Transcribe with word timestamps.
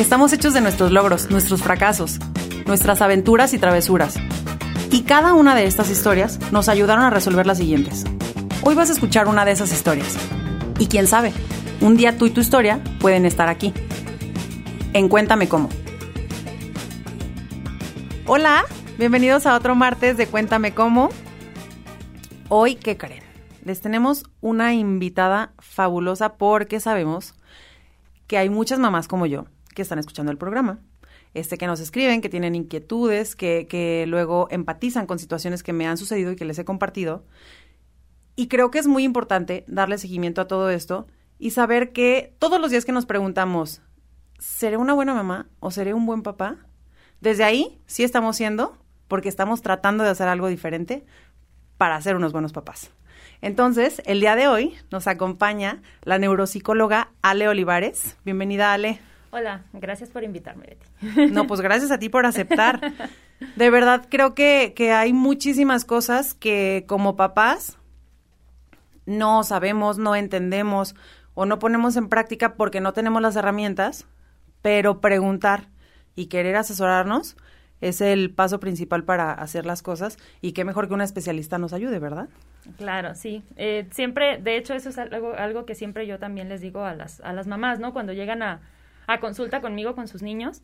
Estamos 0.00 0.32
hechos 0.32 0.54
de 0.54 0.62
nuestros 0.62 0.92
logros, 0.92 1.30
nuestros 1.30 1.62
fracasos, 1.62 2.18
nuestras 2.64 3.02
aventuras 3.02 3.52
y 3.52 3.58
travesuras. 3.58 4.16
Y 4.90 5.02
cada 5.02 5.34
una 5.34 5.54
de 5.54 5.66
estas 5.66 5.90
historias 5.90 6.40
nos 6.52 6.70
ayudaron 6.70 7.04
a 7.04 7.10
resolver 7.10 7.46
las 7.46 7.58
siguientes. 7.58 8.06
Hoy 8.62 8.74
vas 8.74 8.88
a 8.88 8.94
escuchar 8.94 9.28
una 9.28 9.44
de 9.44 9.52
esas 9.52 9.70
historias. 9.74 10.16
Y 10.78 10.86
quién 10.86 11.06
sabe, 11.06 11.34
un 11.82 11.98
día 11.98 12.16
tú 12.16 12.24
y 12.24 12.30
tu 12.30 12.40
historia 12.40 12.80
pueden 12.98 13.26
estar 13.26 13.50
aquí. 13.50 13.74
En 14.94 15.10
Cuéntame 15.10 15.50
cómo. 15.50 15.68
Hola, 18.24 18.64
bienvenidos 18.96 19.44
a 19.44 19.54
otro 19.54 19.74
martes 19.74 20.16
de 20.16 20.26
Cuéntame 20.26 20.72
cómo. 20.72 21.10
Hoy, 22.48 22.76
¿qué 22.76 22.96
creen? 22.96 23.22
Les 23.66 23.82
tenemos 23.82 24.24
una 24.40 24.72
invitada 24.72 25.52
fabulosa 25.58 26.38
porque 26.38 26.80
sabemos 26.80 27.34
que 28.26 28.38
hay 28.38 28.48
muchas 28.48 28.78
mamás 28.78 29.06
como 29.06 29.26
yo 29.26 29.44
que 29.80 29.82
están 29.82 29.98
escuchando 29.98 30.30
el 30.30 30.36
programa, 30.36 30.80
este, 31.32 31.56
que 31.56 31.66
nos 31.66 31.80
escriben, 31.80 32.20
que 32.20 32.28
tienen 32.28 32.54
inquietudes, 32.54 33.34
que, 33.34 33.66
que 33.66 34.04
luego 34.06 34.46
empatizan 34.50 35.06
con 35.06 35.18
situaciones 35.18 35.62
que 35.62 35.72
me 35.72 35.86
han 35.86 35.96
sucedido 35.96 36.32
y 36.32 36.36
que 36.36 36.44
les 36.44 36.58
he 36.58 36.66
compartido. 36.66 37.24
Y 38.36 38.48
creo 38.48 38.70
que 38.70 38.78
es 38.78 38.86
muy 38.86 39.04
importante 39.04 39.64
darle 39.66 39.96
seguimiento 39.96 40.42
a 40.42 40.48
todo 40.48 40.68
esto 40.68 41.06
y 41.38 41.52
saber 41.52 41.92
que 41.92 42.36
todos 42.38 42.60
los 42.60 42.70
días 42.70 42.84
que 42.84 42.92
nos 42.92 43.06
preguntamos, 43.06 43.80
¿seré 44.38 44.76
una 44.76 44.92
buena 44.92 45.14
mamá 45.14 45.48
o 45.60 45.70
seré 45.70 45.94
un 45.94 46.04
buen 46.04 46.22
papá? 46.22 46.58
Desde 47.22 47.44
ahí 47.44 47.80
sí 47.86 48.04
estamos 48.04 48.36
siendo, 48.36 48.76
porque 49.08 49.30
estamos 49.30 49.62
tratando 49.62 50.04
de 50.04 50.10
hacer 50.10 50.28
algo 50.28 50.48
diferente 50.48 51.06
para 51.78 52.00
ser 52.02 52.16
unos 52.16 52.32
buenos 52.32 52.52
papás. 52.52 52.90
Entonces, 53.40 54.02
el 54.04 54.20
día 54.20 54.36
de 54.36 54.48
hoy 54.48 54.74
nos 54.90 55.06
acompaña 55.06 55.80
la 56.02 56.18
neuropsicóloga 56.18 57.12
Ale 57.22 57.48
Olivares. 57.48 58.18
Bienvenida, 58.24 58.74
Ale. 58.74 59.00
Hola, 59.32 59.62
gracias 59.72 60.10
por 60.10 60.24
invitarme, 60.24 60.66
Betty. 60.66 61.30
No, 61.32 61.46
pues 61.46 61.60
gracias 61.60 61.90
a 61.90 61.98
ti 61.98 62.08
por 62.08 62.26
aceptar. 62.26 62.80
De 63.56 63.70
verdad, 63.70 64.06
creo 64.10 64.34
que, 64.34 64.72
que 64.74 64.92
hay 64.92 65.12
muchísimas 65.12 65.84
cosas 65.84 66.34
que 66.34 66.84
como 66.88 67.16
papás 67.16 67.78
no 69.06 69.42
sabemos, 69.44 69.98
no 69.98 70.16
entendemos 70.16 70.94
o 71.34 71.46
no 71.46 71.58
ponemos 71.58 71.96
en 71.96 72.08
práctica 72.08 72.54
porque 72.54 72.80
no 72.80 72.92
tenemos 72.92 73.22
las 73.22 73.36
herramientas, 73.36 74.06
pero 74.62 75.00
preguntar 75.00 75.68
y 76.16 76.26
querer 76.26 76.56
asesorarnos 76.56 77.36
es 77.80 78.00
el 78.00 78.30
paso 78.30 78.60
principal 78.60 79.04
para 79.04 79.32
hacer 79.32 79.64
las 79.64 79.82
cosas 79.82 80.18
y 80.40 80.52
qué 80.52 80.64
mejor 80.64 80.88
que 80.88 80.94
una 80.94 81.04
especialista 81.04 81.56
nos 81.56 81.72
ayude, 81.72 81.98
¿verdad? 81.98 82.28
Claro, 82.76 83.14
sí. 83.14 83.42
Eh, 83.56 83.86
siempre, 83.90 84.38
de 84.38 84.56
hecho, 84.56 84.74
eso 84.74 84.90
es 84.90 84.98
algo, 84.98 85.34
algo 85.34 85.64
que 85.64 85.74
siempre 85.74 86.06
yo 86.06 86.18
también 86.18 86.48
les 86.48 86.60
digo 86.60 86.84
a 86.84 86.94
las, 86.94 87.20
a 87.20 87.32
las 87.32 87.46
mamás, 87.46 87.78
¿no? 87.78 87.92
Cuando 87.92 88.12
llegan 88.12 88.42
a, 88.42 88.60
a 89.06 89.20
consulta 89.20 89.60
conmigo 89.60 89.94
con 89.94 90.08
sus 90.08 90.22
niños. 90.22 90.62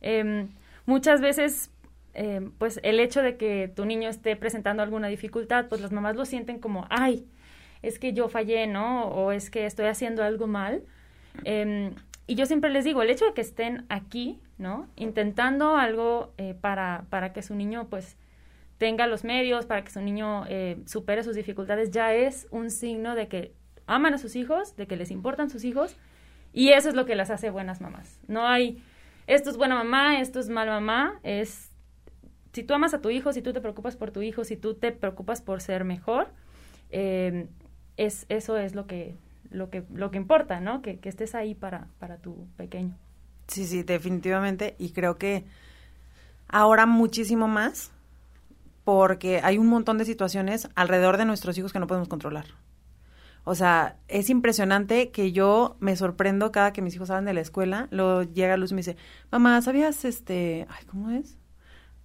Em, 0.00 0.48
muchas 0.86 1.20
veces, 1.20 1.70
em, 2.14 2.50
pues 2.52 2.80
el 2.82 3.00
hecho 3.00 3.22
de 3.22 3.36
que 3.36 3.68
tu 3.74 3.84
niño 3.84 4.08
esté 4.08 4.36
presentando 4.36 4.82
alguna 4.82 5.08
dificultad, 5.08 5.66
pues 5.68 5.80
las 5.80 5.92
mamás 5.92 6.16
lo 6.16 6.24
sienten 6.24 6.58
como, 6.58 6.86
ay, 6.90 7.26
es 7.82 7.98
que 7.98 8.12
yo 8.12 8.28
fallé, 8.28 8.66
¿no? 8.66 9.08
O 9.08 9.32
es 9.32 9.50
que 9.50 9.66
estoy 9.66 9.86
haciendo 9.86 10.22
algo 10.22 10.46
mal. 10.46 10.82
Em, 11.44 11.94
y 12.26 12.34
yo 12.34 12.46
siempre 12.46 12.70
les 12.70 12.84
digo, 12.84 13.02
el 13.02 13.10
hecho 13.10 13.26
de 13.26 13.34
que 13.34 13.40
estén 13.40 13.86
aquí, 13.88 14.40
¿no? 14.58 14.88
Intentando 14.96 15.76
algo 15.76 16.32
eh, 16.38 16.54
para, 16.60 17.04
para 17.10 17.32
que 17.32 17.42
su 17.42 17.54
niño, 17.54 17.88
pues, 17.88 18.16
tenga 18.78 19.06
los 19.06 19.24
medios, 19.24 19.66
para 19.66 19.84
que 19.84 19.90
su 19.90 20.00
niño 20.00 20.44
eh, 20.48 20.78
supere 20.86 21.22
sus 21.22 21.36
dificultades, 21.36 21.90
ya 21.90 22.14
es 22.14 22.46
un 22.50 22.70
signo 22.70 23.14
de 23.14 23.28
que 23.28 23.52
aman 23.86 24.14
a 24.14 24.18
sus 24.18 24.36
hijos, 24.36 24.76
de 24.76 24.86
que 24.86 24.96
les 24.96 25.10
importan 25.10 25.50
sus 25.50 25.64
hijos 25.64 25.96
y 26.52 26.70
eso 26.70 26.88
es 26.88 26.94
lo 26.94 27.06
que 27.06 27.14
las 27.14 27.30
hace 27.30 27.50
buenas 27.50 27.80
mamás. 27.80 28.18
No 28.28 28.46
hay, 28.46 28.82
esto 29.26 29.50
es 29.50 29.56
buena 29.56 29.74
mamá, 29.74 30.20
esto 30.20 30.40
es 30.40 30.48
mala 30.48 30.72
mamá, 30.72 31.20
es, 31.22 31.70
si 32.52 32.62
tú 32.62 32.74
amas 32.74 32.94
a 32.94 33.00
tu 33.00 33.10
hijo, 33.10 33.32
si 33.32 33.42
tú 33.42 33.52
te 33.52 33.60
preocupas 33.60 33.96
por 33.96 34.10
tu 34.10 34.22
hijo, 34.22 34.44
si 34.44 34.56
tú 34.56 34.74
te 34.74 34.92
preocupas 34.92 35.42
por 35.42 35.60
ser 35.60 35.84
mejor, 35.84 36.28
eh, 36.90 37.48
es, 37.96 38.26
eso 38.28 38.56
es 38.56 38.74
lo 38.74 38.86
que, 38.86 39.16
lo 39.50 39.70
que, 39.70 39.84
lo 39.94 40.10
que 40.10 40.16
importa, 40.16 40.60
¿no? 40.60 40.82
Que, 40.82 40.98
que 40.98 41.08
estés 41.08 41.34
ahí 41.34 41.54
para, 41.54 41.86
para 41.98 42.16
tu 42.16 42.46
pequeño. 42.56 42.96
Sí, 43.46 43.66
sí, 43.66 43.82
definitivamente. 43.82 44.76
Y 44.78 44.90
creo 44.90 45.16
que 45.16 45.44
ahora 46.48 46.86
muchísimo 46.86 47.48
más 47.48 47.90
porque 48.84 49.40
hay 49.42 49.58
un 49.58 49.66
montón 49.66 49.98
de 49.98 50.04
situaciones 50.04 50.68
alrededor 50.74 51.16
de 51.16 51.24
nuestros 51.24 51.56
hijos 51.58 51.72
que 51.72 51.78
no 51.78 51.86
podemos 51.86 52.08
controlar. 52.08 52.46
O 53.44 53.54
sea, 53.54 53.96
es 54.08 54.30
impresionante 54.30 55.10
que 55.10 55.32
yo 55.32 55.76
me 55.80 55.96
sorprendo 55.96 56.52
cada 56.52 56.72
que 56.72 56.82
mis 56.82 56.94
hijos 56.94 57.08
salen 57.08 57.24
de 57.24 57.34
la 57.34 57.40
escuela, 57.40 57.88
lo 57.90 58.22
llega 58.22 58.56
Luz 58.56 58.72
y 58.72 58.74
me 58.74 58.80
dice, 58.80 58.96
mamá, 59.30 59.60
¿sabías 59.62 60.04
este, 60.04 60.66
ay, 60.68 60.84
¿cómo 60.86 61.10
es? 61.10 61.38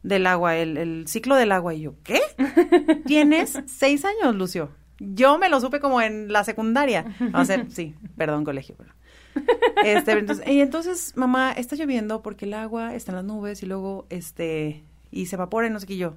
Del 0.02 0.28
agua, 0.28 0.56
el, 0.56 0.78
el 0.78 1.08
ciclo 1.08 1.36
del 1.36 1.52
agua. 1.52 1.74
Y 1.74 1.82
yo, 1.82 1.96
¿qué? 2.04 2.22
Tienes 3.06 3.60
seis 3.66 4.06
años, 4.06 4.36
Lucio. 4.36 4.72
Yo 5.00 5.38
me 5.38 5.50
lo 5.50 5.60
supe 5.60 5.80
como 5.80 6.02
en 6.02 6.32
la 6.32 6.44
secundaria. 6.44 7.06
O 7.34 7.44
sea, 7.44 7.66
sí, 7.70 7.96
perdón, 8.18 8.44
colegio, 8.44 8.76
pero. 8.78 8.94
Este, 9.84 10.14
entonces, 10.14 10.48
y 10.48 10.62
entonces, 10.62 11.14
mamá, 11.16 11.52
está 11.52 11.76
lloviendo 11.76 12.22
porque 12.24 12.46
el 12.46 12.54
agua 12.54 12.96
está 12.96 13.12
en 13.12 13.18
las 13.18 13.26
nubes 13.26 13.62
y 13.62 13.66
luego, 13.66 14.08
este, 14.10 14.84
y 15.12 15.26
se 15.26 15.36
evapora 15.36 15.68
y 15.68 15.70
no 15.70 15.80
sé 15.80 15.88
qué 15.88 15.98
yo. 15.98 16.16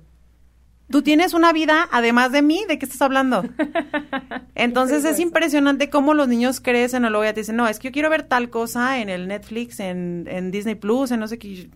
Tú 0.90 1.02
tienes 1.02 1.34
una 1.34 1.52
vida 1.52 1.86
además 1.92 2.32
de 2.32 2.40
mí, 2.40 2.64
¿de 2.66 2.78
qué 2.78 2.86
estás 2.86 3.02
hablando? 3.02 3.44
Entonces 4.54 5.04
es 5.04 5.18
impresionante 5.18 5.90
cómo 5.90 6.14
los 6.14 6.28
niños 6.28 6.60
crecen 6.60 7.04
o 7.04 7.10
luego 7.10 7.24
ya 7.24 7.34
te 7.34 7.40
dicen, 7.40 7.56
no, 7.56 7.68
es 7.68 7.78
que 7.78 7.88
yo 7.88 7.92
quiero 7.92 8.08
ver 8.08 8.22
tal 8.22 8.48
cosa 8.48 8.98
en 8.98 9.10
el 9.10 9.28
Netflix, 9.28 9.80
en, 9.80 10.26
en 10.30 10.50
Disney 10.50 10.76
Plus, 10.76 11.10
en 11.10 11.20
no 11.20 11.28
sé 11.28 11.38
qué. 11.38 11.68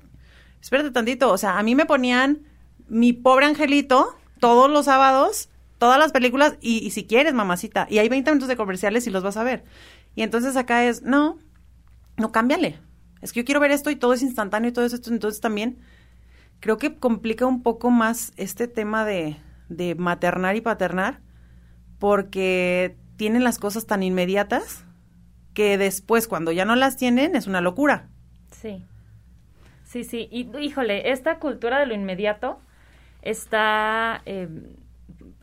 Espérate 0.63 0.91
tantito, 0.93 1.31
o 1.31 1.37
sea, 1.37 1.59
a 1.59 1.63
mí 1.63 1.75
me 1.75 1.85
ponían 1.85 2.41
mi 2.89 3.13
pobre 3.13 3.47
angelito 3.47 4.17
todos 4.41 4.71
los 4.71 4.87
sábados, 4.87 5.51
todas 5.77 5.99
las 5.99 6.13
películas, 6.13 6.57
y, 6.61 6.79
y 6.79 6.91
si 6.91 7.05
quieres, 7.05 7.35
mamacita, 7.35 7.87
y 7.91 7.99
hay 7.99 8.09
20 8.09 8.31
minutos 8.31 8.49
de 8.49 8.57
comerciales 8.57 9.07
y 9.07 9.11
los 9.11 9.23
vas 9.23 9.37
a 9.37 9.45
ver. 9.45 9.65
Y 10.15 10.23
entonces 10.23 10.57
acá 10.57 10.87
es, 10.87 11.03
no, 11.03 11.39
no 12.17 12.33
cámbiale. 12.33 12.79
Es 13.21 13.33
que 13.33 13.41
yo 13.41 13.45
quiero 13.45 13.61
ver 13.61 13.73
esto 13.73 13.91
y 13.91 13.97
todo 13.97 14.15
es 14.15 14.23
instantáneo 14.23 14.71
y 14.71 14.73
todo 14.73 14.85
eso, 14.85 14.97
entonces 15.07 15.41
también 15.41 15.79
creo 16.63 16.79
que 16.79 16.95
complica 16.95 17.45
un 17.45 17.65
poco 17.65 17.91
más 17.91 18.33
este 18.37 18.69
tema 18.69 19.05
de, 19.05 19.37
de 19.69 19.97
maternar 19.97 20.55
y 20.55 20.61
paternar, 20.61 21.19
porque 21.99 22.97
tienen 23.17 23.43
las 23.43 23.59
cosas 23.59 23.85
tan 23.87 24.05
inmediatas 24.05 24.85
que 25.55 25.77
después, 25.77 26.29
cuando 26.29 26.53
ya 26.53 26.65
no 26.65 26.77
las 26.77 26.97
tienen, 26.97 27.35
es 27.35 27.49
una 27.49 27.61
locura. 27.61 28.09
Sí. 28.53 28.87
Sí, 29.83 30.05
sí. 30.05 30.29
Y 30.31 30.57
híjole, 30.57 31.11
esta 31.11 31.41
cultura 31.41 31.81
de 31.81 31.87
lo 31.87 31.95
inmediato 31.95 32.61
está, 33.23 34.23
eh, 34.25 34.49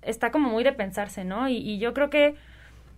está 0.01 0.31
como 0.31 0.49
muy 0.49 0.63
de 0.63 0.71
pensarse, 0.71 1.25
¿no? 1.25 1.49
Y, 1.49 1.57
y, 1.57 1.79
yo 1.79 1.93
creo 1.93 2.09
que 2.09 2.35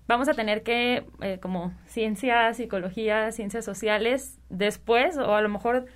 vamos 0.08 0.30
a 0.30 0.36
tener 0.36 0.62
que, 0.62 1.06
eh, 1.22 1.40
como 1.42 1.74
ciencia, 1.88 2.54
psicología, 2.54 3.32
ciencias 3.32 3.66
sociales, 3.66 4.38
después, 4.50 5.18
o 5.18 5.34
a 5.34 5.42
lo 5.42 5.50
mejor 5.50 5.88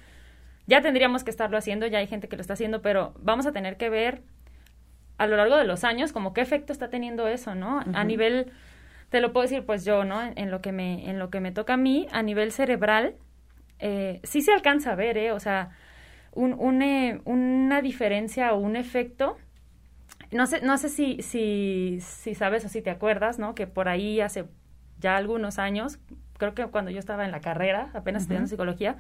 ya 0.68 0.82
tendríamos 0.82 1.24
que 1.24 1.30
estarlo 1.30 1.58
haciendo, 1.58 1.88
ya 1.88 2.00
hay 2.00 2.08
gente 2.08 2.28
que 2.28 2.36
lo 2.36 2.42
está 2.42 2.54
haciendo, 2.54 2.82
pero 2.82 3.14
vamos 3.20 3.46
a 3.46 3.52
tener 3.52 3.78
que 3.78 3.90
ver 3.90 4.24
a 5.18 5.28
lo 5.28 5.38
largo 5.38 5.58
de 5.58 5.66
los 5.66 5.84
años 5.84 6.12
como 6.12 6.34
qué 6.34 6.42
efecto 6.42 6.74
está 6.74 6.90
teniendo 6.90 7.28
eso, 7.28 7.56
¿no? 7.56 7.78
Uh 7.78 7.82
-huh. 7.82 7.96
A 7.96 8.04
nivel, 8.04 8.52
te 9.10 9.22
lo 9.22 9.32
puedo 9.32 9.44
decir 9.44 9.66
pues 9.66 9.86
yo, 9.86 10.04
¿no? 10.04 10.22
En, 10.22 10.38
en, 10.38 10.52
lo, 10.52 10.62
que 10.62 10.72
me, 10.72 11.10
en 11.10 11.20
lo 11.20 11.30
que 11.30 11.40
me 11.40 11.52
toca 11.52 11.74
a 11.74 11.78
mí, 11.78 12.08
a 12.12 12.22
nivel 12.22 12.52
cerebral, 12.52 13.16
eh, 13.80 14.20
sí 14.24 14.42
se 14.42 14.52
alcanza 14.52 14.92
a 14.92 14.96
ver, 14.96 15.18
¿eh? 15.18 15.32
O 15.32 15.40
sea, 15.40 15.70
un, 16.34 16.54
un, 16.54 16.82
eh, 16.82 17.22
una 17.26 17.82
diferencia 17.82 18.54
o 18.54 18.58
un 18.58 18.76
efecto. 18.76 19.38
No 20.32 20.48
sé, 20.48 20.62
no 20.62 20.78
sé 20.78 20.90
si, 20.90 21.22
si, 21.22 22.00
si 22.02 22.36
sabes 22.36 22.66
o 22.66 22.70
si 22.70 22.82
te 22.82 22.90
acuerdas, 22.90 23.40
¿no? 23.40 23.56
Que 23.56 23.68
por 23.68 23.88
ahí 23.88 24.20
hace 24.20 24.46
ya 25.00 25.16
algunos 25.16 25.60
años, 25.60 26.00
creo 26.38 26.54
que 26.56 26.66
cuando 26.68 26.92
yo 26.92 27.00
estaba 27.00 27.26
en 27.26 27.32
la 27.32 27.40
carrera, 27.40 27.90
apenas 27.94 28.04
uh 28.04 28.04
-huh. 28.04 28.22
estudiando 28.24 28.48
psicología, 28.50 28.98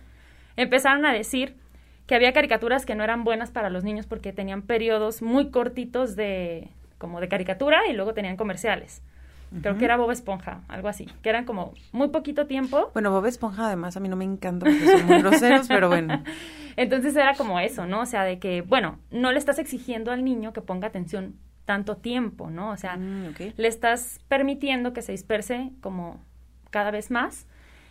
empezaron 0.57 1.05
a 1.05 1.13
decir 1.13 1.55
que 2.07 2.15
había 2.15 2.33
caricaturas 2.33 2.85
que 2.85 2.95
no 2.95 3.03
eran 3.03 3.23
buenas 3.23 3.51
para 3.51 3.69
los 3.69 3.83
niños 3.83 4.05
porque 4.05 4.31
tenían 4.33 4.61
periodos 4.61 5.21
muy 5.21 5.49
cortitos 5.49 6.15
de 6.15 6.69
como 6.97 7.19
de 7.19 7.27
caricatura 7.27 7.87
y 7.89 7.93
luego 7.93 8.13
tenían 8.13 8.37
comerciales. 8.37 9.01
Uh 9.51 9.57
-huh. 9.57 9.61
Creo 9.61 9.77
que 9.77 9.85
era 9.85 9.97
Bob 9.97 10.11
Esponja, 10.11 10.61
algo 10.67 10.87
así, 10.87 11.07
que 11.21 11.29
eran 11.29 11.45
como 11.45 11.73
muy 11.91 12.09
poquito 12.09 12.47
tiempo. 12.47 12.89
Bueno, 12.93 13.11
Bob 13.11 13.25
Esponja 13.25 13.67
además 13.67 13.97
a 13.97 13.99
mí 13.99 14.07
no 14.09 14.15
me 14.15 14.25
encanta 14.25 14.65
porque 14.65 14.85
son 14.85 15.05
muy 15.05 15.19
groseros, 15.19 15.67
pero 15.67 15.87
bueno. 15.89 16.23
Entonces 16.77 17.15
era 17.15 17.35
como 17.35 17.59
eso, 17.59 17.85
¿no? 17.85 18.01
O 18.01 18.05
sea, 18.05 18.23
de 18.23 18.39
que, 18.39 18.61
bueno, 18.61 18.99
no 19.11 19.31
le 19.31 19.37
estás 19.37 19.59
exigiendo 19.59 20.11
al 20.11 20.23
niño 20.23 20.51
que 20.53 20.61
ponga 20.61 20.87
atención 20.87 21.35
tanto 21.65 21.97
tiempo, 21.97 22.49
¿no? 22.49 22.71
O 22.71 22.77
sea, 22.77 22.97
Mm, 22.97 23.33
le 23.57 23.67
estás 23.67 24.19
permitiendo 24.27 24.93
que 24.93 25.01
se 25.01 25.11
disperse 25.11 25.71
como 25.81 26.19
cada 26.69 26.91
vez 26.91 27.09
más. 27.11 27.47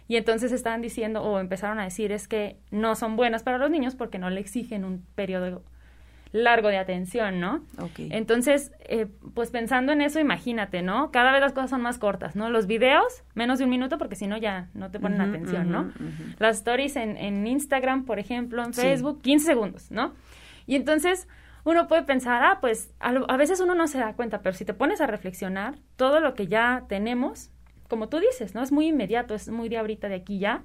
Y 0.08 0.16
entonces 0.16 0.52
estaban 0.52 0.82
diciendo 0.82 1.22
o 1.22 1.38
empezaron 1.40 1.78
a 1.78 1.84
decir 1.84 2.12
es 2.12 2.28
que 2.28 2.58
no 2.70 2.94
son 2.94 3.16
buenas 3.16 3.42
para 3.42 3.58
los 3.58 3.70
niños 3.70 3.94
porque 3.94 4.18
no 4.18 4.28
le 4.30 4.40
exigen 4.40 4.84
un 4.84 5.04
periodo 5.14 5.62
largo 6.32 6.68
de 6.68 6.78
atención, 6.78 7.38
¿no? 7.40 7.64
Ok. 7.78 8.00
Entonces, 8.10 8.72
eh, 8.80 9.06
pues 9.34 9.50
pensando 9.50 9.92
en 9.92 10.02
eso, 10.02 10.18
imagínate, 10.18 10.82
¿no? 10.82 11.10
Cada 11.12 11.30
vez 11.30 11.40
las 11.40 11.52
cosas 11.52 11.70
son 11.70 11.80
más 11.80 11.98
cortas, 11.98 12.34
¿no? 12.34 12.50
Los 12.50 12.66
videos, 12.66 13.22
menos 13.34 13.58
de 13.60 13.64
un 13.64 13.70
minuto, 13.70 13.98
porque 13.98 14.16
si 14.16 14.26
no 14.26 14.36
ya 14.36 14.68
no 14.74 14.90
te 14.90 14.98
ponen 14.98 15.20
Ujú, 15.20 15.30
atención, 15.30 15.70
¿no? 15.70 15.92
Las 16.38 16.56
stories 16.56 16.96
en, 16.96 17.16
en 17.16 17.46
Instagram, 17.46 18.04
por 18.04 18.18
ejemplo, 18.18 18.64
en 18.64 18.72
Sí. 18.74 18.80
Facebook, 18.82 19.22
15 19.22 19.46
segundos, 19.46 19.90
¿no? 19.92 20.12
Y 20.66 20.74
entonces 20.74 21.28
uno 21.62 21.86
puede 21.86 22.02
pensar, 22.02 22.42
ah, 22.42 22.58
pues 22.60 22.92
a, 22.98 23.12
lo- 23.12 23.30
a 23.30 23.36
veces 23.36 23.60
uno 23.60 23.74
no 23.76 23.86
se 23.86 23.98
da 23.98 24.14
cuenta, 24.14 24.42
pero 24.42 24.56
si 24.56 24.64
te 24.64 24.74
pones 24.74 25.00
a 25.00 25.06
reflexionar, 25.06 25.76
todo 25.96 26.18
lo 26.18 26.34
que 26.34 26.48
ya 26.48 26.84
tenemos, 26.88 27.50
como 27.94 28.08
tú 28.08 28.18
dices, 28.18 28.54
¿no? 28.54 28.62
Es 28.62 28.72
muy 28.72 28.88
inmediato, 28.88 29.34
es 29.34 29.48
muy 29.48 29.68
de 29.68 29.78
ahorita, 29.78 30.08
de 30.08 30.16
aquí 30.16 30.38
ya, 30.38 30.62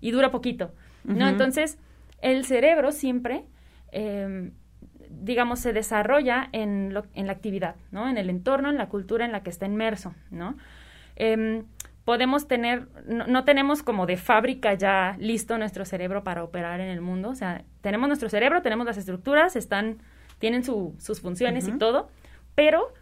y 0.00 0.10
dura 0.12 0.30
poquito, 0.30 0.72
¿no? 1.04 1.26
Entonces, 1.28 1.78
el 2.22 2.44
cerebro 2.44 2.92
siempre, 2.92 3.44
eh, 3.92 4.50
digamos, 5.10 5.58
se 5.60 5.72
desarrolla 5.72 6.48
en, 6.52 6.92
lo- 6.94 7.06
en 7.14 7.26
la 7.26 7.32
actividad, 7.32 7.74
¿no? 7.90 8.08
En 8.08 8.16
el 8.18 8.30
entorno, 8.30 8.70
en 8.70 8.76
la 8.78 8.88
cultura 8.88 9.24
en 9.24 9.32
la 9.32 9.42
que 9.42 9.50
está 9.50 9.66
inmerso, 9.66 10.14
¿no? 10.30 10.56
Em, 11.16 11.64
podemos 12.04 12.46
tener, 12.48 12.86
no, 13.06 13.26
no 13.26 13.44
tenemos 13.44 13.82
como 13.82 14.06
de 14.06 14.16
fábrica 14.16 14.74
ya 14.74 15.16
listo 15.18 15.58
nuestro 15.58 15.84
cerebro 15.84 16.22
para 16.24 16.42
operar 16.44 16.80
en 16.80 16.88
el 16.88 17.00
mundo, 17.00 17.30
o 17.30 17.34
sea, 17.34 17.64
tenemos 17.80 18.08
nuestro 18.08 18.28
cerebro, 18.28 18.62
tenemos 18.62 18.86
las 18.86 18.96
estructuras, 18.98 19.56
están, 19.56 19.98
tienen 20.38 20.62
su- 20.64 20.94
sus 20.98 21.20
funciones 21.20 21.66
y 21.68 21.78
todo, 21.78 22.08
pero 22.54 22.92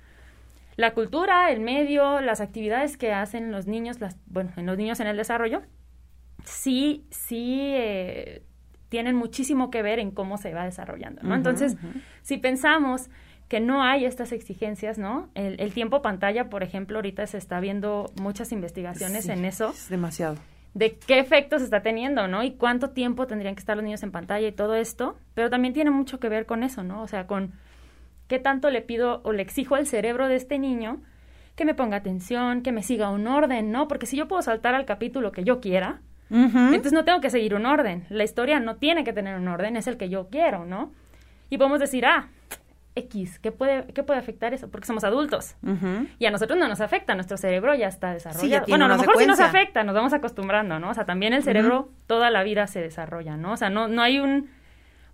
la 0.76 0.92
cultura, 0.94 1.50
el 1.50 1.60
medio, 1.60 2.20
las 2.20 2.40
actividades 2.40 2.96
que 2.96 3.12
hacen 3.12 3.50
los 3.52 3.66
niños, 3.66 4.00
las, 4.00 4.16
bueno, 4.26 4.52
en 4.56 4.66
los 4.66 4.76
niños 4.76 5.00
en 5.00 5.06
el 5.06 5.16
desarrollo, 5.16 5.62
sí, 6.44 7.06
sí 7.10 7.70
eh, 7.74 8.42
tienen 8.88 9.16
muchísimo 9.16 9.70
que 9.70 9.82
ver 9.82 9.98
en 9.98 10.10
cómo 10.10 10.36
se 10.38 10.52
va 10.54 10.64
desarrollando, 10.64 11.22
¿no? 11.22 11.34
Entonces, 11.34 11.76
si 12.22 12.38
pensamos 12.38 13.08
que 13.48 13.60
no 13.60 13.82
hay 13.82 14.04
estas 14.04 14.32
exigencias, 14.32 14.98
¿no? 14.98 15.28
El, 15.34 15.60
el 15.60 15.72
tiempo 15.72 16.02
pantalla, 16.02 16.48
por 16.50 16.62
ejemplo, 16.62 16.98
ahorita 16.98 17.26
se 17.26 17.38
está 17.38 17.60
viendo 17.60 18.12
muchas 18.20 18.52
investigaciones 18.52 19.24
Sí, 19.24 19.30
en 19.30 19.44
eso, 19.44 19.70
Es 19.70 19.88
demasiado. 19.88 20.36
de 20.74 20.96
qué 20.98 21.18
efectos 21.20 21.62
está 21.62 21.80
teniendo, 21.80 22.26
¿no? 22.28 22.42
Y 22.42 22.52
cuánto 22.52 22.90
tiempo 22.90 23.26
tendrían 23.26 23.54
que 23.54 23.60
estar 23.60 23.76
los 23.76 23.84
niños 23.84 24.02
en 24.02 24.10
pantalla 24.12 24.46
y 24.48 24.52
todo 24.52 24.74
esto, 24.74 25.16
pero 25.34 25.48
también 25.48 25.74
tiene 25.74 25.90
mucho 25.90 26.18
que 26.20 26.28
ver 26.28 26.44
con 26.46 26.62
eso, 26.64 26.82
¿no? 26.82 27.02
O 27.02 27.08
sea, 27.08 27.26
con 27.26 27.52
qué 28.28 28.38
tanto 28.38 28.70
le 28.70 28.82
pido 28.82 29.20
o 29.24 29.32
le 29.32 29.42
exijo 29.42 29.74
al 29.74 29.86
cerebro 29.86 30.28
de 30.28 30.36
este 30.36 30.58
niño 30.58 31.00
que 31.54 31.64
me 31.64 31.74
ponga 31.74 31.96
atención, 31.96 32.62
que 32.62 32.72
me 32.72 32.82
siga 32.82 33.10
un 33.10 33.26
orden, 33.26 33.72
¿no? 33.72 33.88
Porque 33.88 34.06
si 34.06 34.16
yo 34.16 34.28
puedo 34.28 34.42
saltar 34.42 34.74
al 34.74 34.84
capítulo 34.84 35.32
que 35.32 35.42
yo 35.42 35.60
quiera, 35.60 36.00
entonces 36.28 36.92
no 36.92 37.04
tengo 37.04 37.20
que 37.20 37.30
seguir 37.30 37.54
un 37.54 37.66
orden. 37.66 38.04
La 38.10 38.24
historia 38.24 38.60
no 38.60 38.76
tiene 38.76 39.04
que 39.04 39.12
tener 39.12 39.36
un 39.36 39.48
orden, 39.48 39.76
es 39.76 39.86
el 39.86 39.96
que 39.96 40.08
yo 40.08 40.28
quiero, 40.28 40.64
¿no? 40.64 40.92
Y 41.48 41.56
podemos 41.56 41.80
decir, 41.80 42.04
ah, 42.04 42.28
X, 42.96 43.38
¿qué 43.38 43.52
puede, 43.52 43.86
qué 43.92 44.02
puede 44.02 44.18
afectar 44.18 44.52
eso? 44.54 44.70
Porque 44.70 44.86
somos 44.86 45.04
adultos. 45.04 45.54
Y 46.18 46.26
a 46.26 46.30
nosotros 46.30 46.58
no 46.58 46.66
nos 46.66 46.80
afecta, 46.80 47.14
nuestro 47.14 47.36
cerebro 47.36 47.74
ya 47.74 47.88
está 47.88 48.12
desarrollado. 48.12 48.48
ya 48.48 48.64
bueno, 48.68 48.86
a 48.86 48.88
lo 48.88 48.96
mejor 48.96 49.16
sí 49.18 49.26
nos 49.26 49.36
secuencia. 49.36 49.60
afecta, 49.60 49.84
nos 49.84 49.94
vamos 49.94 50.12
acostumbrando, 50.12 50.78
¿no? 50.78 50.90
O 50.90 50.94
sea, 50.94 51.04
también 51.04 51.32
el 51.32 51.42
cerebro 51.42 51.90
toda 52.06 52.30
la 52.30 52.42
vida 52.42 52.66
se 52.66 52.80
desarrolla, 52.80 53.36
¿no? 53.36 53.52
O 53.52 53.56
sea, 53.56 53.70
no, 53.70 53.86
no 53.88 54.02
hay 54.02 54.18
un, 54.18 54.50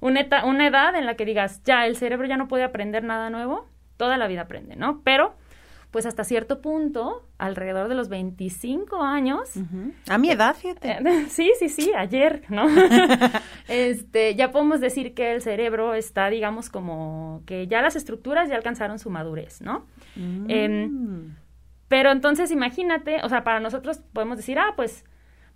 una, 0.03 0.21
eta- 0.21 0.45
una 0.45 0.67
edad 0.67 0.95
en 0.97 1.07
la 1.07 1.15
que 1.15 1.25
digas, 1.25 1.63
ya, 1.65 1.87
el 1.87 1.97
cerebro 1.97 2.27
ya 2.27 2.37
no 2.37 2.47
puede 2.49 2.65
aprender 2.65 3.03
nada 3.05 3.31
nuevo, 3.31 3.67
toda 3.97 4.19
la 4.19 4.27
vida 4.27 4.43
aprende, 4.43 4.77
¿no? 4.77 5.01
Pero, 5.05 5.35
pues 5.91 6.07
hasta 6.07 6.25
cierto 6.25 6.61
punto, 6.61 7.27
alrededor 7.39 7.89
de 7.89 7.95
los 7.95 8.09
25 8.09 9.03
años. 9.03 9.51
A 10.09 10.19
mi 10.19 10.31
edad, 10.31 10.55
fíjate. 10.57 10.91
eh, 10.91 11.27
Sí, 11.29 11.53
sí, 11.59 11.69
sí, 11.69 11.93
ayer, 11.97 12.43
¿no? 12.49 12.65
este, 13.69 14.35
ya 14.35 14.51
podemos 14.53 14.81
decir 14.81 15.15
que 15.15 15.33
el 15.33 15.43
cerebro 15.43 15.95
está, 15.95 16.29
digamos, 16.31 16.71
como 16.71 17.43
que 17.47 17.67
ya 17.67 17.83
las 17.83 17.97
estructuras 17.97 18.49
ya 18.49 18.57
alcanzaron 18.57 18.99
su 18.99 19.11
madurez, 19.11 19.61
¿no? 19.63 19.87
em, 20.17 20.91
Mm. 20.91 21.37
Pero 21.89 22.11
entonces 22.11 22.51
imagínate, 22.51 23.21
o 23.23 23.29
sea, 23.29 23.45
para 23.45 23.61
nosotros 23.61 24.01
podemos 24.15 24.39
decir, 24.39 24.59
ah, 24.59 24.73
pues, 24.77 25.05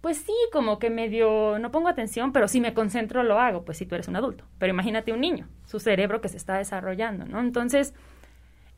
pues 0.00 0.18
sí, 0.18 0.32
como 0.52 0.78
que 0.78 0.90
medio 0.90 1.58
no 1.58 1.70
pongo 1.72 1.88
atención, 1.88 2.32
pero 2.32 2.46
si 2.48 2.60
me 2.60 2.74
concentro 2.74 3.22
lo 3.24 3.40
hago, 3.40 3.64
pues 3.64 3.78
si 3.78 3.86
tú 3.86 3.94
eres 3.96 4.08
un 4.08 4.16
adulto. 4.16 4.44
Pero 4.58 4.72
imagínate 4.72 5.12
un 5.12 5.20
niño, 5.20 5.48
su 5.64 5.80
cerebro 5.80 6.20
que 6.20 6.28
se 6.28 6.36
está 6.36 6.56
desarrollando, 6.58 7.24
¿no? 7.26 7.40
Entonces, 7.40 7.94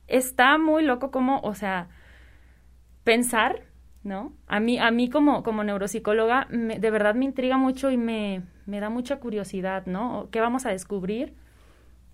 está 0.06 0.56
muy 0.58 0.82
loco 0.84 1.10
como, 1.10 1.40
o 1.40 1.54
sea, 1.54 1.88
pensar, 3.04 3.62
¿no? 4.02 4.32
A 4.46 4.60
mí, 4.60 4.78
a 4.78 4.90
mí 4.90 5.08
como, 5.10 5.42
como 5.42 5.64
neuropsicóloga, 5.64 6.46
me- 6.50 6.78
de 6.78 6.90
verdad 6.90 7.14
me 7.14 7.24
intriga 7.24 7.56
mucho 7.56 7.90
y 7.90 7.96
me, 7.96 8.42
me 8.66 8.80
da 8.80 8.90
mucha 8.90 9.16
curiosidad, 9.18 9.86
¿no? 9.86 10.28
¿Qué 10.30 10.40
vamos 10.40 10.66
a 10.66 10.70
descubrir 10.70 11.34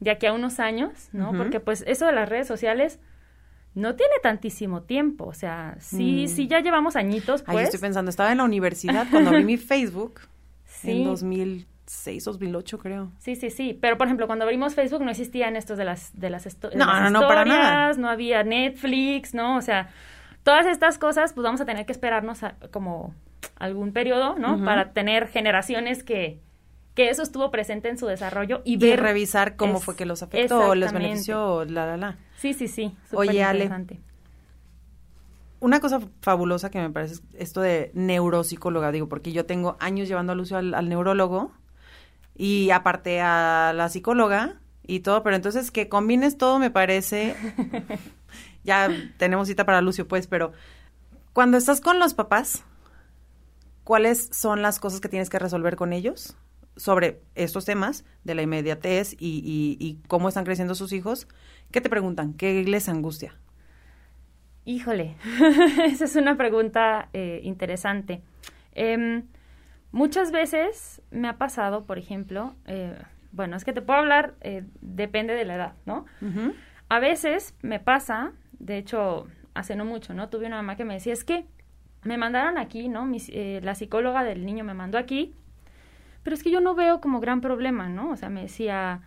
de 0.01 0.11
aquí 0.11 0.27
a 0.27 0.33
unos 0.33 0.61
años, 0.61 1.09
¿no? 1.13 1.33
Porque 1.39 1.61
pues 1.61 1.85
eso 1.87 2.07
de 2.07 2.13
las 2.13 2.29
redes 2.29 2.47
sociales 2.47 3.01
no 3.75 3.95
tiene 3.97 4.15
tantísimo 4.23 4.83
tiempo, 4.83 5.25
o 5.27 5.35
sea, 5.35 5.77
sí, 5.81 6.25
Mm. 6.25 6.29
sí 6.29 6.47
ya 6.47 6.61
llevamos 6.61 6.97
añitos, 6.97 7.43
Ay, 7.47 7.55
pues. 7.55 7.65
estoy 7.67 7.81
pensando, 7.81 8.09
estaba 8.11 8.31
en 8.33 8.39
la 8.39 8.45
universidad 8.45 9.07
cuando 9.11 9.31
abrí 9.31 9.45
mi 9.45 9.57
Facebook 9.57 10.21
sí, 10.65 10.93
en 10.93 11.05
2006, 11.05 12.25
2008 12.25 12.79
creo. 12.79 13.11
sí, 13.19 13.35
sí, 13.37 13.51
sí, 13.51 13.77
pero 13.81 13.99
por 13.99 14.07
ejemplo, 14.07 14.27
cuando 14.27 14.45
abrimos 14.45 14.75
Facebook 14.75 15.03
no 15.03 15.11
existían 15.11 15.57
estos 15.57 15.77
de 15.79 15.85
las 15.85 16.11
de 16.19 16.31
las, 16.31 16.47
esto- 16.47 16.71
de 16.71 16.77
No, 16.77 16.87
las 16.87 17.11
no, 17.11 17.21
no, 17.21 17.27
para 17.29 17.45
nada. 17.45 17.63
historias, 17.63 17.99
no 17.99 18.09
había 18.09 18.43
Netflix, 18.45 19.35
¿no? 19.35 19.57
O 19.57 19.61
sea, 19.63 19.89
todas 20.45 20.67
estas 20.67 20.99
cosas 20.99 21.33
pues 21.33 21.43
vamos 21.45 21.61
a 21.61 21.65
tener 21.65 21.85
que 21.87 21.93
esperarnos 21.93 22.43
a- 22.43 22.55
como 22.71 23.15
algún 23.57 23.93
periodo, 23.93 24.37
¿no? 24.39 24.65
Para 24.65 24.93
tener 24.93 25.29
generaciones 25.29 26.03
que 26.05 26.41
que 26.95 27.09
eso 27.11 27.25
estuvo 27.25 27.51
presente 27.51 27.89
en 27.89 27.99
su 27.99 28.07
desarrollo 28.07 28.63
y 28.65 28.75
Y 28.75 28.77
ver 28.77 29.01
revisar 29.03 29.57
cómo 29.57 29.79
es- 29.79 29.85
fue 29.85 29.97
que 29.97 30.07
los 30.07 30.23
afectó, 30.23 30.77
les 30.77 30.93
benefició, 30.93 31.65
la, 31.65 31.87
la, 31.87 31.97
la. 31.97 32.17
Sí, 32.39 32.53
sí, 32.55 32.69
sí, 32.69 32.97
Oye, 33.13 33.43
Ale. 33.43 33.71
Una 35.61 35.81
cosa 35.81 36.01
fabulosa 36.21 36.71
que 36.71 36.79
me 36.79 36.91
parece 36.91 37.15
es 37.15 37.23
esto 37.39 37.61
de 37.63 37.91
neuropsicóloga, 37.95 38.93
digo, 38.93 39.09
porque 39.09 39.33
yo 39.33 39.47
tengo 39.47 39.77
años 39.81 40.09
llevando 40.09 40.33
a 40.33 40.37
Lucio 40.37 40.59
al, 40.59 40.75
al 40.75 40.89
neurólogo 40.91 41.53
y 42.37 42.71
aparte 42.71 43.21
a 43.23 43.73
la 43.75 43.89
psicóloga 43.89 44.61
y 44.87 45.01
todo, 45.01 45.23
pero 45.23 45.37
entonces 45.37 45.71
que 45.71 45.89
combines 45.89 46.37
todo 46.37 46.59
me 46.59 46.71
parece, 46.71 47.35
ya 48.65 48.91
tenemos 49.17 49.49
cita 49.49 49.65
para 49.65 49.81
Lucio 49.81 50.07
pues, 50.07 50.27
pero 50.27 50.53
cuando 51.33 51.57
estás 51.57 51.81
con 51.81 51.99
los 51.99 52.13
papás, 52.15 52.65
¿cuáles 53.85 54.29
son 54.33 54.63
las 54.63 54.79
cosas 54.79 55.01
que 55.01 55.09
tienes 55.09 55.31
que 55.31 55.39
resolver 55.39 55.77
con 55.77 55.93
ellos 55.93 56.37
sobre 56.77 57.21
estos 57.35 57.65
temas 57.65 58.05
de 58.25 58.35
la 58.35 58.43
inmediatez 58.43 59.13
y, 59.15 59.17
y- 59.45 59.77
y 59.85 60.01
cómo 60.09 60.29
están 60.29 60.45
creciendo 60.45 60.75
sus 60.75 60.93
hijos? 60.93 61.29
¿Qué 61.75 61.81
te 61.81 61.91
preguntan? 61.91 62.35
¿Qué 62.35 62.63
les 62.63 62.89
angustia? 62.89 63.35
Híjole, 64.65 65.17
esa 65.87 66.05
es 66.05 66.15
una 66.15 66.37
pregunta 66.37 67.09
eh, 67.13 67.41
interesante. 67.43 68.23
Em, 68.77 69.25
muchas 69.91 70.31
veces 70.31 71.03
me 71.11 71.27
ha 71.27 71.37
pasado, 71.37 71.83
por 71.83 71.99
ejemplo, 71.99 72.55
eh, 72.67 72.97
bueno, 73.33 73.57
es 73.57 73.65
que 73.65 73.73
te 73.73 73.83
puedo 73.83 73.99
hablar, 73.99 74.35
eh, 74.43 74.63
depende 74.83 75.35
de 75.35 75.45
la 75.45 75.57
edad, 75.57 75.73
¿no? 75.85 76.05
A 76.89 77.01
veces 77.01 77.57
me 77.61 77.81
pasa, 77.81 78.31
de 78.61 78.79
hecho, 78.79 79.27
hace 79.55 79.75
no 79.75 79.85
mucho, 79.85 80.15
¿no? 80.15 80.29
Tuve 80.29 80.47
una 80.47 80.59
mamá 80.59 80.77
que 80.77 80.85
me 80.85 80.95
decía, 80.95 81.13
es 81.13 81.25
que 81.25 81.45
me 82.05 82.19
mandaron 82.19 82.57
aquí, 82.57 82.87
¿no? 82.87 83.05
Mis- 83.05 83.33
la 83.35 83.75
psicóloga 83.75 84.23
del 84.23 84.47
niño 84.47 84.63
me 84.63 84.75
mandó 84.75 84.97
aquí, 84.97 85.35
pero 86.23 86.35
es 86.35 86.45
que 86.45 86.53
yo 86.53 86.61
no 86.61 86.77
veo 86.77 87.01
como 87.01 87.19
gran 87.19 87.41
problema, 87.41 87.89
¿no? 87.89 88.11
O 88.11 88.17
sea, 88.17 88.29
me 88.31 88.43
decía, 88.43 89.01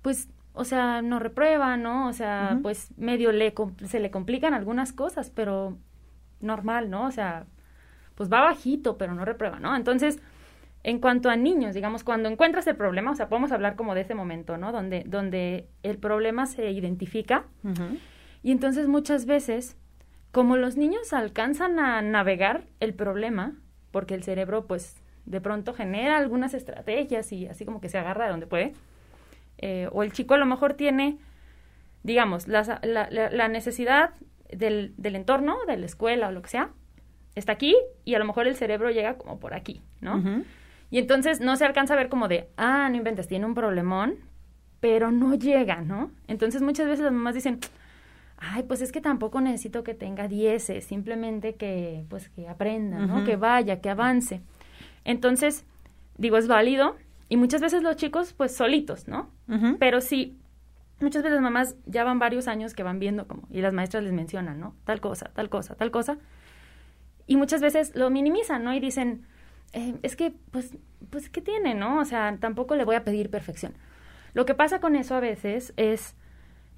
pues, 0.00 0.30
o 0.58 0.64
sea, 0.64 1.02
no 1.02 1.20
reprueba, 1.20 1.76
¿no? 1.76 2.08
O 2.08 2.12
sea, 2.12 2.58
pues 2.62 2.92
medio 2.96 3.30
le, 3.30 3.54
se 3.86 4.00
le 4.00 4.10
complican 4.10 4.54
algunas 4.54 4.92
cosas, 4.92 5.30
pero 5.30 5.78
normal, 6.40 6.90
¿no? 6.90 7.06
O 7.06 7.12
sea, 7.12 7.46
pues 8.16 8.28
va 8.30 8.40
bajito, 8.40 8.98
pero 8.98 9.14
no 9.14 9.24
reprueba, 9.24 9.60
¿no? 9.60 9.76
Entonces, 9.76 10.20
en 10.82 10.98
cuanto 10.98 11.30
a 11.30 11.36
niños, 11.36 11.76
digamos, 11.76 12.02
cuando 12.02 12.28
encuentras 12.28 12.66
el 12.66 12.74
problema, 12.74 13.12
o 13.12 13.14
sea, 13.14 13.28
podemos 13.28 13.52
hablar 13.52 13.76
como 13.76 13.94
de 13.94 14.00
ese 14.00 14.16
momento, 14.16 14.56
¿no? 14.56 14.72
Donde, 14.72 15.04
donde 15.06 15.68
el 15.84 15.96
problema 15.96 16.46
se 16.46 16.72
identifica 16.72 17.44
y 18.42 18.50
entonces 18.50 18.88
muchas 18.88 19.26
veces, 19.26 19.76
como 20.32 20.56
los 20.56 20.76
niños 20.76 21.12
alcanzan 21.12 21.78
a 21.78 22.02
navegar 22.02 22.64
el 22.80 22.94
problema, 22.94 23.54
porque 23.92 24.14
el 24.14 24.24
cerebro 24.24 24.66
pues 24.66 24.96
de 25.24 25.40
pronto 25.40 25.72
genera 25.72 26.16
algunas 26.16 26.52
estrategias 26.52 27.30
y 27.30 27.46
así 27.46 27.64
como 27.64 27.80
que 27.80 27.88
se 27.88 27.98
agarra 27.98 28.24
de 28.24 28.30
donde 28.32 28.48
puede, 28.48 28.74
eh, 29.58 29.88
o 29.92 30.02
el 30.02 30.12
chico 30.12 30.34
a 30.34 30.38
lo 30.38 30.46
mejor 30.46 30.74
tiene, 30.74 31.18
digamos, 32.02 32.48
la, 32.48 32.62
la- 32.82 33.08
la 33.30 33.48
necesidad 33.48 34.10
del, 34.50 34.94
del 34.96 35.16
entorno, 35.16 35.56
de 35.66 35.76
la 35.76 35.86
escuela 35.86 36.28
o 36.28 36.32
lo 36.32 36.42
que 36.42 36.48
sea, 36.48 36.70
está 37.34 37.52
aquí 37.52 37.76
y 38.04 38.14
a 38.14 38.18
lo 38.18 38.24
mejor 38.24 38.46
el 38.48 38.56
cerebro 38.56 38.90
llega 38.90 39.18
como 39.18 39.38
por 39.38 39.54
aquí, 39.54 39.82
¿no? 40.00 40.18
Y 40.90 40.98
entonces 40.98 41.40
no 41.40 41.54
se 41.56 41.64
alcanza 41.66 41.94
a 41.94 41.96
ver 41.98 42.08
como 42.08 42.28
de, 42.28 42.48
ah, 42.56 42.88
no 42.90 42.96
inventes, 42.96 43.28
tiene 43.28 43.44
un 43.46 43.54
problemón, 43.54 44.16
pero 44.80 45.10
no 45.10 45.34
llega, 45.34 45.82
¿no? 45.82 46.10
Entonces 46.28 46.62
muchas 46.62 46.86
veces 46.86 47.04
las 47.04 47.12
mamás 47.12 47.34
dicen, 47.34 47.58
ay, 48.38 48.62
pues 48.62 48.80
es 48.80 48.90
que 48.92 49.00
tampoco 49.00 49.40
necesito 49.40 49.82
que 49.84 49.92
tenga 49.94 50.28
dieces, 50.28 50.84
simplemente 50.84 51.56
que, 51.56 52.04
pues, 52.08 52.28
que 52.30 52.48
aprenda, 52.48 52.98
¿no? 53.00 53.24
Que 53.24 53.36
vaya, 53.36 53.80
que 53.80 53.90
avance. 53.90 54.40
Entonces, 55.04 55.64
digo, 56.16 56.38
es 56.38 56.48
válido, 56.48 56.96
y 57.28 57.36
muchas 57.36 57.60
veces 57.60 57.82
los 57.82 57.96
chicos, 57.96 58.32
pues, 58.32 58.54
solitos, 58.56 59.08
¿no? 59.08 59.30
Pero 59.78 60.00
sí, 60.00 60.38
muchas 61.00 61.22
veces 61.22 61.40
mamás 61.40 61.76
ya 61.86 62.04
van 62.04 62.18
varios 62.18 62.48
años 62.48 62.74
que 62.74 62.82
van 62.82 62.98
viendo 62.98 63.26
como, 63.26 63.46
y 63.50 63.60
las 63.60 63.72
maestras 63.72 64.02
les 64.02 64.12
mencionan, 64.12 64.60
¿no? 64.60 64.74
Tal 64.84 65.00
cosa, 65.00 65.30
tal 65.34 65.48
cosa, 65.48 65.74
tal 65.74 65.90
cosa. 65.90 66.18
Y 67.26 67.36
muchas 67.36 67.60
veces 67.60 67.94
lo 67.94 68.10
minimizan, 68.10 68.64
¿no? 68.64 68.72
Y 68.72 68.80
dicen, 68.80 69.26
eh, 69.72 69.96
es 70.02 70.16
que, 70.16 70.32
pues, 70.50 70.76
pues, 71.10 71.28
¿qué 71.28 71.40
tiene, 71.40 71.74
no? 71.74 72.00
O 72.00 72.04
sea, 72.04 72.36
tampoco 72.40 72.76
le 72.76 72.84
voy 72.84 72.96
a 72.96 73.04
pedir 73.04 73.30
perfección. 73.30 73.74
Lo 74.34 74.46
que 74.46 74.54
pasa 74.54 74.80
con 74.80 74.96
eso 74.96 75.14
a 75.14 75.20
veces 75.20 75.72
es, 75.76 76.16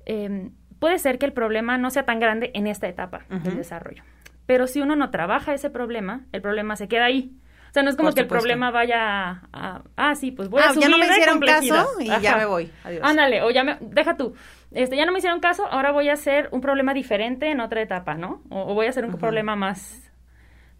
em, 0.06 0.52
puede 0.78 0.98
ser 0.98 1.18
que 1.18 1.26
el 1.26 1.32
problema 1.32 1.78
no 1.78 1.90
sea 1.90 2.04
tan 2.04 2.18
grande 2.18 2.50
en 2.54 2.66
esta 2.66 2.88
etapa 2.88 3.26
del 3.28 3.56
desarrollo. 3.56 4.02
Pero 4.46 4.66
si 4.66 4.80
uno 4.80 4.96
no 4.96 5.10
trabaja 5.10 5.54
ese 5.54 5.70
problema, 5.70 6.24
el 6.32 6.42
problema 6.42 6.74
se 6.74 6.88
queda 6.88 7.04
ahí. 7.04 7.36
O 7.70 7.72
sea, 7.72 7.84
no 7.84 7.90
es 7.90 7.96
como 7.96 8.12
que 8.12 8.22
el 8.22 8.26
problema 8.26 8.72
vaya 8.72 9.42
a, 9.52 9.82
ah, 9.96 10.14
sí, 10.16 10.32
pues 10.32 10.48
voy 10.48 10.60
a 10.60 10.70
ah, 10.70 10.74
ya 10.76 10.88
no 10.88 10.98
me 10.98 11.06
hicieron 11.06 11.38
caso 11.38 11.86
y 12.00 12.08
ya 12.20 12.36
me 12.36 12.44
voy. 12.44 12.68
Adiós. 12.82 13.02
Ándale, 13.04 13.42
o 13.42 13.50
ya 13.52 13.62
me, 13.62 13.78
deja 13.80 14.16
tú. 14.16 14.34
Este, 14.72 14.96
ya 14.96 15.06
no 15.06 15.12
me 15.12 15.18
hicieron 15.18 15.38
caso, 15.38 15.66
ahora 15.66 15.92
voy 15.92 16.08
a 16.08 16.14
hacer 16.14 16.48
un 16.50 16.60
problema 16.60 16.94
diferente 16.94 17.48
en 17.48 17.60
otra 17.60 17.80
etapa, 17.80 18.14
¿no? 18.14 18.42
O, 18.50 18.74
voy 18.74 18.86
a 18.86 18.88
hacer 18.88 19.04
un 19.04 19.12
problema 19.12 19.54
más, 19.54 20.12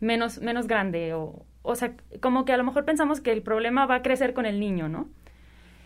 menos, 0.00 0.40
menos 0.40 0.66
grande, 0.66 1.14
o, 1.14 1.47
o 1.62 1.75
sea, 1.76 1.92
como 2.20 2.44
que 2.44 2.52
a 2.52 2.56
lo 2.56 2.64
mejor 2.64 2.85
pensamos 2.85 3.20
que 3.20 3.30
el 3.30 3.42
problema 3.42 3.87
va 3.87 3.97
a 3.97 4.02
crecer 4.02 4.35
con 4.35 4.44
el 4.44 4.59
niño, 4.59 4.88
¿no? 4.88 5.09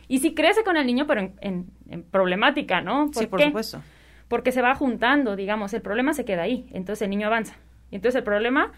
Y 0.08 0.20
sí 0.20 0.34
crece 0.34 0.64
con 0.64 0.78
el 0.78 0.86
niño, 0.86 1.06
pero 1.06 1.20
en, 1.20 1.66
en, 1.90 2.02
problemática, 2.02 2.80
¿no? 2.80 3.10
sí, 3.12 3.26
por 3.26 3.42
supuesto. 3.42 3.82
Porque 4.28 4.52
se 4.52 4.62
va 4.62 4.74
juntando, 4.74 5.36
digamos, 5.36 5.74
el 5.74 5.82
problema 5.82 6.14
se 6.14 6.24
queda 6.24 6.42
ahí, 6.42 6.66
entonces 6.72 7.02
el 7.02 7.10
niño 7.10 7.26
avanza. 7.26 7.56
Y 7.90 7.96
entonces 7.96 8.18
el 8.18 8.24
problema 8.24 8.72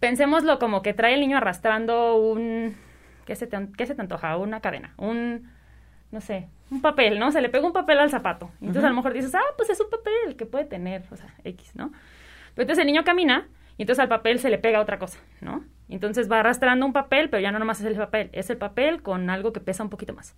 pensémoslo 0.00 0.58
como 0.58 0.82
que 0.82 0.94
trae 0.94 1.14
el 1.14 1.20
niño 1.20 1.36
arrastrando 1.36 2.16
un, 2.16 2.76
¿qué 3.24 3.36
se 3.36 3.46
te, 3.46 3.58
qué 3.76 3.86
se 3.86 3.94
te 3.94 4.02
antoja? 4.02 4.36
Una 4.36 4.60
cadena, 4.60 4.94
un, 4.96 5.50
no 6.10 6.20
sé, 6.20 6.48
un 6.70 6.80
papel, 6.80 7.18
¿no? 7.18 7.30
Se 7.32 7.40
le 7.40 7.48
pega 7.48 7.66
un 7.66 7.72
papel 7.72 7.98
al 7.98 8.10
zapato. 8.10 8.50
Entonces 8.60 8.84
a 8.84 8.88
lo 8.88 8.94
mejor 8.94 9.12
dices, 9.12 9.34
ah, 9.34 9.54
pues 9.56 9.70
es 9.70 9.80
un 9.80 9.90
papel 9.90 10.36
que 10.36 10.46
puede 10.46 10.64
tener, 10.64 11.04
o 11.10 11.16
sea, 11.16 11.34
X, 11.44 11.72
¿no? 11.74 11.92
Pero 12.54 12.62
entonces 12.62 12.82
el 12.82 12.86
niño 12.86 13.04
camina 13.04 13.48
y 13.76 13.82
entonces 13.82 14.02
al 14.02 14.08
papel 14.08 14.38
se 14.38 14.50
le 14.50 14.58
pega 14.58 14.80
otra 14.80 14.98
cosa, 14.98 15.18
¿no? 15.40 15.64
Entonces 15.88 16.30
va 16.30 16.40
arrastrando 16.40 16.86
un 16.86 16.92
papel, 16.92 17.28
pero 17.30 17.40
ya 17.40 17.52
no 17.52 17.58
nomás 17.58 17.80
es 17.80 17.86
el 17.86 17.96
papel, 17.96 18.30
es 18.32 18.50
el 18.50 18.56
papel 18.56 19.02
con 19.02 19.30
algo 19.30 19.52
que 19.52 19.60
pesa 19.60 19.82
un 19.82 19.90
poquito 19.90 20.14
más. 20.14 20.34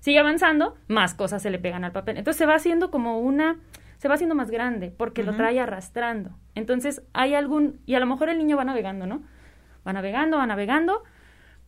Sigue 0.00 0.18
avanzando, 0.18 0.76
más 0.86 1.14
cosas 1.14 1.42
se 1.42 1.50
le 1.50 1.58
pegan 1.58 1.84
al 1.84 1.92
papel. 1.92 2.16
Entonces 2.16 2.38
se 2.38 2.46
va 2.46 2.54
haciendo 2.54 2.90
como 2.90 3.20
una 3.20 3.58
se 3.98 4.08
va 4.08 4.14
haciendo 4.14 4.34
más 4.34 4.50
grande 4.50 4.90
porque 4.96 5.22
lo 5.22 5.34
trae 5.34 5.60
arrastrando. 5.60 6.30
Entonces 6.54 7.02
hay 7.12 7.34
algún, 7.34 7.80
y 7.84 7.94
a 7.94 8.00
lo 8.00 8.06
mejor 8.06 8.28
el 8.28 8.38
niño 8.38 8.56
va 8.56 8.64
navegando, 8.64 9.06
¿no? 9.06 9.22
Va 9.86 9.92
navegando, 9.92 10.38
va 10.38 10.46
navegando, 10.46 11.02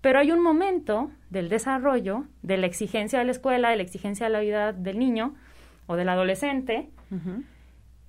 pero 0.01 0.21
hay 0.21 0.31
un 0.31 0.41
momento 0.41 1.11
del 1.29 1.49
desarrollo, 1.49 2.25
de 2.43 2.57
la 2.57 2.67
exigencia 2.67 3.19
de 3.19 3.25
la 3.25 3.33
escuela, 3.33 3.71
de 3.71 3.77
la 3.77 3.83
exigencia 3.83 4.27
de 4.27 4.33
la 4.33 4.41
vida 4.41 4.73
del 4.73 4.99
niño 4.99 5.35
o 5.87 5.97
del 5.97 6.09
adolescente, 6.09 6.89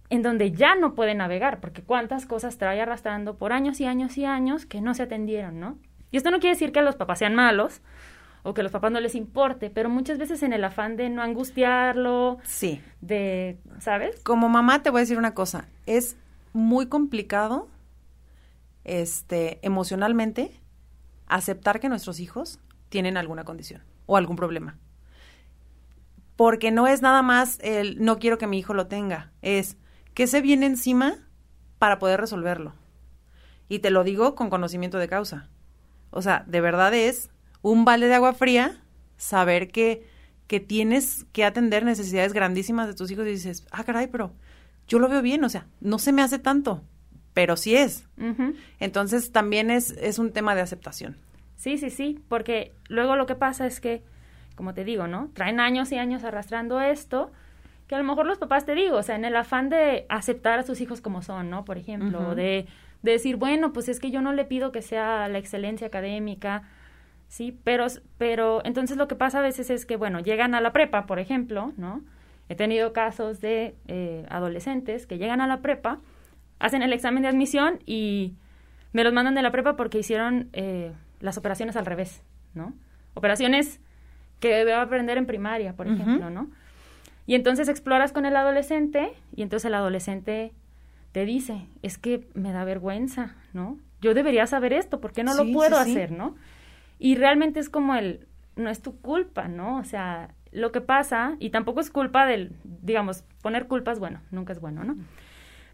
en 0.10 0.22
donde 0.22 0.52
ya 0.52 0.76
no 0.76 0.94
puede 0.94 1.16
navegar, 1.16 1.60
porque 1.60 1.82
cuántas 1.82 2.28
cosas 2.28 2.58
trae 2.58 2.80
arrastrando 2.80 3.38
por 3.38 3.54
años 3.54 3.82
y 3.82 3.86
años 3.86 4.18
y 4.18 4.26
años 4.26 4.66
que 4.68 4.82
no 4.82 4.94
se 4.94 5.04
atendieron, 5.04 5.60
¿no? 5.60 5.78
Y 6.12 6.18
esto 6.18 6.30
no 6.30 6.40
quiere 6.40 6.56
decir 6.56 6.72
que 6.72 6.82
los 6.82 6.96
papás 6.96 7.20
sean 7.20 7.34
malos, 7.34 7.82
o 8.44 8.54
que 8.54 8.62
a 8.62 8.64
los 8.64 8.72
papás 8.72 8.92
no 8.92 9.00
les 9.00 9.16
importe, 9.16 9.70
pero 9.70 9.90
muchas 9.90 10.18
veces 10.18 10.44
en 10.44 10.54
el 10.54 10.64
afán 10.64 10.98
de 10.98 11.10
no 11.10 11.22
angustiarlo, 11.22 12.40
sí, 12.44 12.82
de, 13.02 13.60
¿sabes? 13.80 14.20
Como 14.24 14.50
mamá 14.50 14.84
te 14.84 14.90
voy 14.90 15.00
a 15.00 15.02
decir 15.02 15.18
una 15.18 15.34
cosa, 15.34 15.68
es 15.86 16.18
muy 16.54 16.88
complicado 16.88 17.68
este 18.84 19.60
emocionalmente 19.62 20.52
aceptar 21.28 21.80
que 21.80 21.90
nuestros 21.90 22.20
hijos 22.20 22.60
tienen 22.90 23.16
alguna 23.18 23.44
condición 23.44 23.84
o 24.06 24.18
algún 24.18 24.36
problema. 24.36 24.78
Porque 26.36 26.72
no 26.72 26.88
es 26.88 27.02
nada 27.02 27.22
más 27.22 27.60
el 27.62 28.04
no 28.04 28.18
quiero 28.18 28.38
que 28.38 28.48
mi 28.48 28.58
hijo 28.58 28.74
lo 28.74 28.88
tenga, 28.88 29.32
es 29.42 29.78
que 30.14 30.28
se 30.28 30.42
viene 30.42 30.66
encima 30.66 31.16
para 31.78 32.00
poder 32.00 32.20
resolverlo. 32.20 32.74
Y 33.70 33.80
te 33.80 33.92
lo 33.92 34.04
digo 34.04 34.36
con 34.36 34.50
conocimiento 34.50 34.98
de 34.98 35.08
causa. 35.08 35.50
O 36.10 36.22
sea, 36.22 36.44
de 36.48 36.60
verdad 36.60 36.94
es 36.94 37.30
un 37.62 37.86
balde 37.86 38.08
de 38.08 38.16
agua 38.16 38.34
fría, 38.34 38.82
saber 39.18 39.70
que, 39.70 40.08
que 40.48 40.60
tienes 40.60 41.26
que 41.32 41.46
atender 41.46 41.86
necesidades 41.86 42.34
grandísimas 42.34 42.88
de 42.88 42.96
tus 42.96 43.12
hijos 43.12 43.26
y 43.28 43.32
dices, 43.32 43.68
ah, 43.72 43.84
caray, 43.84 44.08
pero 44.08 44.34
yo 44.88 45.00
lo 45.00 45.08
veo 45.08 45.22
bien, 45.22 45.44
o 45.44 45.50
sea, 45.50 45.68
no 45.80 46.00
se 46.00 46.12
me 46.12 46.22
hace 46.22 46.40
tanto, 46.40 46.84
pero 47.34 47.56
sí 47.56 47.76
es. 47.76 48.08
Entonces 48.80 49.32
también 49.32 49.72
es, 49.72 49.92
es 49.92 50.20
un 50.20 50.32
tema 50.32 50.56
de 50.56 50.62
aceptación. 50.62 51.18
Sí, 51.56 51.78
sí, 51.78 51.90
sí, 51.90 52.20
porque 52.28 52.74
luego 52.88 53.16
lo 53.16 53.28
que 53.28 53.36
pasa 53.36 53.68
es 53.68 53.80
que, 53.80 54.04
como 54.56 54.74
te 54.74 54.84
digo, 54.84 55.08
¿no? 55.08 55.30
Traen 55.34 55.60
años 55.60 55.92
y 55.92 55.98
años 55.98 56.24
arrastrando 56.24 56.82
esto, 56.82 57.32
que 57.88 57.96
a 57.96 58.00
lo 58.00 58.04
mejor 58.04 58.26
los 58.26 58.40
papás 58.40 58.66
te 58.66 58.74
digo, 58.74 58.98
o 58.98 59.04
sea, 59.04 59.16
en 59.16 59.26
el 59.26 59.36
afán 59.36 59.70
de 59.70 60.06
aceptar 60.10 60.60
a 60.60 60.64
sus 60.64 60.82
hijos 60.82 61.02
como 61.02 61.22
son, 61.22 61.50
¿no? 61.50 61.64
Por 61.64 61.78
ejemplo, 61.78 62.36
de, 62.36 62.66
de, 63.04 63.12
decir, 63.12 63.36
bueno, 63.36 63.74
pues 63.74 63.90
es 63.90 64.00
que 64.00 64.12
yo 64.12 64.22
no 64.22 64.34
le 64.34 64.44
pido 64.44 64.72
que 64.72 64.82
sea 64.82 65.28
la 65.28 65.38
excelencia 65.38 65.88
académica, 65.88 66.64
¿sí? 67.32 67.58
Pero, 67.64 67.88
pero 68.18 68.62
entonces 68.66 68.98
lo 68.98 69.08
que 69.08 69.16
pasa 69.16 69.40
a 69.40 69.42
veces 69.42 69.70
es 69.70 69.86
que, 69.86 69.96
bueno, 69.96 70.20
llegan 70.20 70.54
a 70.54 70.60
la 70.60 70.74
prepa, 70.74 71.06
por 71.06 71.18
ejemplo, 71.18 71.72
¿no? 71.78 72.04
He 72.50 72.56
tenido 72.56 72.92
casos 72.92 73.40
de 73.40 73.74
eh, 73.88 74.26
adolescentes 74.30 75.08
que 75.08 75.18
llegan 75.18 75.40
a 75.40 75.48
la 75.48 75.62
prepa, 75.62 76.00
hacen 76.60 76.82
el 76.84 76.92
examen 76.92 77.24
de 77.24 77.30
admisión 77.30 77.80
y 77.86 78.36
me 78.92 79.06
los 79.06 79.14
mandan 79.14 79.34
de 79.34 79.42
la 79.42 79.52
prepa 79.52 79.78
porque 79.78 79.98
hicieron 79.98 80.50
eh, 80.52 80.92
las 81.22 81.38
operaciones 81.38 81.78
al 81.78 81.86
revés, 81.86 82.22
¿no? 82.54 82.74
Operaciones 83.14 83.80
que 84.42 84.54
debo 84.54 84.82
aprender 84.82 85.18
en 85.18 85.26
primaria, 85.26 85.74
por 85.74 85.88
ejemplo, 85.88 86.30
¿no? 86.30 86.52
Y 87.26 87.36
entonces 87.36 87.70
exploras 87.70 88.12
con 88.12 88.26
el 88.26 88.36
adolescente 88.36 89.14
y 89.34 89.44
entonces 89.44 89.68
el 89.68 89.76
adolescente 89.76 90.52
te 91.14 91.24
dice, 91.24 91.66
es 91.82 91.98
que 91.98 92.28
me 92.34 92.52
da 92.52 92.66
vergüenza, 92.66 93.36
¿no? 93.54 93.78
Yo 94.02 94.14
debería 94.14 94.48
saber 94.48 94.74
esto, 94.74 95.00
¿por 95.00 95.14
qué 95.14 95.24
no 95.24 95.34
lo 95.34 95.50
puedo 95.54 95.78
hacer, 95.78 96.12
no? 96.12 96.36
Y 97.04 97.16
realmente 97.16 97.60
es 97.60 97.68
como 97.68 97.96
el, 97.96 98.28
no 98.56 98.70
es 98.70 98.84
tu 98.84 98.96
culpa, 99.02 99.48
¿no? 99.48 99.80
O 99.80 99.84
sea, 99.84 100.36
lo 100.52 100.72
que 100.72 100.82
pasa, 100.82 101.36
y 101.40 101.50
tampoco 101.50 101.80
es 101.80 101.90
culpa 101.90 102.28
del, 102.28 102.52
digamos, 102.64 103.24
poner 103.42 103.66
culpas, 103.66 103.98
bueno, 103.98 104.22
nunca 104.30 104.54
es 104.54 104.62
bueno, 104.62 104.84
¿no? 104.84 104.96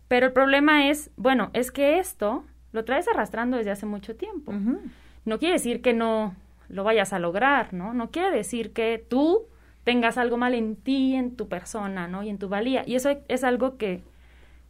Pero 0.07 0.27
el 0.27 0.31
problema 0.31 0.88
es, 0.88 1.12
bueno, 1.17 1.50
es 1.51 1.74
que 1.74 2.00
esto 2.00 2.46
lo 2.72 2.86
traes 2.86 3.10
arrastrando 3.10 3.57
desde 3.57 3.72
hace 3.72 3.86
mucho 3.86 4.15
tiempo. 4.15 4.53
No 5.25 5.38
quiere 5.38 5.55
decir 5.55 5.81
que 5.81 5.93
no 5.93 6.34
lo 6.69 6.86
vayas 6.86 7.12
a 7.12 7.19
lograr, 7.19 7.74
¿no? 7.74 7.93
No 7.93 8.10
quiere 8.10 8.31
decir 8.31 8.72
que 8.72 9.05
tú 9.10 9.48
tengas 9.84 10.17
algo 10.17 10.38
mal 10.38 10.53
en 10.53 10.77
ti, 10.77 11.15
en 11.15 11.36
tu 11.36 11.50
persona, 11.50 12.07
¿no? 12.07 12.24
Y 12.24 12.29
en 12.29 12.38
tu 12.38 12.48
valía. 12.48 12.84
Y 12.88 12.96
eso 12.96 13.10
es 13.27 13.43
algo 13.43 13.75
que 13.75 14.01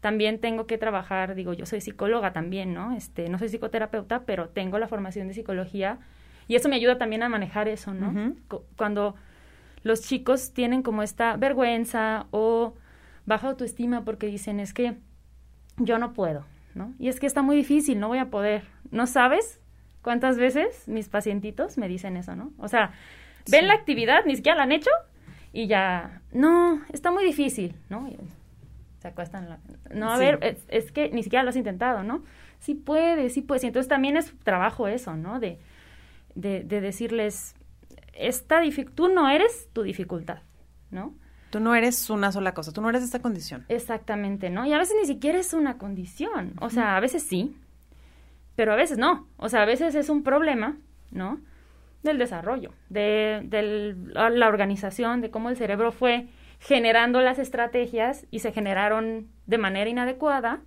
también 0.02 0.40
tengo 0.40 0.66
que 0.66 0.80
trabajar, 0.80 1.36
digo, 1.36 1.54
yo 1.54 1.68
soy 1.68 1.82
psicóloga 1.82 2.34
también, 2.34 2.74
¿no? 2.74 2.96
Este, 2.96 3.30
no 3.30 3.38
soy 3.38 3.50
psicoterapeuta, 3.50 4.24
pero 4.26 4.50
tengo 4.50 4.80
la 4.80 4.88
formación 4.88 5.28
de 5.28 5.36
psicología 5.36 6.00
y 6.48 6.56
eso 6.56 6.70
me 6.70 6.76
ayuda 6.76 6.98
también 6.98 7.24
a 7.24 7.30
manejar 7.30 7.68
eso, 7.68 7.94
¿no? 7.94 8.36
Cuando 8.78 9.16
los 9.84 10.02
chicos 10.02 10.54
tienen 10.54 10.82
como 10.84 11.04
esta 11.04 11.38
vergüenza 11.38 12.28
o 12.32 12.76
baja 13.26 13.48
autoestima 13.48 14.04
porque 14.06 14.28
dicen, 14.28 14.60
es 14.60 14.74
que 14.74 14.96
yo 15.78 16.00
no 16.00 16.14
puedo, 16.14 16.46
¿no? 16.76 16.94
Y 17.00 17.10
es 17.10 17.20
que 17.20 17.28
está 17.28 17.42
muy 17.42 17.56
difícil, 17.56 18.00
no 18.00 18.08
voy 18.08 18.20
a 18.20 18.30
poder. 18.30 18.64
¿No 18.92 19.08
sabes 19.08 19.60
cuántas 20.02 20.38
veces 20.38 20.88
mis 20.88 21.10
pacientitos 21.10 21.78
me 21.78 21.88
dicen 21.88 22.18
eso, 22.18 22.36
¿no? 22.36 22.52
O 22.58 22.68
sea, 22.68 22.92
ven 23.50 23.68
la 23.68 23.74
actividad, 23.74 24.26
ni 24.26 24.36
siquiera 24.36 24.58
la 24.58 24.64
han 24.64 24.72
hecho 24.72 24.92
y 25.54 25.68
ya, 25.68 26.22
no, 26.32 26.82
está 26.94 27.12
muy 27.12 27.26
difícil, 27.26 27.76
¿no? 27.90 28.10
se 29.00 29.08
acuestan. 29.08 29.50
La, 29.50 29.60
no, 29.94 30.12
a 30.12 30.18
ver, 30.18 30.40
es, 30.42 30.58
es, 30.70 30.92
que 30.92 31.10
ni 31.10 31.24
siquiera 31.24 31.44
lo 31.44 31.50
has 31.50 31.56
intentado, 31.56 32.04
¿no? 32.04 32.24
Sí 32.60 32.74
puedes, 32.74 33.34
sí 33.34 33.42
puedes. 33.42 33.64
Y 33.64 33.68
entonces 33.68 33.88
también 33.88 34.18
es 34.18 34.34
trabajo 34.44 34.88
eso, 34.88 35.16
¿no? 35.16 35.40
De 35.40 35.60
de, 36.38 36.64
decirles, 36.64 37.56
esta 38.14 38.62
tú 38.96 39.10
no 39.10 39.30
eres 39.30 39.70
tu 39.74 39.84
dificultad, 39.84 40.40
¿no? 40.92 41.16
Tú 41.50 41.60
no 41.60 41.76
eres 41.76 42.10
una 42.10 42.32
sola 42.32 42.54
cosa, 42.54 42.74
tú 42.74 42.82
no 42.82 42.90
eres 42.90 43.04
esta 43.04 43.22
condición. 43.22 43.66
Exactamente, 43.70 44.50
¿no? 44.50 44.66
Y 44.66 44.74
a 44.74 44.78
veces 44.78 44.96
ni 45.00 45.08
siquiera 45.08 45.40
es 45.40 45.54
una 45.54 45.78
condición, 45.78 46.54
o 46.60 46.70
sea, 46.70 46.98
a 46.98 47.00
veces 47.00 47.24
sí, 47.24 47.56
pero 48.56 48.74
a 48.74 48.76
veces 48.76 48.98
no, 48.98 49.28
o 49.38 49.50
sea, 49.50 49.64
a 49.64 49.66
veces 49.66 49.96
es 49.96 50.10
un 50.10 50.24
problema, 50.24 50.78
¿no? 51.12 51.40
Del 52.04 52.18
desarrollo, 52.18 52.74
de, 52.90 53.42
de 53.46 53.96
la 54.14 54.48
organización, 54.48 55.22
de 55.22 55.32
cómo 55.32 55.50
el 55.50 55.58
cerebro 55.58 55.92
fue 55.92 56.28
generando 56.60 57.22
las 57.22 57.40
estrategias 57.40 58.26
y 58.32 58.40
se 58.40 58.52
generaron 58.52 59.28
de 59.46 59.58
manera 59.58 59.90
inadecuada 59.90 60.62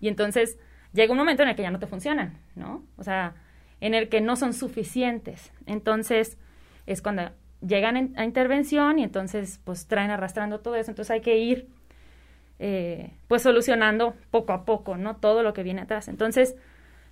y 0.00 0.08
entonces 0.08 0.58
llega 0.94 1.12
un 1.12 1.18
momento 1.18 1.42
en 1.42 1.50
el 1.50 1.56
que 1.56 1.62
ya 1.62 1.70
no 1.70 1.78
te 1.78 1.86
funcionan, 1.86 2.38
¿no? 2.54 2.84
O 2.96 3.02
sea, 3.02 3.34
en 3.80 3.94
el 3.94 4.08
que 4.08 4.20
no 4.20 4.36
son 4.36 4.52
suficientes. 4.52 5.52
Entonces, 5.66 6.38
es 6.86 7.02
cuando 7.02 7.30
llegan 7.66 8.14
a 8.16 8.24
intervención 8.24 8.98
y 8.98 9.04
entonces 9.04 9.60
pues 9.64 9.86
traen 9.86 10.10
arrastrando 10.10 10.60
todo 10.60 10.76
eso. 10.76 10.90
Entonces 10.90 11.10
hay 11.10 11.20
que 11.20 11.38
ir 11.38 11.68
eh, 12.58 13.12
pues 13.28 13.42
solucionando 13.42 14.14
poco 14.30 14.52
a 14.52 14.64
poco, 14.64 14.96
¿no? 14.96 15.16
Todo 15.16 15.42
lo 15.42 15.52
que 15.52 15.62
viene 15.62 15.82
atrás. 15.82 16.08
Entonces, 16.08 16.56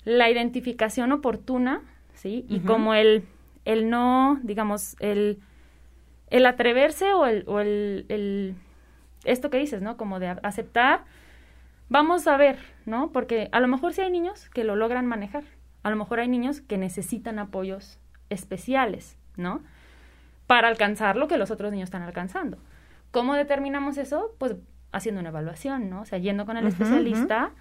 la 0.04 0.30
identificación 0.30 1.12
oportuna, 1.12 1.82
¿sí? 2.14 2.44
Y 2.48 2.60
como 2.60 2.94
el, 2.94 3.24
el 3.64 3.90
no, 3.90 4.40
digamos, 4.42 4.96
el, 5.00 5.40
el 6.30 6.46
atreverse 6.46 7.12
o, 7.12 7.26
el, 7.26 7.44
o 7.46 7.60
el, 7.60 8.06
el, 8.08 8.54
esto 9.24 9.50
que 9.50 9.58
dices, 9.58 9.82
¿no? 9.82 9.96
Como 9.96 10.18
de 10.20 10.28
aceptar, 10.42 11.04
vamos 11.88 12.26
a 12.26 12.36
ver, 12.36 12.58
¿no? 12.84 13.12
Porque 13.12 13.48
a 13.52 13.60
lo 13.60 13.68
mejor 13.68 13.92
sí 13.92 14.00
hay 14.00 14.10
niños 14.10 14.48
que 14.50 14.64
lo 14.64 14.76
logran 14.76 15.06
manejar, 15.06 15.44
a 15.86 15.90
lo 15.90 15.94
mejor 15.94 16.18
hay 16.18 16.26
niños 16.26 16.60
que 16.60 16.78
necesitan 16.78 17.38
apoyos 17.38 18.00
especiales, 18.28 19.16
¿no? 19.36 19.62
Para 20.48 20.66
alcanzar 20.66 21.14
lo 21.14 21.28
que 21.28 21.38
los 21.38 21.52
otros 21.52 21.70
niños 21.70 21.86
están 21.86 22.02
alcanzando. 22.02 22.58
¿Cómo 23.12 23.34
determinamos 23.34 23.96
eso? 23.96 24.34
Pues 24.38 24.56
haciendo 24.90 25.20
una 25.20 25.28
evaluación, 25.28 25.88
¿no? 25.88 26.00
O 26.00 26.04
sea, 26.04 26.18
yendo 26.18 26.44
con 26.44 26.56
el 26.56 26.66
especialista 26.66 27.52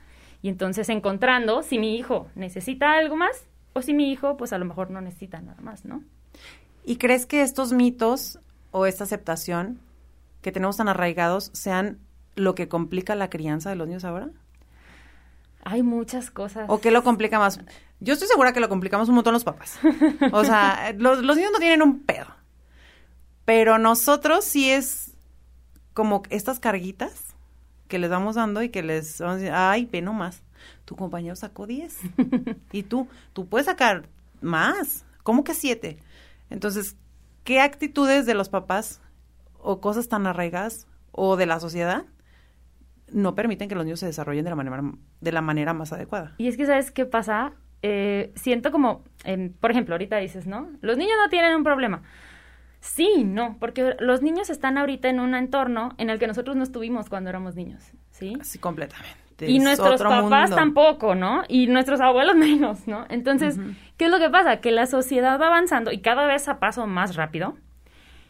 y 0.42 0.50
entonces 0.50 0.90
encontrando 0.90 1.62
si 1.62 1.78
mi 1.78 1.98
hijo 1.98 2.28
necesita 2.34 2.94
algo 2.94 3.16
más 3.16 3.46
o 3.74 3.84
si 3.84 3.94
mi 3.94 4.12
hijo, 4.12 4.38
pues 4.38 4.54
a 4.54 4.58
lo 4.58 4.66
mejor 4.66 4.90
no 4.90 5.02
necesita 5.02 5.40
nada 5.42 5.62
más, 5.62 5.86
¿no? 5.86 6.02
¿Y 6.84 6.96
crees 6.96 7.28
que 7.28 7.44
estos 7.44 7.74
mitos 7.74 8.40
o 8.72 8.88
esta 8.88 9.04
aceptación 9.04 9.80
que 10.42 10.52
tenemos 10.52 10.78
tan 10.78 10.88
arraigados 10.88 11.52
sean 11.54 12.00
lo 12.34 12.56
que 12.56 12.68
complica 12.68 13.14
la 13.14 13.30
crianza 13.30 13.70
de 13.70 13.76
los 13.76 13.88
niños 13.88 14.04
ahora? 14.04 14.32
Hay 15.66 15.82
muchas 15.82 16.30
cosas. 16.30 16.66
¿O 16.70 16.80
qué 16.80 16.92
lo 16.92 17.04
complica 17.04 17.40
más? 17.40 17.60
Yo 18.00 18.14
estoy 18.14 18.28
segura 18.28 18.54
que 18.54 18.60
lo 18.60 18.70
complicamos 18.70 19.10
un 19.10 19.16
montón 19.16 19.34
los 19.34 19.44
papás. 19.44 19.80
O 20.32 20.46
sea, 20.46 20.94
los, 20.98 21.24
los 21.24 21.36
niños 21.36 21.52
no 21.52 21.58
tienen 21.58 21.82
un 21.82 22.04
pedo. 22.04 22.28
Pero 23.46 23.80
nosotros 23.80 24.46
sí 24.46 24.70
es 24.70 25.16
como 25.94 26.22
estas 26.30 26.60
carguitas 26.60 27.36
que 27.88 27.98
les 27.98 28.12
vamos 28.12 28.36
dando 28.36 28.62
y 28.62 28.70
que 28.70 28.84
les 28.84 29.20
vamos 29.20 29.34
a 29.34 29.38
decir, 29.38 29.54
ay, 29.54 29.90
ve 29.92 30.04
nomás, 30.04 30.44
tu 30.86 30.96
compañero 30.96 31.36
sacó 31.36 31.66
10. 31.66 32.00
y 32.72 32.84
tú, 32.84 33.08
tú 33.34 33.48
puedes 33.48 33.66
sacar 33.66 34.08
más. 34.42 35.04
¿Cómo 35.24 35.44
que 35.44 35.56
7? 35.56 35.98
Entonces, 36.52 36.96
¿qué 37.44 37.60
actitudes 37.60 38.28
de 38.28 38.36
los 38.36 38.50
papás 38.50 39.02
o 39.58 39.82
cosas 39.82 40.10
tan 40.10 40.28
arraigadas 40.28 40.86
o 41.12 41.38
de 41.38 41.48
la 41.48 41.60
sociedad 41.60 42.06
no 43.16 43.34
permiten 43.34 43.70
que 43.70 43.76
los 43.76 43.86
niños 43.86 44.02
se 44.02 44.06
desarrollen 44.06 44.44
de 44.44 44.50
la 44.50 44.56
manera, 44.56 44.84
de 45.22 45.32
la 45.32 45.42
manera 45.42 45.74
más 45.74 45.94
adecuada? 45.94 46.36
Y 46.38 46.48
es 46.48 46.58
que, 46.58 46.66
¿sabes 46.66 46.92
qué 46.92 47.06
pasa? 47.06 47.54
Eh, 47.82 48.34
siento 48.36 48.72
como, 48.72 49.04
por 49.62 49.72
ejemplo, 49.72 49.96
ahorita 49.96 50.18
dices, 50.18 50.48
¿no? 50.48 50.70
Los 50.82 50.98
niños 50.98 51.16
no 51.24 51.30
tienen 51.30 51.56
un 51.56 51.64
problema. 51.64 52.04
Sí, 52.82 53.24
no, 53.24 53.58
porque 53.60 53.96
los 54.00 54.22
niños 54.22 54.50
están 54.50 54.78
ahorita 54.78 55.10
en 55.10 55.20
un 55.20 55.34
entorno 55.34 55.96
en 55.98 56.10
el 56.10 56.20
que 56.20 56.28
nosotros 56.28 56.56
no 56.58 56.64
estuvimos 56.64 57.10
cuando 57.10 57.30
éramos 57.30 57.56
niños, 57.56 57.84
¿sí? 58.12 58.38
Sí, 58.44 58.60
completamente. 58.60 59.16
Y 59.48 59.60
nuestros 59.60 60.02
papás 60.02 60.50
tampoco, 60.52 61.16
¿no? 61.16 61.44
Y 61.48 61.68
nuestros 61.68 62.02
abuelos 62.02 62.36
menos, 62.36 62.86
¿no? 62.88 63.06
Entonces, 63.10 63.58
¿qué 63.98 64.06
es 64.06 64.12
lo 64.12 64.20
que 64.20 64.30
pasa? 64.30 64.58
Que 64.58 64.72
la 64.72 64.88
sociedad 64.88 65.40
va 65.40 65.48
avanzando 65.48 65.92
y 65.92 66.00
cada 66.00 66.26
vez 66.28 66.48
a 66.48 66.60
paso 66.60 66.86
más 66.86 67.16
rápido 67.16 67.56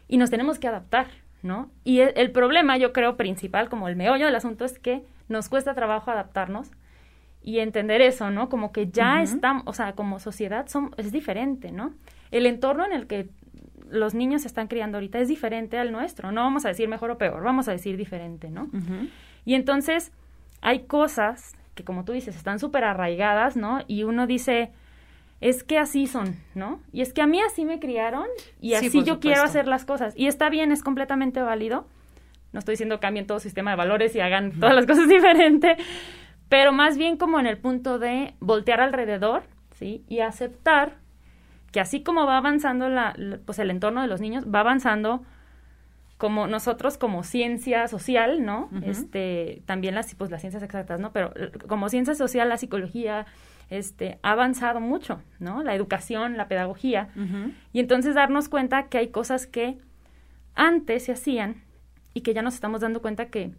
y 0.08 0.16
nos 0.16 0.30
tenemos 0.30 0.58
que 0.58 0.68
adaptar, 0.68 1.06
¿no? 1.42 1.70
Y 1.84 2.00
el, 2.00 2.30
problema, 2.32 2.76
yo 2.76 2.92
creo, 2.92 3.16
principal, 3.16 3.68
como 3.68 3.88
el 3.88 3.96
meollo 3.96 4.26
del 4.26 4.34
asunto, 4.34 4.64
es 4.64 4.78
que 4.78 5.04
nos 5.28 5.48
cuesta 5.48 5.74
trabajo 5.74 6.10
adaptarnos 6.10 6.70
y 7.42 7.60
entender 7.60 8.00
eso, 8.00 8.30
¿no? 8.30 8.48
Como 8.48 8.72
que 8.72 8.90
ya 8.90 9.22
estamos, 9.22 9.62
o 9.66 9.72
sea, 9.72 9.92
como 9.92 10.18
sociedad 10.18 10.66
son, 10.66 10.90
es 10.96 11.12
diferente, 11.12 11.70
¿no? 11.70 11.94
El 12.30 12.46
entorno 12.46 12.84
en 12.84 12.92
el 12.92 13.06
que 13.06 13.28
los 13.88 14.14
niños 14.14 14.42
se 14.42 14.48
están 14.48 14.66
criando 14.66 14.98
ahorita 14.98 15.20
es 15.20 15.28
diferente 15.28 15.78
al 15.78 15.92
nuestro. 15.92 16.32
No 16.32 16.42
vamos 16.42 16.64
a 16.64 16.68
decir 16.68 16.88
mejor 16.88 17.10
o 17.12 17.18
peor, 17.18 17.42
vamos 17.42 17.68
a 17.68 17.72
decir 17.72 17.96
diferente, 17.96 18.50
¿no? 18.50 18.68
Y 19.44 19.54
entonces 19.54 20.12
hay 20.60 20.80
cosas 20.80 21.54
que, 21.74 21.84
como 21.84 22.04
tú 22.04 22.12
dices, 22.12 22.34
están 22.34 22.58
súper 22.58 22.84
arraigadas, 22.84 23.56
¿no? 23.56 23.80
Y 23.86 24.02
uno 24.02 24.26
dice, 24.26 24.72
es 25.40 25.64
que 25.64 25.78
así 25.78 26.06
son, 26.06 26.36
¿no? 26.54 26.80
Y 26.92 27.02
es 27.02 27.12
que 27.12 27.22
a 27.22 27.26
mí 27.26 27.40
así 27.40 27.64
me 27.64 27.78
criaron 27.78 28.26
y 28.60 28.74
así 28.74 29.02
yo 29.04 29.20
quiero 29.20 29.42
hacer 29.42 29.68
las 29.68 29.84
cosas. 29.84 30.14
Y 30.16 30.26
está 30.26 30.48
bien, 30.48 30.72
es 30.72 30.82
completamente 30.82 31.42
válido. 31.42 31.86
No 32.52 32.60
estoy 32.60 32.72
diciendo 32.72 33.00
cambien 33.00 33.26
todo 33.26 33.38
sistema 33.38 33.70
de 33.72 33.76
valores 33.76 34.14
y 34.14 34.20
hagan 34.20 34.52
todas 34.52 34.74
las 34.74 34.86
cosas 34.86 35.08
diferente, 35.08 35.76
pero 36.48 36.72
más 36.72 36.96
bien 36.96 37.16
como 37.16 37.38
en 37.38 37.46
el 37.46 37.58
punto 37.58 37.98
de 37.98 38.34
voltear 38.40 38.80
alrededor, 38.80 39.42
¿sí? 39.72 40.04
Y 40.08 40.20
aceptar 40.20 40.98
que 41.70 41.80
así 41.80 42.02
como 42.02 42.24
va 42.24 42.38
avanzando 42.38 42.88
la, 42.88 43.14
pues 43.44 43.58
el 43.58 43.70
entorno 43.70 44.00
de 44.00 44.08
los 44.08 44.20
niños, 44.20 44.46
va 44.46 44.60
avanzando 44.60 45.22
como 46.16 46.46
nosotros 46.46 46.96
como 46.96 47.22
ciencia 47.22 47.88
social, 47.88 48.42
¿no? 48.42 48.70
Este, 48.82 49.62
también 49.66 49.94
las 49.94 50.14
pues 50.14 50.30
las 50.30 50.40
ciencias 50.40 50.62
exactas, 50.62 50.98
¿no? 50.98 51.12
Pero 51.12 51.34
como 51.68 51.90
ciencia 51.90 52.14
social, 52.14 52.48
la 52.48 52.56
psicología 52.56 53.26
este 53.68 54.18
ha 54.22 54.32
avanzado 54.32 54.80
mucho, 54.80 55.20
¿no? 55.38 55.62
La 55.62 55.74
educación, 55.74 56.36
la 56.36 56.48
pedagogía. 56.48 57.08
Y 57.72 57.80
entonces 57.80 58.14
darnos 58.14 58.48
cuenta 58.48 58.88
que 58.88 58.98
hay 58.98 59.08
cosas 59.08 59.46
que 59.46 59.78
antes 60.54 61.04
se 61.04 61.12
hacían 61.12 61.62
y 62.14 62.20
que 62.22 62.34
ya 62.34 62.42
nos 62.42 62.54
estamos 62.54 62.80
dando 62.80 63.02
cuenta 63.02 63.26
que 63.26 63.52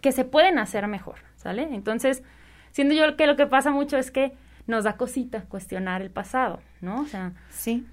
que 0.00 0.12
se 0.12 0.24
pueden 0.24 0.58
hacer 0.58 0.86
mejor, 0.86 1.16
¿sale? 1.36 1.62
Entonces, 1.74 2.22
siendo 2.70 2.94
yo 2.94 3.16
que 3.16 3.26
lo 3.26 3.36
que 3.36 3.46
pasa 3.46 3.70
mucho 3.70 3.96
es 3.96 4.10
que 4.10 4.32
nos 4.66 4.84
da 4.84 4.96
cosita 4.96 5.44
cuestionar 5.44 6.02
el 6.02 6.10
pasado, 6.10 6.60
¿no? 6.80 7.02
O 7.02 7.06
sea, 7.06 7.32
sí. 7.50 7.86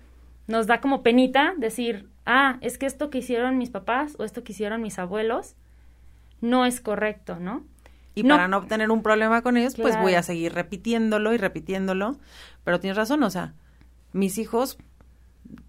Nos 0.47 0.67
da 0.67 0.81
como 0.81 1.03
penita 1.03 1.53
decir, 1.57 2.09
ah, 2.25 2.57
es 2.61 2.77
que 2.77 2.85
esto 2.85 3.09
que 3.09 3.19
hicieron 3.19 3.57
mis 3.57 3.69
papás 3.69 4.15
o 4.19 4.25
esto 4.25 4.43
que 4.43 4.51
hicieron 4.51 4.81
mis 4.81 4.99
abuelos 4.99 5.55
no 6.41 6.65
es 6.65 6.81
correcto, 6.81 7.37
¿no? 7.39 7.63
Y 8.15 8.23
para 8.23 8.47
no 8.47 8.65
tener 8.67 8.91
un 8.91 9.01
problema 9.01 9.41
con 9.41 9.57
ellos, 9.57 9.75
pues 9.75 9.99
voy 9.99 10.13
a 10.13 10.23
seguir 10.23 10.53
repitiéndolo 10.53 11.33
y 11.33 11.37
repitiéndolo. 11.37 12.19
Pero 12.63 12.79
tienes 12.79 12.97
razón, 12.97 13.23
o 13.23 13.29
sea, 13.29 13.55
mis 14.11 14.37
hijos 14.37 14.77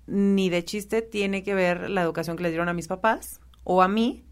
ni 0.06 0.50
de 0.50 0.64
chiste 0.64 1.02
tiene 1.02 1.42
que 1.42 1.54
ver 1.54 1.88
la 1.88 2.02
educación 2.02 2.36
que 2.36 2.42
les 2.42 2.52
dieron 2.52 2.68
a 2.68 2.74
mis 2.74 2.88
papás 2.88 3.40
o 3.64 3.80
a 3.80 3.88
mí, 3.88 4.24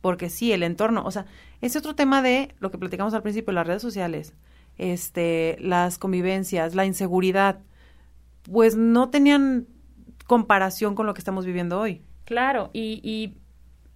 porque 0.00 0.28
sí, 0.28 0.52
el 0.52 0.64
entorno, 0.64 1.04
o 1.04 1.10
sea, 1.10 1.26
ese 1.60 1.78
otro 1.78 1.94
tema 1.94 2.22
de 2.22 2.54
lo 2.58 2.70
que 2.70 2.78
platicamos 2.78 3.14
al 3.14 3.22
principio, 3.22 3.52
las 3.52 3.66
redes 3.66 3.82
sociales 3.82 4.34
este, 4.80 5.58
las 5.60 5.98
convivencias, 5.98 6.74
la 6.74 6.86
inseguridad, 6.86 7.60
pues 8.50 8.76
no 8.76 9.10
tenían 9.10 9.66
comparación 10.26 10.94
con 10.94 11.06
lo 11.06 11.12
que 11.12 11.18
estamos 11.18 11.44
viviendo 11.44 11.78
hoy. 11.78 12.00
Claro, 12.24 12.70
y, 12.72 13.00
y 13.02 13.36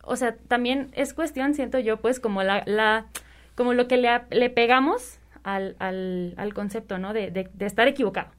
o 0.02 0.16
sea, 0.16 0.36
también 0.36 0.90
es 0.92 1.14
cuestión, 1.14 1.54
siento 1.54 1.78
yo, 1.78 2.02
pues 2.02 2.20
como 2.20 2.42
la, 2.42 2.62
la 2.66 3.06
como 3.54 3.72
lo 3.74 3.88
que 3.88 3.96
le, 3.96 4.08
le 4.30 4.50
pegamos 4.50 5.18
al, 5.42 5.76
al, 5.78 6.34
al, 6.36 6.54
concepto, 6.54 6.98
¿no? 6.98 7.12
De, 7.12 7.30
de, 7.30 7.66
estar 7.66 7.88
equivocado. 7.88 8.30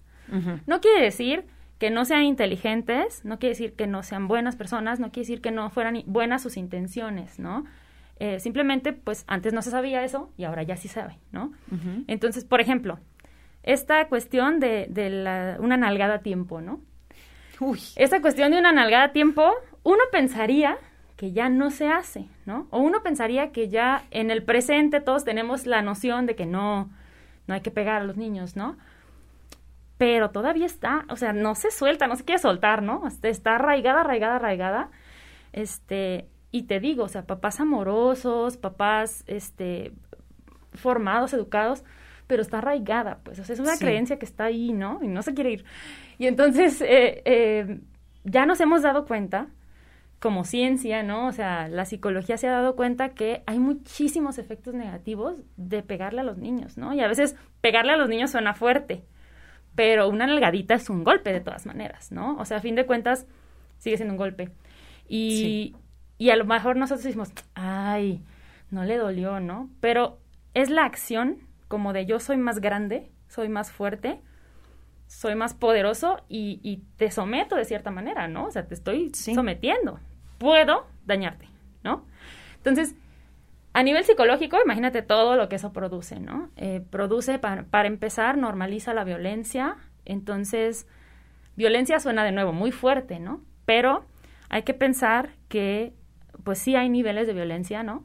No 0.66 0.82
quiere 0.82 1.02
decir 1.02 1.46
que 1.78 1.92
no 1.92 2.04
sean 2.06 2.24
inteligentes, 2.24 3.24
no 3.24 3.38
quiere 3.38 3.52
decir 3.52 3.74
que 3.74 3.86
no 3.86 4.02
sean 4.02 4.28
buenas 4.28 4.56
personas, 4.56 5.00
no 5.00 5.12
quiere 5.12 5.28
decir 5.28 5.42
que 5.42 5.52
no 5.52 5.70
fueran 5.70 6.02
buenas 6.08 6.42
sus 6.42 6.58
intenciones, 6.58 7.38
¿no? 7.38 7.66
Eh, 8.20 8.40
simplemente, 8.40 8.94
pues 8.94 9.24
antes 9.28 9.54
no 9.54 9.62
se 9.62 9.72
sabía 9.72 10.04
eso 10.04 10.32
y 10.38 10.46
ahora 10.46 10.64
ya 10.64 10.78
sí 10.78 10.88
sabe, 10.88 11.20
¿no? 11.32 11.52
Entonces, 12.08 12.44
por 12.44 12.60
ejemplo, 12.60 13.00
esta 13.62 14.08
cuestión 14.08 14.60
de, 14.60 14.88
de 14.90 15.10
la, 15.10 15.58
una 15.60 15.78
nalgada 15.78 16.16
a 16.16 16.20
tiempo, 16.20 16.62
¿no? 16.62 16.80
Uy. 17.60 17.82
Esta 17.96 18.22
cuestión 18.22 18.52
de 18.52 18.60
una 18.60 18.72
nalgada 18.72 19.06
a 19.06 19.12
tiempo, 19.12 19.54
uno 19.84 20.00
pensaría 20.12 20.78
que 21.16 21.32
ya 21.32 21.50
no 21.50 21.72
se 21.72 21.88
hace, 21.88 22.28
¿no? 22.46 22.68
O 22.72 22.80
uno 22.80 23.02
pensaría 23.02 23.52
que 23.52 23.70
ya 23.70 24.06
en 24.12 24.32
el 24.32 24.44
presente 24.44 25.00
todos 25.00 25.24
tenemos 25.24 25.66
la 25.66 25.82
noción 25.82 26.26
de 26.26 26.36
que 26.36 26.46
no, 26.46 26.90
no 27.48 27.54
hay 27.54 27.62
que 27.62 27.72
pegar 27.72 28.02
a 28.02 28.06
los 28.06 28.18
niños, 28.18 28.56
¿no? 28.56 28.78
Pero 29.98 30.32
todavía 30.32 30.66
está, 30.66 31.06
o 31.10 31.16
sea, 31.16 31.32
no 31.32 31.56
se 31.56 31.72
suelta, 31.72 32.08
no 32.08 32.18
se 32.18 32.26
quiere 32.26 32.42
soltar, 32.42 32.82
¿no? 32.82 33.04
Está 33.24 33.56
arraigada, 33.56 34.02
arraigada, 34.02 34.36
arraigada. 34.36 34.90
Este, 35.54 36.28
y 36.52 36.64
te 36.64 36.82
digo, 36.82 37.06
o 37.06 37.08
sea, 37.08 37.26
papás 37.26 37.62
amorosos, 37.62 38.58
papás 38.58 39.24
este, 39.28 39.94
formados, 40.74 41.34
educados, 41.34 41.86
pero 42.28 42.42
está 42.42 42.58
arraigada, 42.58 43.20
pues, 43.24 43.40
o 43.40 43.44
sea, 43.44 43.54
es 43.54 43.60
una 43.60 43.78
creencia 43.78 44.18
que 44.18 44.26
está 44.26 44.46
ahí, 44.46 44.74
¿no? 44.74 45.00
Y 45.02 45.08
no 45.08 45.22
se 45.22 45.34
quiere 45.34 45.52
ir. 45.52 45.66
Y 46.18 46.28
entonces, 46.28 46.82
eh, 46.82 47.22
eh, 47.26 47.80
ya 48.24 48.46
nos 48.46 48.60
hemos 48.60 48.82
dado 48.82 49.06
cuenta, 49.06 49.48
como 50.20 50.44
ciencia, 50.44 51.04
¿no? 51.04 51.28
O 51.28 51.32
sea, 51.32 51.68
la 51.68 51.86
psicología 51.86 52.38
se 52.38 52.48
ha 52.48 52.52
dado 52.52 52.76
cuenta 52.76 53.10
que 53.10 53.44
hay 53.46 53.60
muchísimos 53.60 54.38
efectos 54.38 54.74
negativos 54.74 55.36
de 55.58 55.84
pegarle 55.84 56.22
a 56.22 56.24
los 56.24 56.38
niños, 56.38 56.78
¿no? 56.78 56.94
Y 56.94 57.02
a 57.02 57.08
veces 57.08 57.36
pegarle 57.62 57.94
a 57.94 57.98
los 57.98 58.10
niños 58.10 58.32
suena 58.32 58.54
fuerte, 58.54 59.04
pero 59.76 60.10
una 60.10 60.26
nalgadita 60.26 60.74
es 60.76 60.90
un 60.90 61.04
golpe 61.04 61.34
de 61.34 61.42
todas 61.42 61.66
maneras, 61.66 62.12
¿no? 62.12 62.38
O 62.38 62.46
sea, 62.46 62.58
a 62.58 62.62
fin 62.62 62.76
de 62.76 62.86
cuentas, 62.86 63.28
sigue 63.78 63.98
siendo 63.98 64.14
un 64.14 64.18
golpe. 64.18 64.52
Y, 65.08 65.76
y 66.18 66.30
a 66.30 66.36
lo 66.36 66.46
mejor 66.46 66.78
nosotros 66.78 67.04
decimos, 67.04 67.32
ay, 67.54 68.24
no 68.72 68.84
le 68.84 68.98
dolió, 68.98 69.40
¿no? 69.40 69.70
Pero 69.82 70.20
es 70.54 70.70
la 70.70 70.86
acción 70.86 71.40
como 71.68 71.94
de 71.94 72.06
yo 72.06 72.20
soy 72.20 72.38
más 72.38 72.60
grande, 72.60 73.12
soy 73.28 73.50
más 73.50 73.72
fuerte, 73.72 74.22
soy 75.08 75.36
más 75.36 75.54
poderoso 75.54 76.24
y, 76.28 76.84
te 76.98 77.12
someto 77.12 77.56
de 77.56 77.66
cierta 77.66 77.92
manera, 77.92 78.28
¿no? 78.28 78.46
O 78.46 78.52
sea, 78.52 78.68
te 78.68 78.74
estoy 78.74 79.12
sometiendo. 79.14 80.00
Puedo 80.38 80.88
dañarte, 81.06 81.48
¿no? 81.84 82.06
Entonces, 82.58 82.96
a 83.74 83.84
nivel 83.84 84.04
psicológico, 84.04 84.58
imagínate 84.64 85.02
todo 85.02 85.36
lo 85.36 85.50
que 85.50 85.58
eso 85.58 85.74
produce, 85.74 86.20
¿no? 86.20 86.50
Eh, 86.56 86.82
produce, 86.90 87.40
para, 87.40 87.88
empezar, 87.88 88.38
normaliza 88.38 88.94
la 88.94 89.04
violencia. 89.04 89.78
Entonces, 90.06 90.88
violencia 91.56 92.00
suena 92.00 92.24
de 92.24 92.32
nuevo 92.32 92.54
muy 92.54 92.72
fuerte, 92.72 93.20
¿no? 93.20 93.42
Pero 93.66 94.06
hay 94.50 94.64
que 94.64 94.74
pensar 94.74 95.30
que, 95.50 95.94
pues 96.44 96.60
sí 96.60 96.76
hay 96.76 96.90
niveles 96.90 97.28
de 97.28 97.34
violencia, 97.34 97.84
¿no? 97.84 98.04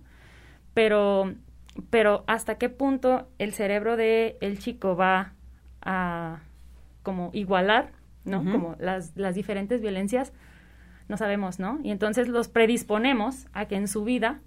Pero, 0.75 1.35
pero 1.89 2.25
hasta 2.27 2.59
qué 2.59 2.69
punto 2.69 3.29
el 3.39 3.55
cerebro 3.55 3.97
del 3.97 4.37
el 4.41 4.59
chico 4.59 4.97
va 4.97 5.35
a 5.83 6.41
como 7.03 7.31
igualar, 7.33 7.93
¿no? 8.25 8.45
Como 8.45 8.77
las, 8.79 9.17
las 9.17 9.35
diferentes 9.35 9.81
violencias, 9.81 10.33
no 11.09 11.17
sabemos, 11.17 11.59
¿no? 11.59 11.81
Y 11.83 11.91
entonces 11.91 12.29
los 12.29 12.49
predisponemos 12.49 13.47
a 13.53 13.67
que 13.67 13.77
en 13.77 13.89
su 13.89 14.05
vida 14.05 14.41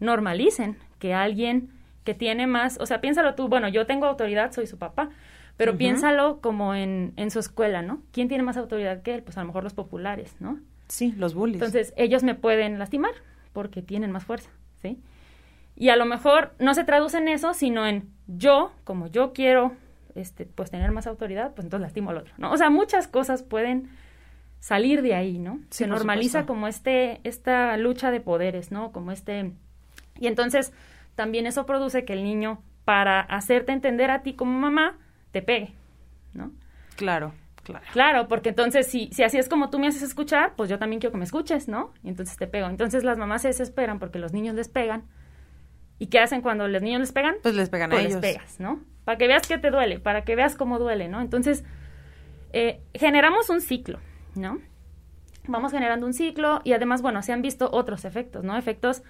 normalicen 0.00 0.76
que 0.98 1.14
alguien 1.14 1.70
que 2.04 2.14
tiene 2.14 2.46
más, 2.46 2.78
o 2.80 2.86
sea, 2.86 3.00
piénsalo 3.00 3.34
tú, 3.34 3.48
bueno, 3.48 3.68
yo 3.68 3.86
tengo 3.86 4.06
autoridad, 4.06 4.52
soy 4.52 4.66
su 4.66 4.78
papá, 4.78 5.10
pero 5.56 5.76
piénsalo 5.78 6.40
como 6.40 6.74
en, 6.74 7.12
en 7.16 7.30
su 7.30 7.38
escuela, 7.38 7.80
¿no? 7.80 8.02
¿Quién 8.12 8.28
tiene 8.28 8.42
más 8.42 8.56
autoridad 8.56 9.02
que 9.02 9.14
él? 9.14 9.22
Pues 9.22 9.38
a 9.38 9.40
lo 9.40 9.46
mejor 9.46 9.62
los 9.62 9.72
populares, 9.72 10.36
¿no? 10.40 10.58
Sí, 10.88 11.12
los 11.16 11.34
bullies. 11.34 11.56
Entonces, 11.56 11.94
ellos 11.96 12.22
me 12.22 12.34
pueden 12.34 12.78
lastimar 12.78 13.12
porque 13.52 13.80
tienen 13.80 14.10
más 14.10 14.24
fuerza, 14.24 14.50
¿sí? 14.82 15.00
Y 15.76 15.88
a 15.88 15.96
lo 15.96 16.04
mejor 16.04 16.54
no 16.58 16.74
se 16.74 16.84
traduce 16.84 17.18
en 17.18 17.28
eso, 17.28 17.54
sino 17.54 17.86
en 17.86 18.10
yo, 18.26 18.72
como 18.84 19.06
yo 19.06 19.32
quiero 19.32 19.72
este, 20.14 20.46
pues 20.46 20.70
tener 20.70 20.90
más 20.92 21.06
autoridad, 21.06 21.54
pues 21.54 21.64
entonces 21.64 21.82
lastimo 21.82 22.10
al 22.10 22.18
otro, 22.18 22.34
¿no? 22.38 22.52
O 22.52 22.56
sea, 22.56 22.70
muchas 22.70 23.08
cosas 23.08 23.42
pueden 23.42 23.90
salir 24.60 25.02
de 25.02 25.14
ahí, 25.14 25.38
¿no? 25.38 25.60
Se 25.70 25.86
normaliza 25.86 26.46
como 26.46 26.68
este, 26.68 27.20
esta 27.24 27.76
lucha 27.76 28.10
de 28.10 28.20
poderes, 28.20 28.70
¿no? 28.70 28.92
Como 28.92 29.12
este... 29.12 29.52
Y 30.18 30.26
entonces 30.26 30.72
también 31.16 31.46
eso 31.46 31.66
produce 31.66 32.04
que 32.04 32.14
el 32.14 32.24
niño, 32.24 32.62
para 32.84 33.20
hacerte 33.20 33.72
entender 33.72 34.10
a 34.10 34.22
ti 34.22 34.34
como 34.34 34.58
mamá, 34.58 34.96
te 35.32 35.42
pegue, 35.42 35.74
¿no? 36.32 36.50
Claro. 36.96 37.32
Claro. 37.62 37.84
claro, 37.94 38.28
porque 38.28 38.50
entonces 38.50 38.86
si, 38.86 39.08
si 39.10 39.22
así 39.22 39.38
es 39.38 39.48
como 39.48 39.70
tú 39.70 39.78
me 39.78 39.86
haces 39.86 40.02
escuchar, 40.02 40.52
pues 40.54 40.68
yo 40.68 40.78
también 40.78 41.00
quiero 41.00 41.12
que 41.12 41.18
me 41.18 41.24
escuches, 41.24 41.66
¿no? 41.66 41.94
Y 42.02 42.10
entonces 42.10 42.36
te 42.36 42.46
pego. 42.46 42.68
Entonces 42.68 43.04
las 43.04 43.16
mamás 43.16 43.40
se 43.40 43.48
desesperan 43.48 43.98
porque 43.98 44.18
los 44.18 44.34
niños 44.34 44.54
les 44.54 44.68
pegan. 44.68 45.04
¿Y 45.98 46.08
qué 46.08 46.20
hacen 46.20 46.42
cuando 46.42 46.68
los 46.68 46.82
niños 46.82 47.00
les 47.00 47.12
pegan? 47.12 47.36
Pues 47.42 47.54
les 47.54 47.70
pegan 47.70 47.90
a 47.90 47.94
pues 47.94 48.06
ellos. 48.06 48.20
les 48.20 48.34
pegas, 48.34 48.60
¿no? 48.60 48.80
Para 49.04 49.18
que 49.18 49.26
veas 49.26 49.46
que 49.46 49.58
te 49.58 49.70
duele, 49.70 50.00
para 50.00 50.24
que 50.24 50.36
veas 50.36 50.56
cómo 50.56 50.78
duele, 50.78 51.08
¿no? 51.08 51.20
Entonces, 51.20 51.64
eh, 52.52 52.80
generamos 52.94 53.50
un 53.50 53.60
ciclo, 53.60 53.98
¿no? 54.34 54.60
Vamos 55.46 55.72
generando 55.72 56.06
un 56.06 56.14
ciclo 56.14 56.60
y 56.64 56.72
además, 56.72 57.02
bueno, 57.02 57.22
se 57.22 57.32
han 57.32 57.42
visto 57.42 57.68
otros 57.72 58.04
efectos, 58.04 58.44
¿no? 58.44 58.56
Efectos 58.56 59.02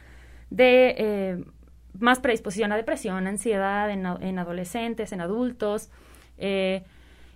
de 0.51 0.95
eh, 0.99 1.45
más 1.99 2.19
predisposición 2.21 2.73
a 2.73 2.77
depresión, 2.77 3.27
ansiedad 3.27 3.91
en, 3.91 4.39
adolescentes, 4.39 5.13
en 5.13 5.21
adultos. 5.21 5.91
Eh, 6.39 6.83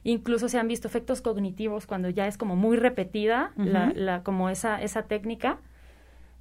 incluso 0.02 0.48
se 0.48 0.58
han 0.58 0.66
visto 0.66 0.88
efectos 0.88 1.20
cognitivos 1.20 1.86
cuando 1.86 2.08
ya 2.08 2.26
es 2.26 2.36
como 2.36 2.56
muy 2.56 2.76
repetida 2.76 3.52
la, 3.56 4.22
como 4.24 4.50
esa, 4.50 4.82
esa 4.82 5.02
técnica 5.02 5.58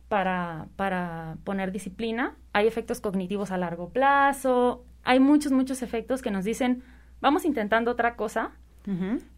para, 0.07 0.67
para 0.75 1.37
poner 1.43 1.71
disciplina. 1.71 2.35
Hay 2.53 2.67
efectos 2.67 3.01
cognitivos 3.01 3.51
a 3.51 3.57
largo 3.57 3.89
plazo, 3.89 4.83
hay 5.07 5.21
muchos, 5.21 5.53
muchos 5.53 5.81
efectos 5.83 6.21
que 6.21 6.31
nos 6.31 6.43
dicen, 6.43 6.83
vamos 7.21 7.45
intentando 7.45 7.91
otra 7.91 8.17
cosa 8.17 8.51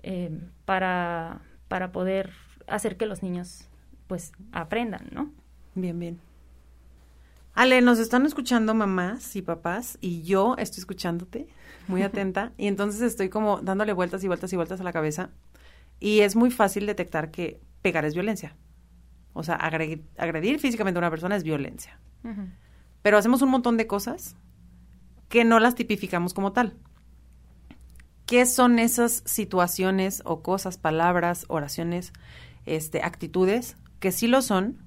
eh, 0.01 0.31
para, 0.65 1.41
para 1.67 1.91
poder 1.91 2.31
hacer 2.65 2.97
que 2.97 3.05
los 3.05 3.21
niños 3.21 3.69
pues 4.07 4.31
aprendan, 4.51 5.09
¿no? 5.11 5.31
Bien, 5.75 5.99
bien. 5.99 6.19
Ale, 7.53 7.81
nos 7.81 7.99
están 7.99 8.25
escuchando 8.25 8.73
mamás 8.73 9.35
y 9.35 9.43
papás 9.43 9.99
y 10.01 10.23
yo 10.23 10.55
estoy 10.57 10.79
escuchándote 10.79 11.47
muy 11.87 12.01
atenta 12.09 12.51
y 12.57 12.65
entonces 12.65 13.03
estoy 13.03 13.29
como 13.29 13.61
dándole 13.61 13.93
vueltas 13.93 14.23
y 14.23 14.27
vueltas 14.27 14.51
y 14.51 14.55
vueltas 14.55 14.81
a 14.81 14.83
la 14.83 14.91
cabeza 14.91 15.29
y 15.99 16.21
es 16.21 16.35
muy 16.35 16.49
fácil 16.49 16.87
detectar 16.87 17.29
que 17.29 17.61
pegar 17.83 18.05
es 18.05 18.15
violencia. 18.15 18.55
O 19.33 19.43
sea, 19.43 19.53
agredir, 19.53 20.59
físicamente 20.59 20.97
a 20.97 21.01
una 21.01 21.11
persona 21.11 21.35
es 21.35 21.43
violencia. 21.43 21.99
Pero 23.03 23.19
hacemos 23.19 23.43
un 23.43 23.49
montón 23.49 23.77
de 23.77 23.85
cosas 23.85 24.35
que 25.29 25.45
no 25.45 25.59
las 25.59 25.75
tipificamos 25.75 26.33
como 26.33 26.51
tal. 26.51 26.75
¿Qué 28.25 28.45
son 28.45 28.77
esas 28.77 29.23
situaciones 29.25 30.21
o 30.25 30.43
cosas, 30.43 30.77
palabras, 30.77 31.45
oraciones, 31.47 32.13
este, 32.65 33.01
actitudes 33.01 33.77
que 33.99 34.11
sí 34.11 34.27
lo 34.27 34.41
son? 34.41 34.83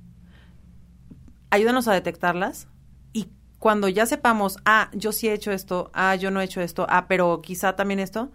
Ayúdanos 1.51 1.89
a 1.89 1.93
detectarlas 1.93 2.69
y 3.13 3.29
cuando 3.59 3.89
ya 3.89 4.07
sepamos, 4.07 4.59
ah, 4.65 4.91
yo 4.93 5.13
sí 5.13 5.29
he 5.29 5.33
hecho 5.33 5.53
esto, 5.53 5.91
ah, 5.93 6.15
yo 6.15 6.31
no 6.31 6.41
he 6.41 6.45
hecho 6.45 6.61
esto, 6.61 6.87
ah, 6.89 7.07
pero 7.09 7.41
quizá 7.43 7.75
también 7.75 8.01
esto, 8.01 8.31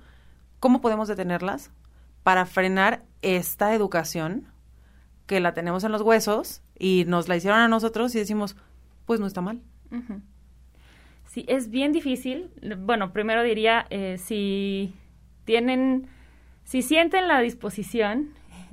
¿cómo 0.59 0.81
podemos 0.81 1.07
detenerlas 1.07 1.71
para 2.23 2.45
frenar 2.45 3.05
esta 3.21 3.73
educación 3.73 4.47
que 5.25 5.39
la 5.39 5.53
tenemos 5.53 5.83
en 5.83 5.91
los 5.91 6.01
huesos 6.01 6.61
y 6.77 7.05
nos 7.07 7.27
la 7.27 7.35
hicieron 7.37 7.59
a 7.59 7.67
nosotros 7.67 8.13
y 8.15 8.19
decimos, 8.19 8.55
pues 9.05 9.19
no 9.19 9.27
está 9.27 9.41
mal? 9.41 9.61
Sí, 11.37 11.45
es 11.47 11.69
bien 11.69 11.91
difícil. 11.91 12.49
Bueno, 12.79 13.13
primero 13.13 13.43
diría, 13.43 13.85
eh, 13.91 14.17
si 14.17 14.95
tienen, 15.45 16.07
si 16.63 16.81
sienten 16.81 17.27
la 17.27 17.41
disposición 17.41 18.29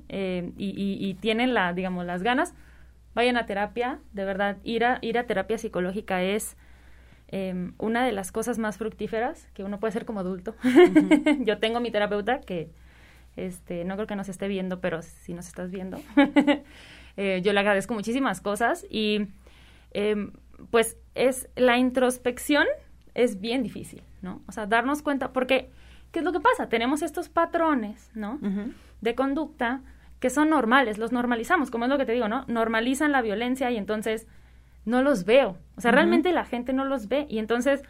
eh, 0.08 0.50
y, 0.56 1.12
tienen 1.20 1.52
la, 1.52 1.74
digamos, 1.74 2.06
las 2.06 2.22
ganas, 2.22 2.54
vayan 3.14 3.36
a 3.36 3.44
terapia. 3.44 3.98
De 4.14 4.24
verdad, 4.24 4.56
ir 4.64 4.86
a, 4.86 4.98
ir 5.02 5.18
a 5.18 5.26
terapia 5.26 5.58
psicológica 5.58 6.22
es 6.22 6.56
em, 7.28 7.74
una 7.76 8.02
de 8.02 8.12
las 8.12 8.32
cosas 8.32 8.58
más 8.58 8.78
fructíferas 8.78 9.46
que 9.52 9.62
uno 9.62 9.78
puede 9.78 9.90
hacer 9.90 10.06
como 10.06 10.20
adulto. 10.20 10.56
Yo 11.40 11.58
tengo 11.58 11.80
mi 11.80 11.90
terapeuta 11.90 12.40
que, 12.40 12.70
este, 13.36 13.84
no 13.84 13.96
creo 13.96 14.06
que 14.06 14.16
nos 14.16 14.30
esté 14.30 14.48
viendo, 14.48 14.80
pero 14.80 15.02
si 15.02 15.34
nos 15.34 15.48
estás 15.48 15.70
viendo, 15.70 16.00
eh, 17.18 17.42
yo 17.44 17.52
le 17.52 17.60
agradezco 17.60 17.92
muchísimas 17.92 18.40
cosas 18.40 18.86
y 18.88 19.26
em, 19.92 20.32
pues 20.70 20.96
es 21.14 21.48
la 21.56 21.78
introspección 21.78 22.66
es 23.14 23.40
bien 23.40 23.62
difícil, 23.62 24.02
¿no? 24.22 24.42
O 24.48 24.52
sea, 24.52 24.66
darnos 24.66 25.02
cuenta, 25.02 25.32
porque, 25.32 25.70
¿qué 26.10 26.18
es 26.18 26.24
lo 26.24 26.32
que 26.32 26.40
pasa? 26.40 26.68
Tenemos 26.68 27.02
estos 27.02 27.28
patrones, 27.28 28.10
¿no? 28.14 28.38
De 29.00 29.14
conducta 29.14 29.82
que 30.18 30.30
son 30.30 30.50
normales, 30.50 30.98
los 30.98 31.12
normalizamos, 31.12 31.70
como 31.70 31.84
es 31.84 31.90
lo 31.90 31.98
que 31.98 32.06
te 32.06 32.12
digo, 32.12 32.28
¿no? 32.28 32.44
Normalizan 32.48 33.12
la 33.12 33.22
violencia 33.22 33.70
y 33.70 33.76
entonces 33.76 34.26
no 34.84 35.02
los 35.02 35.24
veo. 35.24 35.58
O 35.76 35.80
sea, 35.80 35.92
realmente 35.92 36.32
la 36.32 36.44
gente 36.44 36.72
no 36.72 36.84
los 36.84 37.08
ve 37.08 37.26
y 37.28 37.38
entonces, 37.38 37.82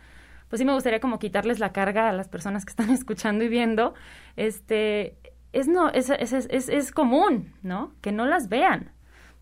pues 0.49 0.59
sí 0.59 0.65
me 0.65 0.73
gustaría 0.73 1.01
como 1.01 1.19
quitarles 1.19 1.59
la 1.59 1.73
carga 1.73 2.09
a 2.09 2.13
las 2.13 2.29
personas 2.29 2.65
que 2.65 2.71
están 2.71 2.91
escuchando 2.91 3.45
y 3.45 3.49
viendo. 3.49 3.95
Este, 4.37 5.17
es, 5.53 5.69
no, 5.69 5.91
es, 5.91 6.11
es, 6.11 6.33
es, 6.33 6.69
es 6.69 6.91
común, 6.91 7.55
¿no? 7.63 7.95
Que 8.01 8.11
no 8.11 8.27
las 8.27 8.49
vean, 8.49 8.91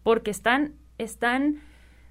porque 0.02 0.30
están, 0.30 0.74
están 0.98 1.60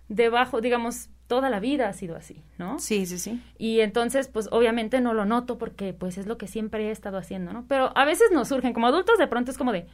debajo, 0.09 0.61
digamos, 0.61 1.10
toda 1.31 1.49
la 1.49 1.61
vida 1.61 1.87
ha 1.87 1.93
sido 1.93 2.17
así, 2.17 2.43
¿no? 2.57 2.77
Sí, 2.77 3.05
sí, 3.05 3.17
sí. 3.17 3.41
Y 3.57 3.79
entonces, 3.79 4.27
pues 4.27 4.49
obviamente 4.51 4.99
no 4.99 5.13
lo 5.13 5.23
noto 5.23 5.57
porque 5.57 5.93
pues 5.93 6.17
es 6.17 6.27
lo 6.27 6.37
que 6.37 6.45
siempre 6.45 6.89
he 6.89 6.91
estado 6.91 7.17
haciendo, 7.17 7.53
¿no? 7.53 7.63
Pero 7.69 7.93
a 7.95 8.03
veces 8.03 8.31
nos 8.33 8.49
surgen, 8.49 8.73
como 8.73 8.87
adultos 8.87 9.17
de 9.17 9.27
pronto 9.27 9.49
es 9.49 9.57
como 9.57 9.71
de, 9.71 9.87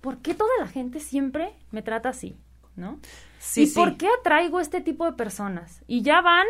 ¿por 0.00 0.18
qué 0.18 0.34
toda 0.34 0.52
la 0.60 0.68
gente 0.68 1.00
siempre 1.00 1.52
me 1.72 1.82
trata 1.82 2.10
así, 2.10 2.36
¿no? 2.76 3.00
Sí, 3.40 3.64
¿Y 3.64 3.66
por 3.74 3.96
qué 3.96 4.06
atraigo 4.20 4.60
este 4.60 4.80
tipo 4.80 5.04
de 5.04 5.14
personas? 5.14 5.82
Y 5.88 6.02
ya 6.02 6.20
van 6.20 6.46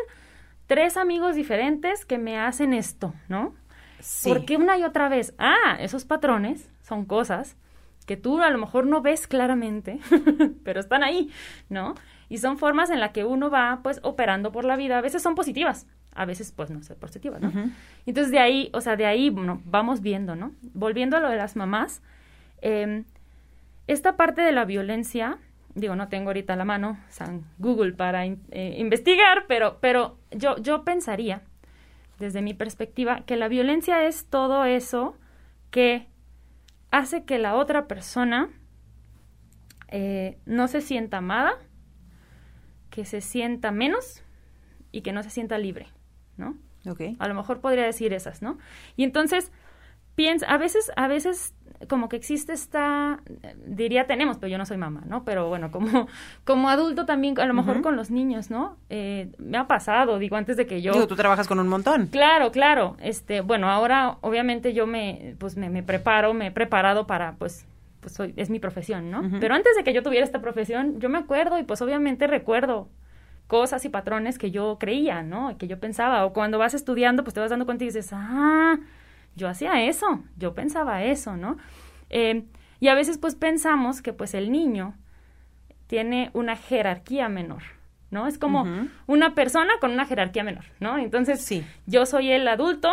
tres 0.66 0.98
amigos 0.98 1.36
diferentes 1.36 2.04
que 2.04 2.18
me 2.18 2.38
hacen 2.38 2.74
esto, 2.74 3.14
¿no? 3.30 3.54
Sí. 4.00 4.28
¿Por 4.28 4.44
qué 4.44 4.58
una 4.58 4.76
y 4.76 4.82
otra 4.82 5.08
vez? 5.08 5.32
Ah, 5.38 5.78
esos 5.80 6.04
patrones 6.04 6.68
son 6.82 7.06
cosas 7.06 7.56
que 8.04 8.18
tú 8.18 8.42
a 8.42 8.50
lo 8.50 8.58
mejor 8.58 8.84
no 8.84 9.00
ves 9.00 9.26
claramente, 9.26 10.00
pero 10.64 10.80
están 10.80 11.02
ahí, 11.02 11.30
¿no? 11.70 11.94
Y 12.28 12.38
son 12.38 12.58
formas 12.58 12.90
en 12.90 13.00
las 13.00 13.10
que 13.10 13.24
uno 13.24 13.50
va, 13.50 13.80
pues, 13.82 14.00
operando 14.02 14.52
por 14.52 14.64
la 14.64 14.76
vida. 14.76 14.98
A 14.98 15.00
veces 15.00 15.22
son 15.22 15.34
positivas, 15.34 15.86
a 16.14 16.24
veces, 16.24 16.52
pues, 16.52 16.70
no 16.70 16.82
son 16.82 16.96
positivas, 16.96 17.40
¿no? 17.40 17.52
Entonces, 18.06 18.30
de 18.30 18.38
ahí, 18.38 18.70
o 18.72 18.80
sea, 18.80 18.96
de 18.96 19.06
ahí, 19.06 19.30
bueno, 19.30 19.62
vamos 19.64 20.00
viendo, 20.00 20.36
¿no? 20.36 20.52
Volviendo 20.72 21.16
a 21.16 21.20
lo 21.20 21.28
de 21.28 21.36
las 21.36 21.56
mamás, 21.56 22.02
em, 22.62 23.04
esta 23.86 24.16
parte 24.16 24.42
de 24.42 24.52
la 24.52 24.64
violencia, 24.64 25.38
digo, 25.74 25.96
no 25.96 26.08
tengo 26.08 26.30
ahorita 26.30 26.56
la 26.56 26.64
mano, 26.64 26.98
San 27.08 27.44
Google 27.58 27.92
para 27.92 28.24
eh, 28.24 28.76
investigar, 28.78 29.44
pero, 29.46 29.78
pero 29.80 30.18
yo, 30.30 30.56
yo 30.58 30.84
pensaría, 30.84 31.42
desde 32.18 32.42
mi 32.42 32.54
perspectiva, 32.54 33.22
que 33.26 33.36
la 33.36 33.48
violencia 33.48 34.06
es 34.06 34.26
todo 34.26 34.64
eso 34.64 35.16
que 35.70 36.06
hace 36.90 37.24
que 37.24 37.38
la 37.38 37.56
otra 37.56 37.88
persona 37.88 38.48
eh, 39.88 40.38
no 40.46 40.68
se 40.68 40.80
sienta 40.80 41.18
amada, 41.18 41.58
que 42.94 43.04
se 43.04 43.20
sienta 43.20 43.72
menos 43.72 44.22
y 44.92 45.00
que 45.00 45.12
no 45.12 45.24
se 45.24 45.30
sienta 45.30 45.58
libre, 45.58 45.88
¿no? 46.36 46.56
Ok. 46.88 47.00
A 47.18 47.26
lo 47.26 47.34
mejor 47.34 47.60
podría 47.60 47.82
decir 47.82 48.12
esas, 48.12 48.40
¿no? 48.40 48.56
Y 48.94 49.02
entonces, 49.02 49.50
piensa, 50.14 50.46
a 50.46 50.58
veces, 50.58 50.92
a 50.94 51.08
veces 51.08 51.56
como 51.88 52.08
que 52.08 52.14
existe 52.14 52.52
esta, 52.52 53.18
diría 53.66 54.06
tenemos, 54.06 54.38
pero 54.38 54.46
yo 54.46 54.58
no 54.58 54.64
soy 54.64 54.76
mamá, 54.76 55.02
¿no? 55.08 55.24
Pero 55.24 55.48
bueno, 55.48 55.72
como, 55.72 56.06
como 56.44 56.68
adulto 56.68 57.04
también, 57.04 57.36
a 57.40 57.46
lo 57.46 57.54
mejor 57.54 57.82
con 57.82 57.96
los 57.96 58.12
niños, 58.12 58.48
¿no? 58.48 58.76
Eh, 58.90 59.32
me 59.38 59.58
ha 59.58 59.66
pasado, 59.66 60.20
digo, 60.20 60.36
antes 60.36 60.56
de 60.56 60.68
que 60.68 60.80
yo... 60.80 60.92
Digo, 60.92 61.08
tú 61.08 61.16
trabajas 61.16 61.48
con 61.48 61.58
un 61.58 61.66
montón. 61.66 62.06
Claro, 62.06 62.52
claro. 62.52 62.96
Este, 63.00 63.40
bueno, 63.40 63.72
ahora 63.72 64.18
obviamente 64.20 64.72
yo 64.72 64.86
me, 64.86 65.34
pues 65.40 65.56
me, 65.56 65.68
me 65.68 65.82
preparo, 65.82 66.32
me 66.32 66.46
he 66.46 66.52
preparado 66.52 67.08
para, 67.08 67.32
pues, 67.32 67.66
pues 68.04 68.12
soy, 68.16 68.34
es 68.36 68.50
mi 68.50 68.58
profesión, 68.58 69.10
¿no? 69.10 69.22
Pero 69.40 69.54
antes 69.54 69.74
de 69.76 69.82
que 69.82 69.94
yo 69.94 70.02
tuviera 70.02 70.26
esta 70.26 70.42
profesión, 70.42 71.00
yo 71.00 71.08
me 71.08 71.16
acuerdo 71.16 71.58
y 71.58 71.62
pues 71.62 71.80
obviamente 71.80 72.26
recuerdo 72.26 72.90
cosas 73.46 73.82
y 73.86 73.88
patrones 73.88 74.36
que 74.36 74.50
yo 74.50 74.76
creía, 74.78 75.22
¿no? 75.22 75.56
Que 75.56 75.66
yo 75.66 75.80
pensaba. 75.80 76.26
O 76.26 76.34
cuando 76.34 76.58
vas 76.58 76.74
estudiando, 76.74 77.24
pues 77.24 77.32
te 77.32 77.40
vas 77.40 77.48
dando 77.48 77.64
cuenta 77.64 77.82
y 77.84 77.86
dices, 77.86 78.10
ah, 78.12 78.78
yo 79.36 79.48
hacía 79.48 79.84
eso, 79.84 80.22
yo 80.36 80.54
pensaba 80.54 81.02
eso, 81.02 81.38
¿no? 81.38 81.56
Eh, 82.10 82.44
y 82.78 82.88
a 82.88 82.94
veces 82.94 83.16
pues 83.16 83.36
pensamos 83.36 84.02
que 84.02 84.12
pues 84.12 84.34
el 84.34 84.52
niño 84.52 84.94
tiene 85.86 86.28
una 86.34 86.56
jerarquía 86.56 87.30
menor, 87.30 87.62
¿no? 88.10 88.26
Es 88.26 88.36
como 88.36 88.66
una 89.06 89.34
persona 89.34 89.72
con 89.80 89.92
una 89.92 90.04
jerarquía 90.04 90.44
menor, 90.44 90.66
¿no? 90.78 90.98
Entonces, 90.98 91.40
sí. 91.40 91.64
yo 91.86 92.04
soy 92.04 92.32
el 92.32 92.46
adulto 92.48 92.92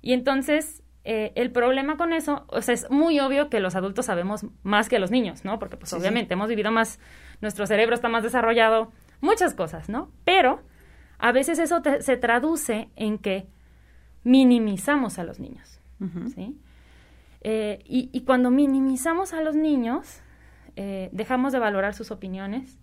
y 0.00 0.14
entonces 0.14 0.81
eh, 1.04 1.32
el 1.34 1.50
problema 1.50 1.96
con 1.96 2.12
eso, 2.12 2.44
o 2.48 2.62
sea, 2.62 2.74
es 2.74 2.90
muy 2.90 3.18
obvio 3.18 3.50
que 3.50 3.60
los 3.60 3.74
adultos 3.74 4.06
sabemos 4.06 4.46
más 4.62 4.88
que 4.88 4.98
los 4.98 5.10
niños, 5.10 5.44
¿no? 5.44 5.58
Porque 5.58 5.76
pues 5.76 5.92
obviamente 5.92 6.34
hemos 6.34 6.48
vivido 6.48 6.70
más, 6.70 7.00
nuestro 7.40 7.66
cerebro 7.66 7.94
está 7.94 8.08
más 8.08 8.22
desarrollado, 8.22 8.92
muchas 9.20 9.54
cosas, 9.54 9.88
¿no? 9.88 10.10
Pero 10.24 10.62
a 11.18 11.32
veces 11.32 11.58
eso 11.58 11.82
se 12.00 12.16
traduce 12.16 12.88
en 12.96 13.18
que 13.18 13.48
minimizamos 14.22 15.18
a 15.18 15.24
los 15.24 15.40
niños, 15.40 15.80
¿sí? 16.34 16.56
Eh, 17.44 17.80
y, 17.84 18.20
cuando 18.20 18.52
minimizamos 18.52 19.32
a 19.32 19.42
los 19.42 19.56
niños, 19.56 20.20
eh, 20.76 21.08
dejamos 21.12 21.52
de 21.52 21.58
valorar 21.58 21.94
sus 21.94 22.12
opiniones, 22.12 22.78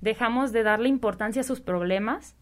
dejamos 0.00 0.52
de 0.52 0.62
darle 0.62 0.88
importancia 0.88 1.40
a 1.40 1.44
sus 1.44 1.60
problemas, 1.60 2.36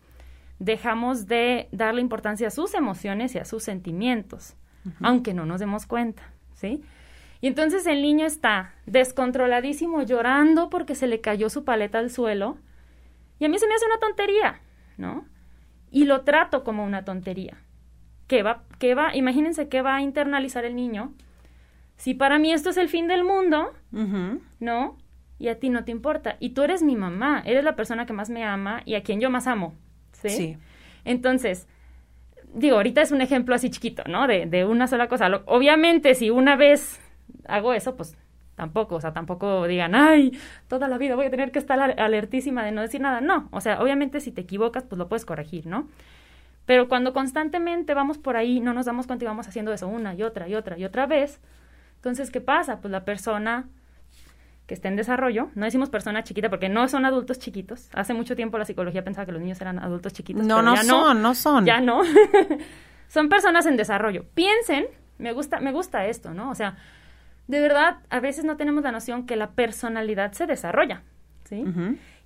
dejamos 0.58 1.26
de 1.26 1.68
darle 1.72 2.02
importancia 2.02 2.48
a 2.48 2.50
sus 2.50 2.74
emociones 2.74 3.34
y 3.34 3.38
a 3.38 3.46
sus 3.46 3.62
sentimientos, 3.62 4.56
aunque 5.00 5.34
no 5.34 5.46
nos 5.46 5.60
demos 5.60 5.86
cuenta, 5.86 6.22
¿sí? 6.54 6.82
Y 7.40 7.46
entonces 7.46 7.86
el 7.86 8.02
niño 8.02 8.26
está 8.26 8.74
descontroladísimo 8.86 10.02
llorando 10.02 10.70
porque 10.70 10.94
se 10.94 11.06
le 11.06 11.20
cayó 11.20 11.50
su 11.50 11.64
paleta 11.64 11.98
al 11.98 12.10
suelo 12.10 12.58
y 13.38 13.44
a 13.44 13.48
mí 13.48 13.58
se 13.58 13.68
me 13.68 13.74
hace 13.74 13.86
una 13.86 13.98
tontería, 13.98 14.60
¿no? 14.96 15.24
Y 15.90 16.04
lo 16.04 16.22
trato 16.22 16.64
como 16.64 16.84
una 16.84 17.04
tontería. 17.04 17.58
¿Qué 18.26 18.42
va, 18.42 18.64
qué 18.78 18.94
va, 18.94 19.16
imagínense 19.16 19.68
qué 19.68 19.80
va 19.82 19.96
a 19.96 20.02
internalizar 20.02 20.64
el 20.64 20.74
niño 20.74 21.14
si 21.98 22.14
para 22.14 22.38
mí 22.38 22.52
esto 22.52 22.70
es 22.70 22.76
el 22.76 22.88
fin 22.88 23.08
del 23.08 23.24
mundo, 23.24 23.72
¿no? 24.60 24.96
Y 25.38 25.48
a 25.48 25.58
ti 25.58 25.68
no 25.68 25.84
te 25.84 25.90
importa. 25.90 26.36
Y 26.38 26.50
tú 26.50 26.62
eres 26.62 26.82
mi 26.82 26.94
mamá, 26.94 27.42
eres 27.44 27.64
la 27.64 27.74
persona 27.74 28.06
que 28.06 28.12
más 28.12 28.30
me 28.30 28.44
ama 28.44 28.82
y 28.84 28.94
a 28.94 29.02
quien 29.02 29.20
yo 29.20 29.30
más 29.30 29.48
amo, 29.48 29.74
¿sí? 30.12 30.28
Sí. 30.30 30.56
Entonces, 31.04 31.66
digo, 32.54 32.76
ahorita 32.76 33.02
es 33.02 33.12
un 33.12 33.20
ejemplo 33.20 33.54
así 33.54 33.70
chiquito, 33.70 34.02
¿no? 34.06 34.26
De, 34.26 34.46
de 34.46 34.64
una 34.64 34.86
sola 34.86 35.08
cosa. 35.08 35.42
obviamente, 35.46 36.14
si 36.14 36.30
una 36.30 36.56
vez 36.56 37.00
hago 37.46 37.72
eso, 37.72 37.96
pues 37.96 38.16
tampoco, 38.54 38.96
o 38.96 39.00
sea, 39.00 39.12
tampoco 39.12 39.66
digan, 39.66 39.94
ay, 39.94 40.38
toda 40.66 40.88
la 40.88 40.98
vida 40.98 41.14
voy 41.14 41.26
a 41.26 41.30
tener 41.30 41.52
que 41.52 41.58
estar 41.58 41.80
alertísima 41.80 42.64
de 42.64 42.72
no 42.72 42.82
decir 42.82 43.00
nada. 43.00 43.20
No, 43.20 43.48
o 43.52 43.60
sea, 43.60 43.80
obviamente 43.80 44.20
si 44.20 44.32
te 44.32 44.40
equivocas, 44.40 44.84
pues 44.84 44.98
lo 44.98 45.08
puedes 45.08 45.24
corregir, 45.24 45.66
¿no? 45.66 45.88
Pero 46.66 46.88
cuando 46.88 47.12
constantemente 47.14 47.94
vamos 47.94 48.18
por 48.18 48.36
ahí, 48.36 48.60
no 48.60 48.74
nos 48.74 48.86
damos 48.86 49.06
cuenta 49.06 49.24
y 49.24 49.28
vamos 49.28 49.48
haciendo 49.48 49.72
eso 49.72 49.88
una 49.88 50.14
y 50.14 50.22
otra 50.22 50.48
y 50.48 50.54
otra 50.54 50.76
y 50.76 50.84
otra 50.84 51.06
vez, 51.06 51.40
entonces, 51.98 52.30
¿qué 52.30 52.40
pasa? 52.40 52.80
Pues 52.80 52.92
la 52.92 53.04
persona 53.04 53.68
que 54.68 54.74
está 54.74 54.88
en 54.88 54.96
desarrollo, 54.96 55.48
no 55.54 55.64
decimos 55.64 55.88
persona 55.88 56.22
chiquita 56.22 56.50
porque 56.50 56.68
no 56.68 56.86
son 56.88 57.06
adultos 57.06 57.38
chiquitos. 57.38 57.88
Hace 57.94 58.12
mucho 58.12 58.36
tiempo 58.36 58.58
la 58.58 58.66
psicología 58.66 59.02
pensaba 59.02 59.24
que 59.24 59.32
los 59.32 59.40
niños 59.40 59.58
eran 59.62 59.78
adultos 59.78 60.12
chiquitos. 60.12 60.46
No, 60.46 60.60
no 60.60 60.76
son, 60.76 61.22
no, 61.22 61.34
son. 61.34 61.64
Ya 61.64 61.80
no. 61.80 62.02
son 63.08 63.30
personas 63.30 63.64
en 63.64 63.78
desarrollo. 63.78 64.26
Piensen, 64.34 64.84
me 65.16 65.32
gusta, 65.32 65.58
me 65.60 65.72
gusta 65.72 66.04
esto, 66.04 66.34
¿no? 66.34 66.50
O 66.50 66.54
sea, 66.54 66.76
de 67.46 67.62
verdad, 67.62 67.96
a 68.10 68.20
veces 68.20 68.44
no 68.44 68.58
tenemos 68.58 68.84
la 68.84 68.92
noción 68.92 69.24
que 69.24 69.36
la 69.36 69.52
personalidad 69.52 70.32
se 70.32 70.46
desarrolla, 70.46 71.02
¿sí? 71.44 71.64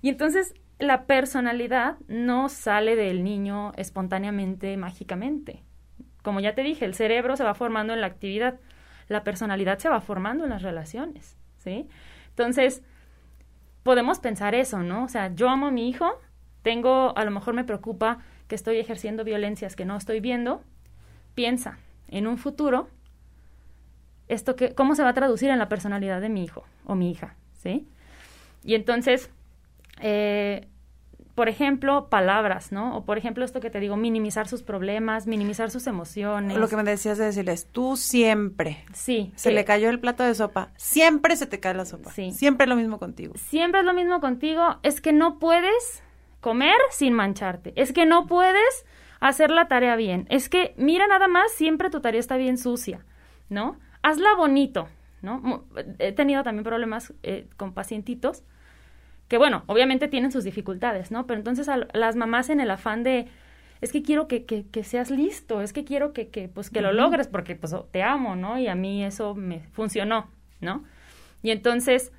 Y 0.01 0.09
entonces 0.09 0.53
la 0.79 1.05
personalidad 1.05 1.95
no 2.09 2.49
sale 2.49 2.97
del 2.97 3.23
niño 3.23 3.71
espontáneamente, 3.77 4.75
mágicamente. 4.75 5.63
Como 6.23 6.41
ya 6.41 6.55
te 6.55 6.63
dije, 6.63 6.83
el 6.83 6.93
cerebro 6.93 7.37
se 7.37 7.45
va 7.45 7.53
formando 7.53 7.93
en 7.93 8.01
la 8.01 8.07
actividad, 8.07 8.59
la 9.07 9.23
personalidad 9.23 9.77
se 9.77 9.87
va 9.87 10.01
formando 10.01 10.43
en 10.43 10.49
las 10.49 10.61
relaciones, 10.61 11.37
¿sí? 11.55 11.87
Entonces, 12.33 12.81
podemos 13.83 14.19
pensar 14.19 14.55
eso, 14.55 14.79
¿no? 14.79 15.03
O 15.03 15.07
sea, 15.07 15.33
yo 15.35 15.49
amo 15.49 15.67
a 15.67 15.71
mi 15.71 15.87
hijo, 15.87 16.19
tengo, 16.63 17.15
a 17.17 17.23
lo 17.25 17.31
mejor 17.31 17.53
me 17.53 17.63
preocupa 17.63 18.19
que 18.47 18.55
estoy 18.55 18.77
ejerciendo 18.77 19.23
violencias 19.23 19.75
que 19.75 19.85
no 19.85 19.95
estoy 19.95 20.19
viendo, 20.19 20.63
piensa, 21.35 21.77
en 22.07 22.27
un 22.27 22.37
futuro, 22.37 22.89
esto 24.27 24.55
que, 24.55 24.73
¿cómo 24.73 24.95
se 24.95 25.03
va 25.03 25.09
a 25.09 25.13
traducir 25.13 25.49
en 25.49 25.59
la 25.59 25.69
personalidad 25.69 26.21
de 26.21 26.29
mi 26.29 26.43
hijo 26.43 26.63
o 26.85 26.95
mi 26.95 27.11
hija? 27.11 27.35
¿Sí? 27.53 27.87
Y 28.63 28.75
entonces, 28.75 29.29
eh, 30.01 30.67
por 31.35 31.49
ejemplo, 31.49 32.09
palabras, 32.09 32.71
¿no? 32.71 32.95
O 32.95 33.05
por 33.05 33.17
ejemplo, 33.17 33.43
esto 33.43 33.59
que 33.59 33.71
te 33.71 33.79
digo, 33.79 33.97
minimizar 33.97 34.47
sus 34.47 34.61
problemas, 34.61 35.25
minimizar 35.25 35.71
sus 35.71 35.87
emociones. 35.87 36.57
Lo 36.57 36.67
que 36.67 36.75
me 36.75 36.83
decías 36.83 37.17
de 37.17 37.25
decirles, 37.25 37.67
tú 37.71 37.97
siempre. 37.97 38.85
Sí. 38.93 39.31
Se 39.35 39.51
le 39.51 39.65
cayó 39.65 39.89
el 39.89 39.99
plato 39.99 40.23
de 40.23 40.35
sopa. 40.35 40.71
Siempre 40.77 41.35
se 41.35 41.47
te 41.47 41.59
cae 41.59 41.73
la 41.73 41.85
sopa. 41.85 42.11
Sí. 42.11 42.31
Siempre 42.31 42.65
es 42.65 42.69
lo 42.69 42.75
mismo 42.75 42.99
contigo. 42.99 43.33
Siempre 43.35 43.79
es 43.79 43.85
lo 43.85 43.93
mismo 43.93 44.19
contigo. 44.19 44.77
Es 44.83 45.01
que 45.01 45.11
no 45.11 45.39
puedes 45.39 46.03
comer 46.39 46.75
sin 46.91 47.13
mancharte. 47.13 47.73
Es 47.75 47.93
que 47.93 48.05
no 48.05 48.27
puedes 48.27 48.85
hacer 49.19 49.49
la 49.49 49.67
tarea 49.67 49.95
bien. 49.95 50.27
Es 50.29 50.49
que, 50.49 50.75
mira 50.77 51.07
nada 51.07 51.27
más, 51.27 51.51
siempre 51.53 51.89
tu 51.89 51.99
tarea 51.99 52.19
está 52.19 52.37
bien 52.37 52.59
sucia, 52.59 53.05
¿no? 53.49 53.79
Hazla 54.03 54.35
bonito, 54.35 54.87
¿no? 55.21 55.65
He 55.97 56.11
tenido 56.11 56.43
también 56.43 56.63
problemas 56.63 57.13
eh, 57.23 57.47
con 57.57 57.73
pacientitos 57.73 58.43
que 59.27 59.37
bueno, 59.37 59.63
obviamente 59.67 60.07
tienen 60.07 60.31
sus 60.31 60.43
dificultades, 60.43 61.11
¿no? 61.11 61.25
Pero 61.25 61.39
entonces 61.39 61.69
a 61.69 61.87
las 61.93 62.15
mamás 62.15 62.49
en 62.49 62.59
el 62.59 62.69
afán 62.71 63.03
de, 63.03 63.27
es 63.81 63.91
que 63.91 64.03
quiero 64.03 64.27
que, 64.27 64.45
que, 64.45 64.65
que 64.65 64.83
seas 64.83 65.09
listo, 65.09 65.61
es 65.61 65.73
que 65.73 65.83
quiero 65.83 66.13
que, 66.13 66.29
que 66.29 66.47
pues, 66.47 66.69
que 66.69 66.81
lo 66.81 66.93
logres 66.93 67.27
porque 67.27 67.55
pues 67.55 67.75
te 67.91 68.03
amo, 68.03 68.35
¿no? 68.35 68.57
Y 68.59 68.67
a 68.67 68.75
mí 68.75 69.03
eso 69.03 69.35
me 69.35 69.61
funcionó, 69.71 70.27
¿no? 70.61 70.83
Y 71.41 71.51
entonces 71.51 72.11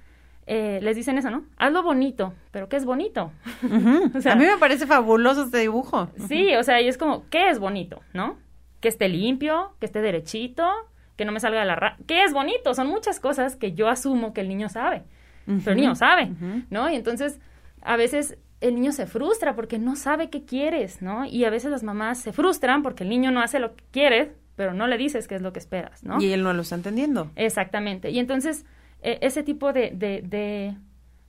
eh, 0.46 0.80
les 0.82 0.96
dicen 0.96 1.16
eso, 1.16 1.30
¿no? 1.30 1.44
Hazlo 1.56 1.82
bonito, 1.82 2.34
pero 2.50 2.68
¿qué 2.68 2.76
es 2.76 2.84
bonito? 2.84 3.32
a 3.62 4.34
mí 4.34 4.44
me 4.44 4.58
parece 4.58 4.86
fabuloso 4.86 5.44
este 5.44 5.58
dibujo. 5.58 6.10
Sí, 6.28 6.54
o 6.56 6.62
sea, 6.62 6.80
y 6.80 6.88
es 6.88 6.98
como, 6.98 7.28
¿qué 7.30 7.48
es 7.48 7.58
bonito, 7.58 8.00
no? 8.12 8.38
Que 8.80 8.88
esté 8.88 9.08
limpio, 9.08 9.74
que 9.80 9.86
esté 9.86 10.02
derechito, 10.02 10.68
que 11.16 11.24
no 11.24 11.32
me 11.32 11.40
salga 11.40 11.60
de 11.60 11.66
la 11.66 11.76
ra 11.76 11.96
¿Qué 12.06 12.24
es 12.24 12.32
bonito? 12.32 12.74
Son 12.74 12.88
muchas 12.88 13.20
cosas 13.20 13.56
que 13.56 13.72
yo 13.72 13.88
asumo 13.88 14.34
que 14.34 14.40
el 14.40 14.48
niño 14.48 14.68
sabe 14.68 15.04
pero 15.46 15.70
el 15.72 15.76
niño 15.76 15.94
sabe, 15.94 16.30
¿no? 16.70 16.90
Y 16.90 16.96
entonces 16.96 17.40
a 17.82 17.96
veces 17.96 18.38
el 18.60 18.74
niño 18.74 18.92
se 18.92 19.06
frustra 19.06 19.54
porque 19.54 19.78
no 19.78 19.94
sabe 19.96 20.30
qué 20.30 20.44
quieres, 20.44 21.02
¿no? 21.02 21.26
Y 21.26 21.44
a 21.44 21.50
veces 21.50 21.70
las 21.70 21.82
mamás 21.82 22.18
se 22.18 22.32
frustran 22.32 22.82
porque 22.82 23.02
el 23.04 23.10
niño 23.10 23.30
no 23.30 23.42
hace 23.42 23.58
lo 23.58 23.74
que 23.76 23.84
quiere, 23.90 24.32
pero 24.56 24.72
no 24.72 24.86
le 24.86 24.96
dices 24.96 25.28
qué 25.28 25.34
es 25.34 25.42
lo 25.42 25.52
que 25.52 25.58
esperas, 25.58 26.02
¿no? 26.04 26.20
Y 26.20 26.32
él 26.32 26.42
no 26.42 26.52
lo 26.52 26.62
está 26.62 26.76
entendiendo. 26.76 27.30
Exactamente. 27.36 28.10
Y 28.10 28.18
entonces 28.18 28.64
e, 29.02 29.18
ese 29.20 29.42
tipo 29.42 29.72
de, 29.72 29.90
de, 29.90 30.22
de 30.22 30.76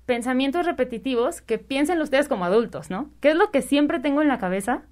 pensamientos 0.05 0.65
repetitivos 0.65 1.41
que 1.41 1.57
piensen 1.57 1.99
ustedes 2.01 2.27
como 2.27 2.45
adultos, 2.45 2.89
¿no? 2.89 3.09
¿Qué 3.19 3.29
es 3.29 3.35
lo 3.35 3.51
que 3.51 3.61
siempre 3.61 3.99
tengo 3.99 4.21
en 4.21 4.27
la 4.27 4.37
cabeza? 4.37 4.83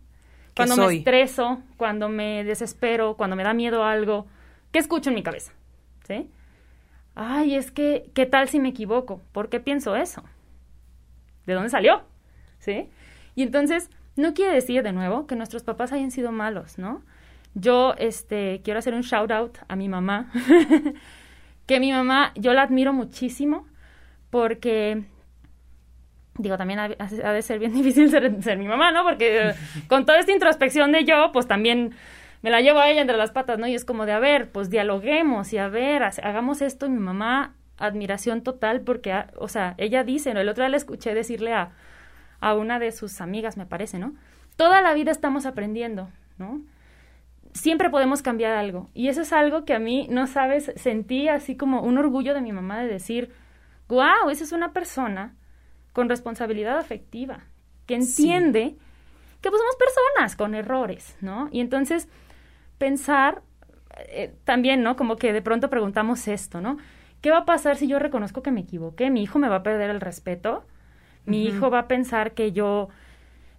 Cuando 0.55 0.75
me 0.77 0.95
estreso, 0.95 1.61
cuando 1.77 2.09
me 2.09 2.43
desespero, 2.43 3.15
cuando 3.15 3.35
me 3.35 3.43
da 3.43 3.53
miedo 3.53 3.83
algo, 3.83 4.27
¿qué 4.71 4.79
escucho 4.79 5.09
en 5.09 5.15
mi 5.15 5.23
cabeza? 5.23 5.51
¿Sí? 6.07 6.29
Ay, 7.15 7.55
es 7.55 7.71
que, 7.71 8.09
¿qué 8.13 8.25
tal 8.25 8.49
si 8.49 8.59
me 8.59 8.69
equivoco? 8.69 9.21
¿Por 9.31 9.49
qué 9.49 9.59
pienso 9.59 9.95
eso? 9.95 10.23
¿De 11.45 11.53
dónde 11.53 11.69
salió? 11.69 12.03
¿Sí? 12.59 12.89
Y 13.35 13.43
entonces, 13.43 13.89
no 14.15 14.33
quiere 14.33 14.53
decir 14.53 14.83
de 14.83 14.91
nuevo 14.91 15.27
que 15.27 15.35
nuestros 15.35 15.63
papás 15.63 15.91
hayan 15.91 16.11
sido 16.11 16.31
malos, 16.31 16.77
¿no? 16.77 17.03
Yo, 17.55 17.93
este, 17.97 18.61
quiero 18.63 18.79
hacer 18.79 18.93
un 18.93 19.01
shout 19.01 19.31
out 19.31 19.57
a 19.67 19.75
mi 19.75 19.89
mamá, 19.89 20.31
que 21.67 21.79
mi 21.79 21.91
mamá, 21.91 22.31
yo 22.35 22.53
la 22.53 22.63
admiro 22.63 22.93
muchísimo 22.93 23.67
porque, 24.29 25.03
digo, 26.37 26.57
también 26.57 26.79
ha, 26.79 26.87
de 26.87 27.41
ser 27.41 27.59
bien 27.59 27.73
difícil 27.75 28.09
ser, 28.09 28.41
ser 28.41 28.57
mi 28.57 28.67
mamá, 28.67 28.91
¿no? 28.91 29.03
Porque 29.03 29.49
eh, 29.49 29.53
con 29.87 30.05
toda 30.05 30.19
esta 30.19 30.31
introspección 30.31 30.91
de 30.91 31.05
yo, 31.05 31.31
pues 31.31 31.47
también 31.47 31.93
me 32.43 32.51
la 32.51 32.61
llevo 32.61 32.79
a 32.79 32.89
ella 32.89 33.01
entre 33.01 33.17
las 33.17 33.31
patas, 33.31 33.57
¿no? 33.57 33.65
Y 33.65 33.73
es 33.73 33.85
como 33.85 34.05
de, 34.05 34.11
a 34.11 34.19
ver, 34.19 34.51
pues 34.51 34.69
dialoguemos 34.69 35.51
y 35.53 35.57
a 35.57 35.67
ver, 35.67 36.03
hagamos 36.03 36.61
esto. 36.61 36.85
Y 36.85 36.89
mi 36.89 36.99
mamá, 36.99 37.55
admiración 37.77 38.43
total, 38.43 38.81
porque, 38.81 39.11
ah, 39.11 39.31
o 39.37 39.47
sea, 39.47 39.73
ella 39.79 40.03
dice, 40.03 40.33
¿no? 40.35 40.41
El 40.41 40.49
otro 40.49 40.63
día 40.63 40.69
le 40.69 40.77
escuché 40.77 41.15
decirle 41.15 41.53
a, 41.53 41.71
a 42.39 42.53
una 42.53 42.77
de 42.77 42.91
sus 42.91 43.19
amigas, 43.19 43.57
me 43.57 43.65
parece, 43.65 43.97
¿no? 43.97 44.13
Toda 44.57 44.81
la 44.81 44.93
vida 44.93 45.11
estamos 45.11 45.47
aprendiendo, 45.47 46.09
¿no? 46.37 46.61
siempre 47.53 47.89
podemos 47.89 48.21
cambiar 48.21 48.53
algo. 48.53 48.89
Y 48.93 49.07
eso 49.07 49.21
es 49.21 49.31
algo 49.31 49.65
que 49.65 49.73
a 49.73 49.79
mí, 49.79 50.07
no 50.09 50.27
sabes, 50.27 50.71
sentí 50.75 51.29
así 51.29 51.55
como 51.55 51.81
un 51.81 51.97
orgullo 51.97 52.33
de 52.33 52.41
mi 52.41 52.51
mamá 52.51 52.81
de 52.81 52.87
decir, 52.87 53.31
wow, 53.87 54.29
esa 54.29 54.43
es 54.43 54.51
una 54.51 54.73
persona 54.73 55.35
con 55.93 56.09
responsabilidad 56.09 56.77
afectiva, 56.77 57.45
que 57.85 57.95
entiende 57.95 58.75
que 59.41 59.49
pues 59.49 59.61
somos 59.61 59.75
personas 59.75 60.35
con 60.35 60.55
errores, 60.55 61.15
¿no? 61.21 61.49
Y 61.51 61.59
entonces 61.59 62.09
pensar 62.77 63.41
eh, 63.97 64.33
también, 64.43 64.83
¿no? 64.83 64.95
Como 64.95 65.15
que 65.15 65.33
de 65.33 65.41
pronto 65.41 65.69
preguntamos 65.69 66.27
esto, 66.27 66.61
¿no? 66.61 66.77
¿Qué 67.21 67.31
va 67.31 67.39
a 67.39 67.45
pasar 67.45 67.77
si 67.77 67.87
yo 67.87 67.99
reconozco 67.99 68.41
que 68.41 68.51
me 68.51 68.61
equivoqué? 68.61 69.09
¿Mi 69.09 69.23
hijo 69.23 69.39
me 69.39 69.47
va 69.47 69.57
a 69.57 69.63
perder 69.63 69.89
el 69.89 70.01
respeto? 70.01 70.65
¿Mi 71.25 71.45
hijo 71.45 71.69
va 71.69 71.79
a 71.79 71.87
pensar 71.87 72.33
que 72.33 72.51
yo, 72.51 72.89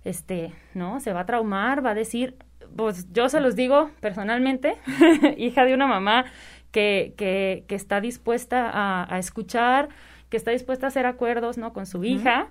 este, 0.04 0.52
¿no? 0.74 1.00
Se 1.00 1.14
va 1.14 1.20
a 1.20 1.26
traumar, 1.26 1.84
va 1.84 1.90
a 1.90 1.94
decir, 1.94 2.36
pues 2.76 3.10
yo 3.12 3.30
se 3.30 3.40
los 3.40 3.56
digo 3.56 3.90
personalmente, 4.00 4.76
hija 5.38 5.64
de 5.64 5.72
una 5.72 5.86
mamá 5.86 6.26
que, 6.72 7.14
que, 7.16 7.64
que 7.66 7.74
está 7.74 8.00
dispuesta 8.00 8.68
a, 8.68 9.14
a, 9.14 9.18
escuchar, 9.18 9.88
que 10.28 10.36
está 10.36 10.50
dispuesta 10.50 10.86
a 10.86 10.88
hacer 10.88 11.06
acuerdos, 11.06 11.56
¿no? 11.56 11.72
Con 11.72 11.86
su 11.86 12.04
hija. 12.04 12.48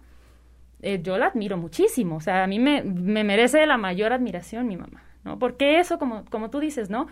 Eh, 0.82 1.00
yo 1.02 1.18
la 1.18 1.28
admiro 1.28 1.58
muchísimo, 1.58 2.18
o 2.18 2.20
sea, 2.22 2.44
a 2.44 2.48
mí 2.48 2.60
me, 2.60 2.84
me, 2.84 3.24
merece 3.24 3.66
la 3.66 3.78
mayor 3.78 4.12
admiración 4.12 4.68
mi 4.68 4.76
mamá, 4.76 5.02
¿no? 5.24 5.40
Porque 5.40 5.80
eso, 5.80 5.98
como, 6.00 6.26
como 6.26 6.50
tú 6.50 6.60
dices, 6.60 6.90
¿no? 6.90 7.08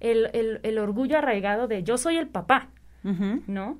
El, 0.00 0.30
el, 0.32 0.60
el 0.62 0.78
orgullo 0.78 1.18
arraigado 1.18 1.68
de 1.68 1.82
yo 1.82 1.98
soy 1.98 2.16
el 2.16 2.28
papá, 2.28 2.68
¿no? 3.02 3.78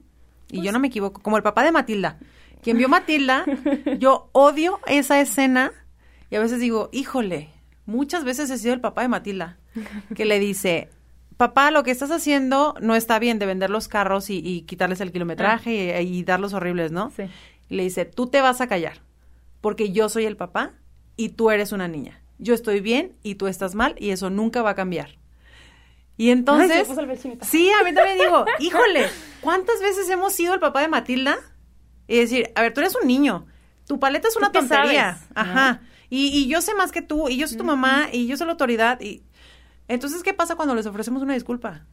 Y 0.48 0.62
yo 0.62 0.72
no 0.72 0.78
me 0.78 0.88
equivoco, 0.88 1.20
como 1.20 1.36
el 1.36 1.42
papá 1.42 1.64
de 1.64 1.72
Matilda. 1.72 2.18
Quien 2.62 2.78
vio 2.78 2.88
Matilda, 2.90 3.44
yo 3.98 4.28
odio 4.32 4.80
esa 4.86 5.20
escena 5.20 5.72
y 6.30 6.36
a 6.36 6.40
veces 6.40 6.60
digo, 6.60 6.88
híjole, 6.92 7.50
muchas 7.84 8.24
veces 8.24 8.50
he 8.50 8.58
sido 8.58 8.74
el 8.74 8.80
papá 8.80 9.02
de 9.02 9.08
Matilda, 9.08 9.58
que 10.14 10.24
le 10.24 10.38
dice, 10.38 10.90
papá, 11.36 11.70
lo 11.70 11.82
que 11.82 11.90
estás 11.90 12.10
haciendo 12.10 12.74
no 12.80 12.94
está 12.94 13.18
bien 13.18 13.38
de 13.38 13.46
vender 13.46 13.70
los 13.70 13.88
carros 13.88 14.30
y, 14.30 14.38
y 14.38 14.62
quitarles 14.62 15.00
el 15.00 15.12
kilometraje 15.12 15.94
ah. 15.94 16.00
y, 16.00 16.18
y, 16.18 16.24
darlos 16.24 16.54
horribles, 16.54 16.92
¿no? 16.92 17.10
Sí. 17.10 17.24
Y 17.68 17.76
le 17.76 17.82
dice, 17.82 18.04
tú 18.04 18.28
te 18.28 18.40
vas 18.40 18.60
a 18.60 18.68
callar, 18.68 19.00
porque 19.60 19.92
yo 19.92 20.08
soy 20.08 20.24
el 20.24 20.36
papá 20.36 20.72
y 21.16 21.30
tú 21.30 21.50
eres 21.50 21.72
una 21.72 21.88
niña. 21.88 22.20
Yo 22.38 22.54
estoy 22.54 22.80
bien 22.80 23.12
y 23.22 23.36
tú 23.36 23.46
estás 23.46 23.74
mal 23.74 23.94
y 23.98 24.10
eso 24.10 24.30
nunca 24.30 24.62
va 24.62 24.70
a 24.70 24.74
cambiar. 24.74 25.18
Y 26.18 26.30
entonces, 26.30 26.88
Ay, 26.88 27.38
sí, 27.42 27.70
a 27.70 27.84
mí 27.84 27.92
también 27.92 28.18
digo, 28.18 28.46
híjole, 28.58 29.06
¿cuántas 29.40 29.80
veces 29.80 30.08
hemos 30.08 30.32
sido 30.32 30.54
el 30.54 30.60
papá 30.60 30.80
de 30.80 30.88
Matilda? 30.88 31.36
Y 32.08 32.18
decir, 32.18 32.52
a 32.54 32.62
ver, 32.62 32.72
tú 32.72 32.80
eres 32.80 32.94
un 33.00 33.06
niño, 33.06 33.46
tu 33.86 33.98
paleta 33.98 34.28
es 34.28 34.36
una 34.36 34.52
tontería, 34.52 35.16
sabes, 35.16 35.28
ajá, 35.34 35.72
¿no? 35.72 35.88
y, 36.08 36.28
y, 36.28 36.46
yo 36.46 36.60
sé 36.60 36.74
más 36.74 36.92
que 36.92 37.02
tú, 37.02 37.28
y 37.28 37.36
yo 37.36 37.48
soy 37.48 37.58
tu 37.58 37.64
mamá, 37.64 38.08
y 38.12 38.28
yo 38.28 38.36
soy 38.36 38.46
la 38.46 38.52
autoridad, 38.52 39.00
y 39.00 39.24
entonces, 39.88 40.22
¿qué 40.22 40.32
pasa 40.32 40.56
cuando 40.56 40.74
les 40.74 40.86
ofrecemos 40.86 41.22
una 41.22 41.34
disculpa? 41.34 41.84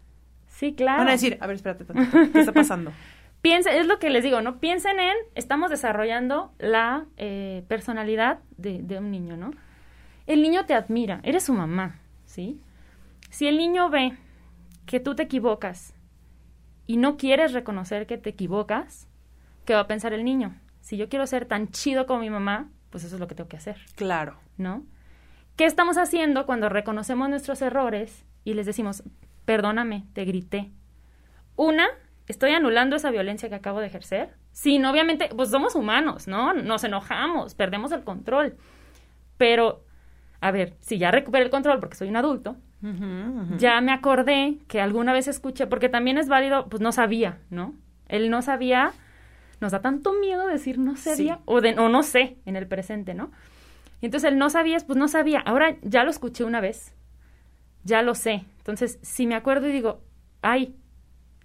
Sí, 0.48 0.74
claro. 0.74 1.00
Van 1.00 1.08
a 1.08 1.12
decir, 1.12 1.38
a 1.42 1.48
ver, 1.48 1.56
espérate, 1.56 1.84
tantito, 1.84 2.32
¿qué 2.32 2.40
está 2.40 2.54
pasando? 2.54 2.92
Piensen, 3.42 3.76
es 3.76 3.88
lo 3.88 4.00
que 4.00 4.10
les 4.10 4.24
digo, 4.24 4.42
¿no? 4.42 4.60
Piensen 4.60 5.00
en, 5.00 5.16
estamos 5.36 5.70
desarrollando 5.70 6.54
la 6.60 7.06
eh, 7.18 7.66
personalidad 7.68 8.40
de, 8.56 8.82
de 8.82 9.00
un 9.00 9.12
niño, 9.12 9.36
¿no? 9.36 9.52
El 10.26 10.42
niño 10.42 10.66
te 10.66 10.74
admira, 10.74 11.20
eres 11.24 11.44
su 11.44 11.54
mamá, 11.54 12.00
¿sí? 12.26 12.62
Si 13.30 13.48
el 13.48 13.58
niño 13.58 13.90
ve 13.90 14.18
que 14.86 15.00
tú 15.00 15.16
te 15.16 15.24
equivocas 15.24 15.94
y 16.88 16.98
no 16.98 17.18
quieres 17.18 17.54
reconocer 17.54 18.08
que 18.08 18.18
te 18.18 18.30
equivocas, 18.30 19.08
¿qué 19.66 19.74
va 19.74 19.82
a 19.82 19.88
pensar 19.88 20.14
el 20.14 20.24
niño? 20.24 20.56
Si 20.82 20.98
yo 20.98 21.10
quiero 21.10 21.26
ser 21.28 21.46
tan 21.46 21.70
chido 21.70 22.06
como 22.06 22.22
mi 22.22 22.30
mamá, 22.30 22.70
pues 22.90 23.04
eso 23.04 23.16
es 23.16 23.20
lo 23.20 23.28
que 23.28 23.36
tengo 23.36 23.50
que 23.50 23.58
hacer. 23.58 23.78
Claro. 23.96 24.38
¿No? 24.58 24.86
¿Qué 25.56 25.66
estamos 25.66 25.98
haciendo 25.98 26.46
cuando 26.46 26.70
reconocemos 26.70 27.30
nuestros 27.30 27.62
errores 27.62 28.26
y 28.44 28.54
les 28.54 28.66
decimos, 28.66 29.04
perdóname, 29.46 30.06
te 30.14 30.26
grité? 30.26 30.72
Una, 31.56 31.88
estoy 32.28 32.52
anulando 32.52 32.96
esa 32.96 33.12
violencia 33.12 33.50
que 33.50 33.56
acabo 33.56 33.80
de 33.80 33.88
ejercer. 33.88 34.36
Sí, 34.52 34.80
no, 34.80 34.92
obviamente, 34.92 35.30
pues 35.36 35.50
somos 35.50 35.76
humanos, 35.76 36.28
¿no? 36.28 36.54
Nos 36.54 36.84
enojamos, 36.84 37.56
perdemos 37.56 37.92
el 37.92 38.04
control. 38.04 38.58
Pero, 39.38 39.84
a 40.48 40.52
ver, 40.52 40.74
si 40.82 40.98
ya 40.98 41.10
recuperé 41.12 41.44
el 41.46 41.50
control 41.50 41.80
porque 41.80 41.96
soy 41.96 42.10
un 42.10 42.16
adulto, 42.18 42.56
Uh 42.82 42.88
-huh, 42.88 43.30
uh 43.30 43.50
-huh. 43.52 43.58
ya 43.58 43.80
me 43.80 43.94
acordé 43.94 44.58
que 44.68 44.82
alguna 44.82 45.14
vez 45.14 45.30
escuché, 45.30 45.68
porque 45.68 45.88
también 45.88 46.18
es 46.18 46.28
válido, 46.28 46.68
pues 46.68 46.82
no 46.82 46.92
sabía, 46.92 47.38
¿no? 47.50 47.74
Él 48.10 48.30
no 48.30 48.42
sabía, 48.42 48.92
nos 49.62 49.72
da 49.72 49.80
tanto 49.82 50.12
miedo 50.14 50.48
decir 50.48 50.78
no 50.80 50.98
sabía, 50.98 51.36
Sí. 51.38 51.42
o, 51.46 51.62
de, 51.62 51.80
o 51.80 51.88
no 51.88 52.04
sé 52.04 52.36
en 52.46 52.58
el 52.58 52.68
presente, 52.68 53.14
¿no? 53.14 53.32
Y 54.02 54.08
entonces 54.08 54.30
el 54.30 54.38
no 54.38 54.50
sabías, 54.50 54.84
pues 54.84 54.98
no 55.00 55.08
sabía. 55.08 55.40
Ahora 55.40 55.78
ya 55.82 56.04
lo 56.04 56.10
escuché 56.10 56.44
una 56.44 56.60
vez, 56.60 56.94
ya 57.86 58.02
lo 58.02 58.16
sé. 58.16 58.44
Entonces, 58.58 59.00
si 59.02 59.28
me 59.28 59.36
acuerdo 59.36 59.70
y 59.70 59.72
digo, 59.72 60.02
ay, 60.42 60.76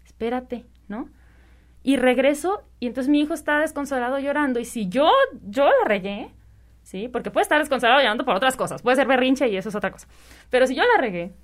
espérate, 0.04 0.66
¿no? 0.88 1.08
Y 1.84 1.96
regreso 1.98 2.62
y 2.80 2.86
entonces 2.88 3.08
mi 3.08 3.20
hijo 3.20 3.32
está 3.34 3.60
desconsolado 3.60 4.18
llorando 4.18 4.58
y 4.58 4.64
si 4.64 4.88
yo, 4.88 5.08
yo 5.48 5.66
la 5.66 5.86
regué, 5.86 6.30
¿sí? 6.88 7.06
Porque 7.06 7.30
puede 7.30 7.42
estar 7.42 7.58
desconsolado 7.58 8.00
llorando 8.00 8.24
por 8.24 8.34
otras 8.34 8.56
cosas, 8.56 8.80
puede 8.80 8.96
ser 8.96 9.06
berrinche 9.06 9.46
y 9.46 9.58
eso 9.58 9.68
es 9.68 9.74
otra 9.74 9.90
cosa. 9.90 10.08
Pero 10.48 10.66
si 10.66 10.74
yo 10.74 10.82
la 10.84 10.98
regué 10.98 11.34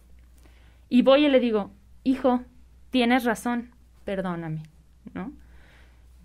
y 0.88 1.02
voy 1.02 1.26
y 1.26 1.28
le 1.28 1.38
digo, 1.38 1.70
hijo, 2.02 2.40
tienes 2.88 3.24
razón, 3.24 3.74
perdóname, 4.07 4.62
¿no? 5.12 5.33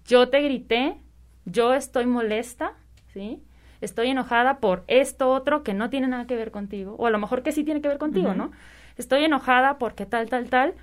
Yo 0.05 0.29
te 0.29 0.41
grité, 0.41 0.95
yo 1.43 1.73
estoy 1.73 2.05
molesta, 2.05 2.75
¿sí? 3.13 3.43
Estoy 3.81 4.09
enojada 4.09 4.59
por 4.59 4.85
esto 4.87 5.29
otro 5.31 5.63
que 5.63 5.73
no 5.73 5.89
tiene 5.89 6.07
nada 6.07 6.25
que 6.25 6.37
ver 6.37 6.51
contigo, 6.51 6.95
o 6.97 7.05
a 7.05 7.09
lo 7.09 7.19
mejor 7.19 7.43
que 7.43 7.51
sí 7.51 7.65
tiene 7.65 7.81
que 7.81 7.89
ver 7.89 7.97
contigo. 7.97 8.33
¿no? 8.33 8.51
Estoy 8.97 9.25
enojada 9.25 9.77
porque 9.77 10.05
tal, 10.05 10.29
tal, 10.29 10.49
tal, 10.49 10.75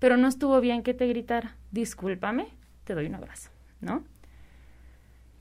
pero 0.00 0.16
no 0.16 0.26
estuvo 0.26 0.60
bien 0.60 0.82
que 0.82 0.94
te 0.94 1.06
gritara. 1.06 1.56
Discúlpame, 1.70 2.48
te 2.82 2.94
doy 2.94 3.06
un 3.06 3.14
abrazo, 3.14 3.50
¿no? 3.80 4.02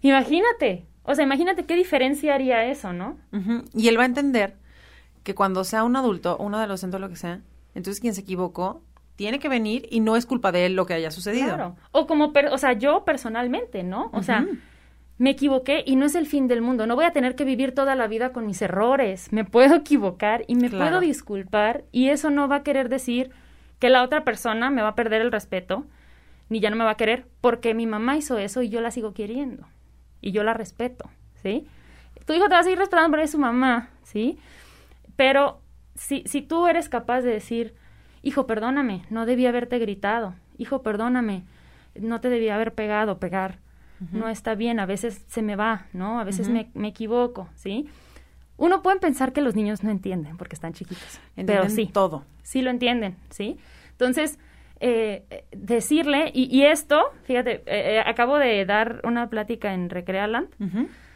Imagínate, 0.01 0.85
o 1.03 1.15
sea, 1.15 1.23
imagínate 1.23 1.65
qué 1.65 1.75
diferencia 1.75 2.33
haría 2.35 2.65
eso, 2.65 2.93
¿no? 2.93 3.17
Y 3.73 3.87
él 3.87 3.97
va 3.97 4.03
a 4.03 4.07
entender 4.07 4.55
que 5.23 5.35
cuando 5.35 5.63
sea 5.63 5.83
un 5.83 5.95
adulto, 5.95 6.37
un 6.37 6.55
adolescente 6.55 6.97
o 6.97 6.99
lo 6.99 7.09
que 7.09 7.15
sea, 7.15 7.41
entonces 7.75 7.99
quien 8.01 8.13
se 8.13 8.21
equivocó 8.21 8.81
tiene 9.15 9.39
que 9.39 9.47
venir 9.49 9.87
y 9.91 9.99
no 9.99 10.15
es 10.15 10.25
culpa 10.25 10.51
de 10.51 10.65
él 10.65 10.75
lo 10.75 10.85
que 10.85 10.93
haya 10.95 11.11
sucedido. 11.11 11.47
Claro. 11.55 11.75
O 11.91 12.07
como, 12.07 12.33
per- 12.33 12.47
o 12.47 12.57
sea, 12.57 12.73
yo 12.73 13.03
personalmente, 13.05 13.83
¿no? 13.83 14.09
O 14.13 14.23
sea, 14.23 14.45
me 15.19 15.29
equivoqué 15.29 15.83
y 15.85 15.95
no 15.95 16.05
es 16.05 16.15
el 16.15 16.25
fin 16.25 16.47
del 16.47 16.61
mundo. 16.61 16.87
No 16.87 16.95
voy 16.95 17.05
a 17.05 17.11
tener 17.11 17.35
que 17.35 17.45
vivir 17.45 17.73
toda 17.73 17.95
la 17.95 18.07
vida 18.07 18.31
con 18.33 18.45
mis 18.47 18.61
errores. 18.61 19.31
Me 19.31 19.45
puedo 19.45 19.75
equivocar 19.75 20.43
y 20.47 20.55
me 20.55 20.69
Claro. 20.69 20.85
puedo 20.85 20.99
disculpar 21.01 21.83
y 21.91 22.09
eso 22.09 22.31
no 22.31 22.47
va 22.47 22.57
a 22.57 22.63
querer 22.63 22.89
decir 22.89 23.29
que 23.79 23.89
la 23.89 24.03
otra 24.03 24.23
persona 24.23 24.69
me 24.71 24.81
va 24.81 24.89
a 24.89 24.95
perder 24.95 25.21
el 25.21 25.31
respeto 25.31 25.85
ni 26.49 26.59
ya 26.59 26.69
no 26.69 26.75
me 26.75 26.83
va 26.83 26.91
a 26.91 26.97
querer 26.97 27.25
porque 27.41 27.73
mi 27.73 27.85
mamá 27.85 28.17
hizo 28.17 28.37
eso 28.37 28.61
y 28.61 28.69
yo 28.69 28.81
la 28.81 28.91
sigo 28.91 29.13
queriendo 29.13 29.65
y 30.23 30.31
yo 30.31 30.43
la 30.43 30.53
respeto, 30.53 31.09
¿sí? 31.41 31.67
Tu 32.25 32.33
hijo 32.33 32.45
te 32.45 32.53
va 32.55 32.59
a 32.59 32.63
seguir 32.63 32.79
respetando 32.79 33.11
porque 33.11 33.25
es 33.25 33.31
su 33.31 33.37
mamá, 33.37 33.89
¿sí? 34.03 34.39
Pero 35.15 35.61
si, 35.95 36.23
si 36.25 36.41
tú 36.41 36.67
eres 36.67 36.89
capaz 36.89 37.21
de 37.21 37.31
decir, 37.31 37.75
hijo, 38.21 38.47
perdóname, 38.47 39.03
no 39.09 39.25
debí 39.25 39.45
haberte 39.45 39.77
gritado, 39.79 40.33
hijo, 40.57 40.81
perdóname, 40.81 41.43
no 41.99 42.21
te 42.21 42.29
debía 42.29 42.55
haber 42.55 42.73
pegado, 42.73 43.19
pegar, 43.19 43.59
no 44.11 44.27
está 44.27 44.53
bien, 44.55 44.81
a 44.81 44.85
veces 44.85 45.23
se 45.27 45.41
me 45.41 45.55
va, 45.55 45.85
¿no? 45.93 46.19
A 46.19 46.25
veces 46.25 46.49
me, 46.49 46.69
me 46.73 46.89
equivoco, 46.89 47.47
¿sí? 47.55 47.87
Uno 48.57 48.81
puede 48.81 48.99
pensar 48.99 49.31
que 49.31 49.41
los 49.41 49.55
niños 49.55 49.81
no 49.83 49.91
entienden 49.91 50.35
porque 50.35 50.55
están 50.55 50.73
chiquitos, 50.73 51.19
pero 51.35 51.63
Entienden 51.63 51.71
sí, 51.71 51.85
todo. 51.87 52.25
sí 52.41 52.61
lo 52.61 52.69
entienden, 52.69 53.15
¿sí? 53.29 53.57
Entonces, 53.91 54.39
eh, 54.85 55.45
decirle, 55.53 56.29
y, 56.33 56.53
y 56.53 56.65
esto, 56.65 57.05
fíjate, 57.23 57.63
eh, 57.67 57.95
eh, 57.95 58.03
acabo 58.05 58.37
de 58.37 58.65
dar 58.65 58.99
una 59.05 59.29
plática 59.29 59.73
en 59.73 59.89
Recrealand 59.89 60.49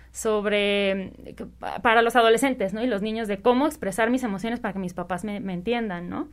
sobre, 0.09 1.11
para 1.81 2.01
los 2.01 2.15
adolescentes, 2.15 2.73
¿no? 2.73 2.81
Y 2.81 2.87
los 2.87 3.01
niños 3.01 3.27
de 3.27 3.41
cómo 3.41 3.67
expresar 3.67 4.09
mis 4.09 4.23
emociones 4.23 4.61
para 4.61 4.71
que 4.71 4.79
mis 4.79 4.93
papás 4.93 5.25
me, 5.25 5.41
me 5.41 5.53
entiendan, 5.53 6.07
¿no? 6.07 6.29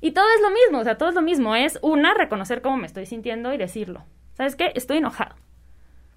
Y 0.00 0.10
todo 0.10 0.26
es 0.34 0.42
lo 0.42 0.50
mismo, 0.50 0.80
o 0.80 0.84
sea, 0.84 0.98
todo 0.98 1.10
es 1.10 1.14
lo 1.14 1.22
mismo, 1.22 1.54
es 1.54 1.78
una, 1.80 2.12
reconocer 2.12 2.60
cómo 2.60 2.76
me 2.76 2.88
estoy 2.88 3.06
sintiendo 3.06 3.54
y 3.54 3.56
decirlo. 3.56 4.04
¿Sabes 4.32 4.56
qué? 4.56 4.72
Estoy 4.74 4.96
enojado. 4.96 5.36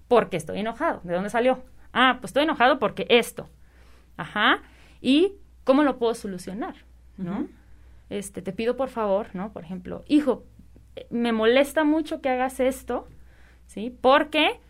¿Por 0.08 0.28
qué 0.28 0.38
estoy 0.38 0.58
enojado? 0.58 1.00
¿De 1.04 1.14
dónde 1.14 1.30
salió? 1.30 1.62
Ah, 1.92 2.16
pues 2.20 2.30
estoy 2.30 2.42
enojado 2.42 2.80
porque 2.80 3.06
esto. 3.10 3.48
Ajá. 4.16 4.62
¿Y 5.00 5.34
cómo 5.62 5.84
lo 5.84 5.98
puedo 5.98 6.14
solucionar? 6.14 6.74
¿No? 7.16 7.46
Este, 8.10 8.42
te 8.42 8.52
pido 8.52 8.76
por 8.76 8.88
favor, 8.88 9.28
¿no? 9.34 9.52
Por 9.52 9.64
ejemplo, 9.64 10.04
hijo, 10.08 10.44
eh, 10.96 11.06
me 11.10 11.32
molesta 11.32 11.84
mucho 11.84 12.20
que 12.20 12.30
hagas 12.30 12.60
esto, 12.60 13.06
¿sí? 13.66 13.96
Porque 14.00 14.60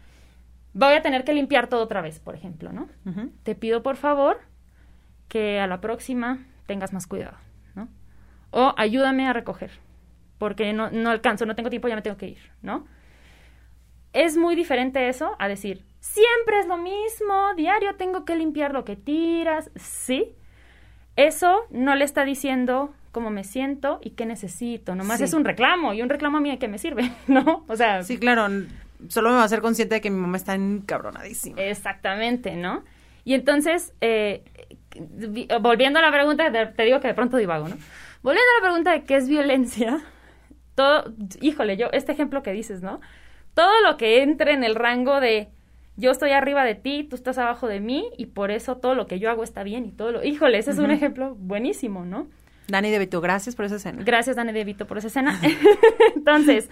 voy 0.72 0.94
a 0.94 1.02
tener 1.02 1.24
que 1.24 1.34
limpiar 1.34 1.68
todo 1.68 1.82
otra 1.82 2.00
vez, 2.00 2.20
por 2.20 2.34
ejemplo, 2.34 2.72
¿no? 2.72 2.88
Te 3.42 3.54
pido 3.54 3.82
por 3.82 3.96
favor 3.96 4.40
que 5.28 5.60
a 5.60 5.66
la 5.66 5.80
próxima 5.80 6.46
tengas 6.66 6.92
más 6.92 7.06
cuidado, 7.06 7.36
¿no? 7.74 7.88
O 8.50 8.74
ayúdame 8.76 9.26
a 9.26 9.32
recoger, 9.32 9.70
porque 10.38 10.72
no, 10.72 10.90
no 10.90 11.10
alcanzo, 11.10 11.46
no 11.46 11.54
tengo 11.54 11.70
tiempo, 11.70 11.88
ya 11.88 11.96
me 11.96 12.02
tengo 12.02 12.16
que 12.16 12.28
ir, 12.28 12.52
¿no? 12.62 12.86
Es 14.12 14.36
muy 14.36 14.56
diferente 14.56 15.08
eso 15.08 15.36
a 15.38 15.48
decir, 15.48 15.84
siempre 16.00 16.58
es 16.60 16.66
lo 16.66 16.76
mismo, 16.76 17.54
diario 17.56 17.96
tengo 17.96 18.24
que 18.24 18.36
limpiar 18.36 18.72
lo 18.72 18.84
que 18.84 18.96
tiras, 18.96 19.70
¿sí? 19.76 20.34
Eso 21.16 21.66
no 21.70 21.94
le 21.94 22.04
está 22.04 22.24
diciendo 22.24 22.94
cómo 23.18 23.30
me 23.30 23.42
siento 23.42 23.98
y 24.00 24.10
qué 24.10 24.26
necesito. 24.26 24.94
Nomás 24.94 25.20
es 25.20 25.32
un 25.32 25.44
reclamo 25.44 25.92
y 25.92 26.02
un 26.02 26.08
reclamo 26.08 26.38
a 26.38 26.40
mí 26.40 26.56
qué 26.56 26.68
me 26.68 26.78
sirve, 26.78 27.10
¿no? 27.26 27.64
O 27.66 27.74
sea... 27.74 28.04
Sí, 28.04 28.16
claro, 28.16 28.46
solo 29.08 29.30
me 29.30 29.34
va 29.34 29.42
a 29.42 29.46
hacer 29.46 29.60
consciente 29.60 29.96
de 29.96 30.00
que 30.00 30.08
mi 30.08 30.20
mamá 30.20 30.36
está 30.36 30.54
encabronadísima. 30.54 31.60
Exactamente, 31.60 32.54
¿no? 32.54 32.84
Y 33.24 33.34
entonces, 33.34 33.92
eh, 34.00 34.44
volviendo 35.60 35.98
a 35.98 36.02
la 36.02 36.12
pregunta, 36.12 36.52
te 36.72 36.82
digo 36.84 37.00
que 37.00 37.08
de 37.08 37.14
pronto 37.14 37.38
divago, 37.38 37.66
¿no? 37.66 37.76
Volviendo 38.22 38.48
a 38.52 38.60
la 38.60 38.68
pregunta 38.68 38.92
de 38.92 39.02
qué 39.02 39.16
es 39.16 39.28
violencia, 39.28 39.98
todo, 40.76 41.12
híjole, 41.40 41.76
yo, 41.76 41.88
este 41.90 42.12
ejemplo 42.12 42.44
que 42.44 42.52
dices, 42.52 42.82
¿no? 42.82 43.00
Todo 43.54 43.80
lo 43.82 43.96
que 43.96 44.22
entre 44.22 44.52
en 44.52 44.62
el 44.62 44.76
rango 44.76 45.18
de 45.18 45.48
yo 45.96 46.12
estoy 46.12 46.30
arriba 46.30 46.62
de 46.62 46.76
ti, 46.76 47.02
tú 47.02 47.16
estás 47.16 47.36
abajo 47.38 47.66
de 47.66 47.80
mí 47.80 48.08
y 48.16 48.26
por 48.26 48.52
eso 48.52 48.76
todo 48.76 48.94
lo 48.94 49.08
que 49.08 49.18
yo 49.18 49.28
hago 49.28 49.42
está 49.42 49.64
bien 49.64 49.86
y 49.86 49.90
todo 49.90 50.12
lo... 50.12 50.24
Híjole, 50.24 50.58
ese 50.58 50.70
es 50.70 50.78
un 50.78 50.92
ejemplo 50.92 51.34
buenísimo, 51.34 52.04
¿no? 52.04 52.28
Dani 52.68 52.90
De 52.90 52.98
Vito, 52.98 53.20
gracias 53.20 53.56
por 53.56 53.64
esa 53.64 53.76
escena. 53.76 54.02
Gracias, 54.04 54.36
Dani 54.36 54.52
De 54.52 54.62
Vito, 54.64 54.86
por 54.86 54.98
esa 54.98 55.06
escena. 55.08 55.40
Entonces, 56.14 56.68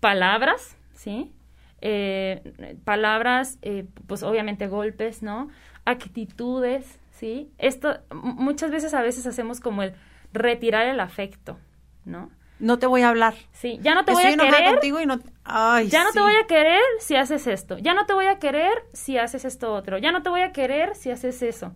palabras, 0.00 0.76
¿sí? 0.94 1.32
Eh, 1.80 2.42
palabras, 2.84 3.58
eh, 3.62 3.86
pues 4.06 4.22
obviamente 4.22 4.66
golpes, 4.66 5.22
¿no? 5.22 5.48
Actitudes, 5.84 6.98
¿sí? 7.12 7.50
Esto, 7.58 7.98
muchas 8.12 8.70
veces 8.70 8.92
a 8.92 9.02
veces 9.02 9.26
hacemos 9.26 9.60
como 9.60 9.84
el 9.84 9.94
retirar 10.32 10.86
el 10.86 10.98
afecto, 10.98 11.58
¿no? 12.04 12.30
No 12.58 12.78
te 12.78 12.86
voy 12.86 13.02
a 13.02 13.08
hablar. 13.08 13.34
Sí, 13.52 13.78
ya 13.80 13.94
no 13.94 14.04
te 14.04 14.12
voy 14.12 14.24
a 14.24 14.36
querer. 14.36 14.72
contigo 14.72 15.00
y 15.00 15.06
no... 15.06 15.18
Ay, 15.44 15.88
ya 15.88 16.04
no 16.04 16.12
te 16.12 16.20
voy 16.20 16.34
a 16.34 16.46
querer 16.46 16.82
si 16.98 17.16
haces 17.16 17.46
esto. 17.46 17.78
Ya 17.78 17.94
no 17.94 18.04
te 18.04 18.12
voy 18.12 18.26
a 18.26 18.38
querer 18.38 18.72
si 18.92 19.16
haces 19.16 19.46
esto 19.46 19.72
otro. 19.72 19.96
Ya 19.96 20.12
no 20.12 20.22
te 20.22 20.28
voy 20.28 20.42
a 20.42 20.52
querer 20.52 20.94
si 20.94 21.10
haces 21.10 21.40
eso. 21.40 21.72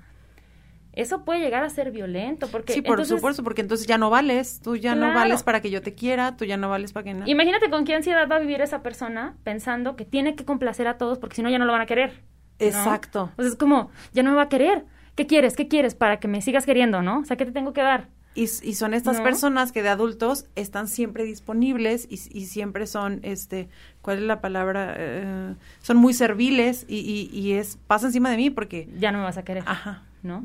Eso 0.97 1.25
puede 1.25 1.41
llegar 1.41 1.65
a 1.65 1.71
ser 1.71 1.91
violento 1.91 2.49
porque 2.49 2.73
Sí, 2.73 2.83
por 2.83 3.05
supuesto, 3.05 3.43
porque 3.43 3.63
entonces 3.63 3.87
ya 3.87 3.99
no 3.99 4.11
vales, 4.11 4.61
tú 4.63 4.77
ya 4.77 4.95
no 4.95 5.13
vales 5.13 5.43
para 5.43 5.61
que 5.61 5.71
yo 5.71 5.83
te 5.83 5.95
quiera, 5.95 6.37
tú 6.37 6.45
ya 6.45 6.57
no 6.57 6.69
vales 6.69 6.93
para 6.93 7.05
que 7.05 7.15
nada. 7.15 7.29
Imagínate 7.29 7.71
con 7.71 7.85
qué 7.85 7.95
ansiedad 7.95 8.29
va 8.31 8.37
a 8.37 8.39
vivir 8.39 8.61
esa 8.61 8.83
persona 8.83 9.37
pensando 9.43 9.97
que 9.97 10.05
tiene 10.05 10.35
que 10.37 10.45
complacer 10.45 10.87
a 10.87 10.97
todos 10.97 11.19
porque 11.19 11.37
si 11.37 11.43
no 11.43 11.51
ya 11.51 11.59
no 11.59 11.65
lo 11.65 11.73
van 11.73 11.81
a 11.81 11.87
querer. 11.87 12.23
Exacto. 12.59 13.33
Sea, 13.37 13.47
es 13.47 13.57
como, 13.57 13.91
ya 14.13 14.23
no 14.23 14.31
me 14.31 14.37
va 14.37 14.43
a 14.43 14.49
querer. 14.49 14.85
¿Qué 15.17 15.27
quieres? 15.27 15.57
¿Qué 15.57 15.69
quieres 15.69 15.95
para 15.95 16.19
que 16.19 16.29
me 16.29 16.43
sigas 16.43 16.67
queriendo, 16.67 17.03
no? 17.03 17.21
O 17.21 17.25
sea, 17.25 17.37
¿qué 17.37 17.45
te 17.45 17.53
tengo 17.53 17.73
que 17.73 17.83
dar? 17.83 18.09
Y, 18.37 18.49
son 18.49 18.95
estas 18.95 19.21
personas 19.21 19.71
que 19.71 19.85
de 19.85 19.91
adultos 19.91 20.47
están 20.57 20.89
siempre 20.89 21.23
disponibles 21.23 22.09
y, 22.11 22.17
siempre 22.17 22.89
son, 22.89 23.21
este, 23.23 23.69
¿cuál 24.03 24.19
es 24.19 24.25
la 24.25 24.41
palabra? 24.41 24.95
Eh, 24.97 25.55
son 25.83 25.99
muy 25.99 26.15
serviles 26.15 26.85
y, 26.89 27.31
y, 27.33 27.53
es, 27.53 27.79
pasa 27.87 28.07
encima 28.07 28.31
de 28.31 28.37
mí 28.37 28.51
porque... 28.51 28.89
Ya 28.99 29.13
no 29.13 29.19
me 29.19 29.25
vas 29.25 29.39
a 29.39 29.45
querer. 29.45 29.63
Ajá. 29.67 30.03
¿No? 30.25 30.43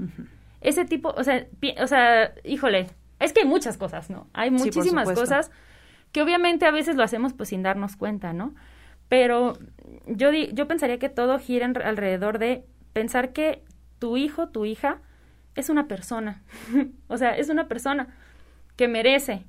Ese 0.61 0.85
tipo, 0.85 1.09
o 1.09 1.23
sea, 1.23 1.47
o 1.81 1.87
sea, 1.87 2.33
híjole, 2.43 2.87
es 3.19 3.33
que 3.33 3.41
hay 3.41 3.47
muchas 3.47 3.77
cosas, 3.77 4.09
¿no? 4.09 4.27
Hay 4.33 4.51
muchísimas 4.51 5.11
cosas 5.11 5.51
que 6.11 6.21
obviamente 6.21 6.65
a 6.65 6.71
veces 6.71 6.95
lo 6.95 7.03
hacemos 7.03 7.33
pues 7.33 7.49
sin 7.49 7.63
darnos 7.63 7.95
cuenta, 7.95 8.33
¿no? 8.33 8.55
Pero 9.07 9.53
yo, 10.07 10.31
yo 10.31 10.67
pensaría 10.67 10.99
que 10.99 11.09
todo 11.09 11.39
gira 11.39 11.65
alrededor 11.65 12.39
de 12.39 12.65
pensar 12.93 13.33
que 13.33 13.63
tu 13.99 14.17
hijo, 14.17 14.49
tu 14.49 14.65
hija, 14.65 15.01
es 15.55 15.69
una 15.69 15.87
persona. 15.87 16.41
o 17.07 17.17
sea, 17.17 17.35
es 17.37 17.49
una 17.49 17.67
persona 17.67 18.15
que 18.75 18.87
merece 18.87 19.45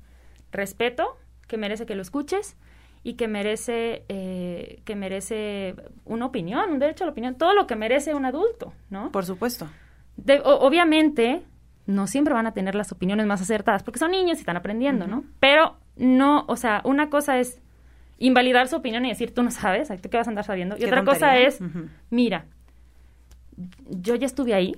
respeto, 0.51 1.17
que 1.47 1.57
merece 1.57 1.85
que 1.85 1.95
lo 1.95 2.01
escuches 2.01 2.57
y 3.03 3.13
que 3.13 3.27
merece, 3.27 4.03
eh, 4.09 4.81
que 4.85 4.95
merece 4.95 5.75
una 6.05 6.25
opinión, 6.25 6.71
un 6.71 6.79
derecho 6.79 7.03
a 7.03 7.07
la 7.07 7.11
opinión, 7.11 7.35
todo 7.35 7.53
lo 7.53 7.67
que 7.67 7.75
merece 7.75 8.13
un 8.13 8.25
adulto, 8.25 8.73
¿no? 8.89 9.11
Por 9.11 9.25
supuesto. 9.25 9.69
Obviamente, 10.43 11.43
no 11.85 12.07
siempre 12.07 12.33
van 12.33 12.47
a 12.47 12.53
tener 12.53 12.75
las 12.75 12.91
opiniones 12.91 13.25
más 13.25 13.41
acertadas, 13.41 13.83
porque 13.83 13.99
son 13.99 14.11
niños 14.11 14.37
y 14.37 14.41
están 14.41 14.57
aprendiendo, 14.57 15.07
¿no? 15.07 15.23
Pero 15.39 15.77
no, 15.95 16.45
o 16.47 16.55
sea, 16.55 16.81
una 16.85 17.09
cosa 17.09 17.39
es 17.39 17.61
invalidar 18.17 18.67
su 18.67 18.75
opinión 18.75 19.05
y 19.05 19.09
decir, 19.09 19.33
tú 19.33 19.43
no 19.43 19.51
sabes, 19.51 19.89
¿tú 20.01 20.09
qué 20.09 20.17
vas 20.17 20.27
a 20.27 20.31
andar 20.31 20.45
sabiendo? 20.45 20.77
Y 20.77 20.85
otra 20.85 21.03
cosa 21.03 21.37
es, 21.37 21.59
mira, 22.09 22.45
yo 23.89 24.15
ya 24.15 24.25
estuve 24.25 24.53
ahí, 24.53 24.75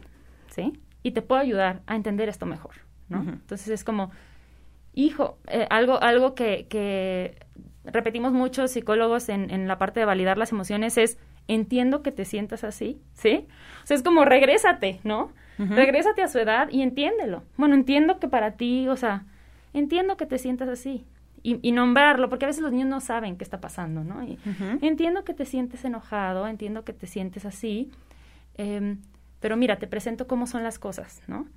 ¿sí? 0.50 0.74
y 1.04 1.12
te 1.12 1.22
puedo 1.22 1.42
ayudar 1.42 1.82
a 1.86 1.96
entender 1.96 2.30
esto 2.30 2.46
mejor, 2.46 2.76
¿no? 3.10 3.20
Entonces 3.20 3.68
es 3.68 3.84
como, 3.84 4.12
hijo, 4.94 5.38
eh, 5.48 5.68
algo, 5.70 6.02
algo 6.02 6.34
que, 6.34 6.66
que, 6.70 7.38
repetimos 7.84 8.32
muchos 8.32 8.72
psicólogos 8.72 9.28
en, 9.28 9.52
en, 9.52 9.68
la 9.68 9.78
parte 9.78 10.00
de 10.00 10.06
validar 10.06 10.38
las 10.38 10.54
emociones 10.54 10.98
es, 10.98 11.20
entiendo 11.48 12.02
que 12.02 12.12
te 12.12 12.26
sientas 12.26 12.64
así, 12.64 13.02
¿sí? 13.14 13.48
O 13.84 13.88
sea, 13.88 13.98
es 13.98 14.04
como, 14.04 14.26
regrésate, 14.26 15.00
¿no? 15.04 15.32
Regrésate 15.58 16.24
a 16.24 16.28
su 16.28 16.40
edad 16.40 16.68
y 16.72 16.82
entiéndelo. 16.82 17.44
Bueno, 17.58 17.76
entiendo 17.76 18.20
que 18.20 18.28
para 18.28 18.54
ti, 18.58 18.88
o 18.88 18.96
sea, 18.96 19.26
entiendo 19.74 20.18
que 20.18 20.26
te 20.26 20.38
sientas 20.40 20.68
así. 20.68 21.06
Y, 21.44 21.60
y, 21.62 21.74
nombrarlo, 21.74 22.30
porque 22.30 22.46
a 22.46 22.48
veces 22.48 22.64
los 22.64 22.72
niños 22.72 22.88
no 22.88 23.02
saben 23.02 23.38
qué 23.38 23.44
está 23.44 23.60
pasando, 23.60 24.04
¿no? 24.04 24.24
Y, 24.24 24.40
Entiendo 24.82 25.26
que 25.26 25.34
te 25.34 25.46
sientes 25.46 25.84
enojado, 25.84 26.48
entiendo 26.48 26.86
que 26.86 26.94
te 26.94 27.06
sientes 27.06 27.46
así. 27.46 27.92
Eh, 28.56 28.96
pero 29.42 29.58
mira, 29.58 29.78
te 29.78 29.88
presento 29.88 30.26
cómo 30.26 30.48
son 30.48 30.64
las 30.64 30.80
cosas, 30.80 31.22
¿no? 31.28 31.48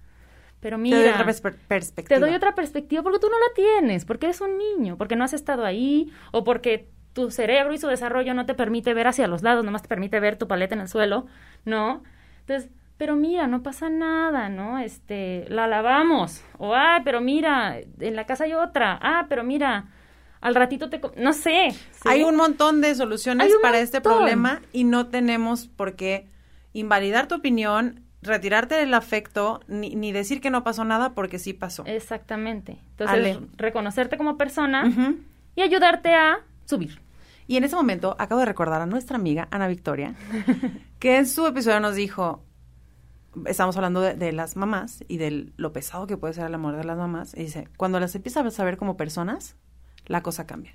Pero 0.59 0.77
mira, 0.77 0.97
te 0.97 1.05
doy 1.05 1.13
otra 1.13 1.53
perspectiva. 1.69 2.19
Te 2.19 2.19
doy 2.19 2.35
otra 2.35 2.55
perspectiva 2.55 3.03
porque 3.03 3.21
tú 3.21 3.29
no 3.29 3.39
la 3.39 3.55
tienes, 3.55 4.05
porque 4.05 4.27
eres 4.27 4.41
un 4.41 4.59
niño, 4.59 4.97
porque 4.97 5.15
no 5.15 5.23
has 5.23 5.33
estado 5.33 5.65
ahí 5.65 6.11
o 6.33 6.43
porque 6.43 6.89
tu 7.17 7.31
cerebro 7.31 7.73
y 7.73 7.79
su 7.79 7.87
desarrollo 7.87 8.35
no 8.35 8.45
te 8.45 8.53
permite 8.53 8.93
ver 8.93 9.07
hacia 9.07 9.27
los 9.27 9.43
lados, 9.43 9.65
nomás 9.65 9.81
te 9.81 9.89
permite 9.89 10.21
ver 10.21 10.37
tu 10.37 10.47
paleta 10.47 10.75
en 10.75 10.83
el 10.83 10.89
suelo, 10.89 11.27
¿no? 11.65 12.03
Entonces, 12.41 12.71
pero 12.99 13.17
mira, 13.17 13.47
no 13.47 13.63
pasa 13.63 13.89
nada, 13.89 14.51
¿no? 14.51 14.79
Este, 14.79 15.47
la 15.49 15.67
lavamos. 15.67 16.43
O, 16.59 16.75
ah, 16.75 17.01
pero 17.05 17.23
mira, 17.23 17.79
en 17.79 18.17
la 18.17 18.27
casa 18.27 18.45
hay 18.45 18.53
otra. 18.53 18.99
Ah, 19.01 19.25
pero 19.31 19.45
mira, 19.45 19.87
al 20.43 20.55
ratito 20.55 20.91
te... 20.91 21.01
No 21.17 21.33
sé. 21.33 21.75
Hay 22.05 22.23
un 22.23 22.37
montón 22.37 22.83
de 22.83 22.95
soluciones 22.95 23.51
para 23.63 23.79
este 23.79 24.03
problema 24.03 24.61
y 24.75 24.85
no 24.85 25.07
tenemos 25.07 25.69
por 25.69 25.97
qué 25.97 26.27
invalidar 26.75 27.29
tu 27.29 27.37
opinión, 27.37 28.03
retirarte 28.21 28.75
del 28.75 28.93
afecto, 28.93 29.61
ni, 29.69 29.97
ni, 29.97 30.13
decir 30.13 30.43
que 30.43 30.51
no 30.51 30.65
pasó 30.65 30.85
nada 30.85 31.15
porque 31.15 31.39
sí 31.39 31.55
pasó. 31.55 31.83
Exactamente. 31.87 32.79
Entonces, 32.91 33.39
reconocerte 33.57 34.19
como 34.19 34.37
persona 34.37 34.93
y 35.55 35.63
ayudarte 35.63 36.13
a 36.13 36.41
subir. 36.67 37.06
Y 37.47 37.57
en 37.57 37.65
ese 37.65 37.77
momento 37.77 38.17
acabo 38.19 38.41
de 38.41 38.47
recordar 38.47 38.83
a 38.83 38.87
nuestra 38.87 39.17
amiga 39.17 39.49
Ana 39.51 39.69
Victoria, 39.69 40.15
que 40.99 41.19
en 41.19 41.27
su 41.27 41.47
episodio 41.47 41.81
nos 41.81 41.95
dijo, 41.95 42.43
estamos 43.45 43.77
hablando 43.77 44.01
de, 44.01 44.33
las 44.33 44.57
mamás 44.57 45.05
y 45.09 45.19
de 45.19 45.53
lo 45.57 45.73
pesado 45.73 46.07
que 46.07 46.17
puede 46.17 46.35
ser 46.35 46.47
el 46.47 46.55
amor 46.55 46.77
de 46.77 46.85
las 46.85 46.97
mamás, 46.97 47.35
y 47.35 47.43
dice, 47.43 47.69
cuando 47.77 48.01
las 48.01 48.15
empiezas 48.15 48.59
a 48.59 48.65
ver 48.65 48.77
como 48.77 48.97
personas, 48.97 49.57
la 50.07 50.23
cosa 50.23 50.47
cambia. 50.47 50.75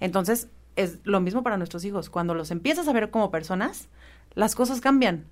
Entonces, 0.00 0.48
es 0.76 0.98
lo 1.04 1.20
mismo 1.20 1.42
para 1.42 1.56
nuestros 1.56 1.84
hijos. 1.84 2.10
Cuando 2.10 2.34
los 2.34 2.50
empiezas 2.50 2.88
a 2.88 2.92
ver 2.92 3.10
como 3.10 3.30
personas, 3.30 3.88
las 4.34 4.54
cosas 4.54 4.80
cambian. 4.80 5.26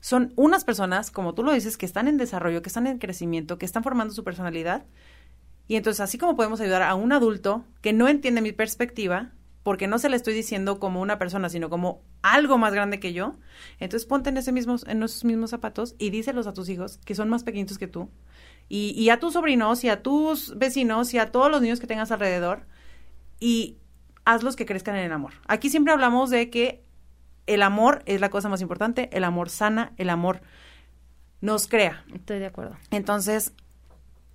Son 0.00 0.32
unas 0.36 0.64
personas, 0.64 1.10
como 1.10 1.34
tú 1.34 1.42
lo 1.42 1.52
dices, 1.52 1.76
que 1.76 1.84
están 1.84 2.08
en 2.08 2.16
desarrollo, 2.16 2.62
que 2.62 2.70
están 2.70 2.86
en 2.86 2.98
crecimiento, 2.98 3.58
que 3.58 3.66
están 3.66 3.82
formando 3.82 4.14
su 4.14 4.24
personalidad. 4.24 4.86
Y 5.68 5.76
entonces, 5.76 6.00
así 6.00 6.16
como 6.16 6.36
podemos 6.36 6.60
ayudar 6.60 6.82
a 6.82 6.94
un 6.94 7.12
adulto 7.12 7.64
que 7.82 7.92
no 7.92 8.08
entiende 8.08 8.40
mi 8.40 8.52
perspectiva, 8.52 9.32
porque 9.62 9.86
no 9.86 9.98
se 9.98 10.08
le 10.08 10.16
estoy 10.16 10.34
diciendo 10.34 10.78
como 10.78 11.00
una 11.00 11.18
persona, 11.18 11.48
sino 11.48 11.68
como 11.68 12.02
algo 12.22 12.58
más 12.58 12.72
grande 12.72 13.00
que 13.00 13.12
yo, 13.12 13.36
entonces 13.78 14.06
ponte 14.06 14.30
en, 14.30 14.36
ese 14.36 14.52
mismos, 14.52 14.84
en 14.88 15.02
esos 15.02 15.24
mismos 15.24 15.50
zapatos 15.50 15.94
y 15.98 16.10
díselos 16.10 16.46
a 16.46 16.54
tus 16.54 16.68
hijos 16.68 16.98
que 17.04 17.14
son 17.14 17.28
más 17.28 17.44
pequeñitos 17.44 17.78
que 17.78 17.86
tú. 17.86 18.10
Y, 18.68 18.90
y 18.96 19.10
a 19.10 19.18
tus 19.18 19.32
sobrinos 19.32 19.82
y 19.82 19.88
a 19.88 20.02
tus 20.02 20.56
vecinos 20.56 21.12
y 21.12 21.18
a 21.18 21.32
todos 21.32 21.50
los 21.50 21.60
niños 21.60 21.80
que 21.80 21.88
tengas 21.88 22.12
alrededor. 22.12 22.66
Y 23.40 23.78
hazlos 24.24 24.56
que 24.56 24.66
crezcan 24.66 24.96
en 24.96 25.04
el 25.04 25.12
amor. 25.12 25.32
Aquí 25.48 25.70
siempre 25.70 25.92
hablamos 25.92 26.30
de 26.30 26.50
que 26.50 26.84
el 27.46 27.62
amor 27.62 28.02
es 28.06 28.20
la 28.20 28.30
cosa 28.30 28.48
más 28.48 28.60
importante, 28.60 29.10
el 29.12 29.24
amor 29.24 29.50
sana, 29.50 29.92
el 29.96 30.10
amor 30.10 30.40
nos 31.40 31.66
crea. 31.66 32.04
Estoy 32.14 32.38
de 32.38 32.46
acuerdo. 32.46 32.76
Entonces, 32.90 33.52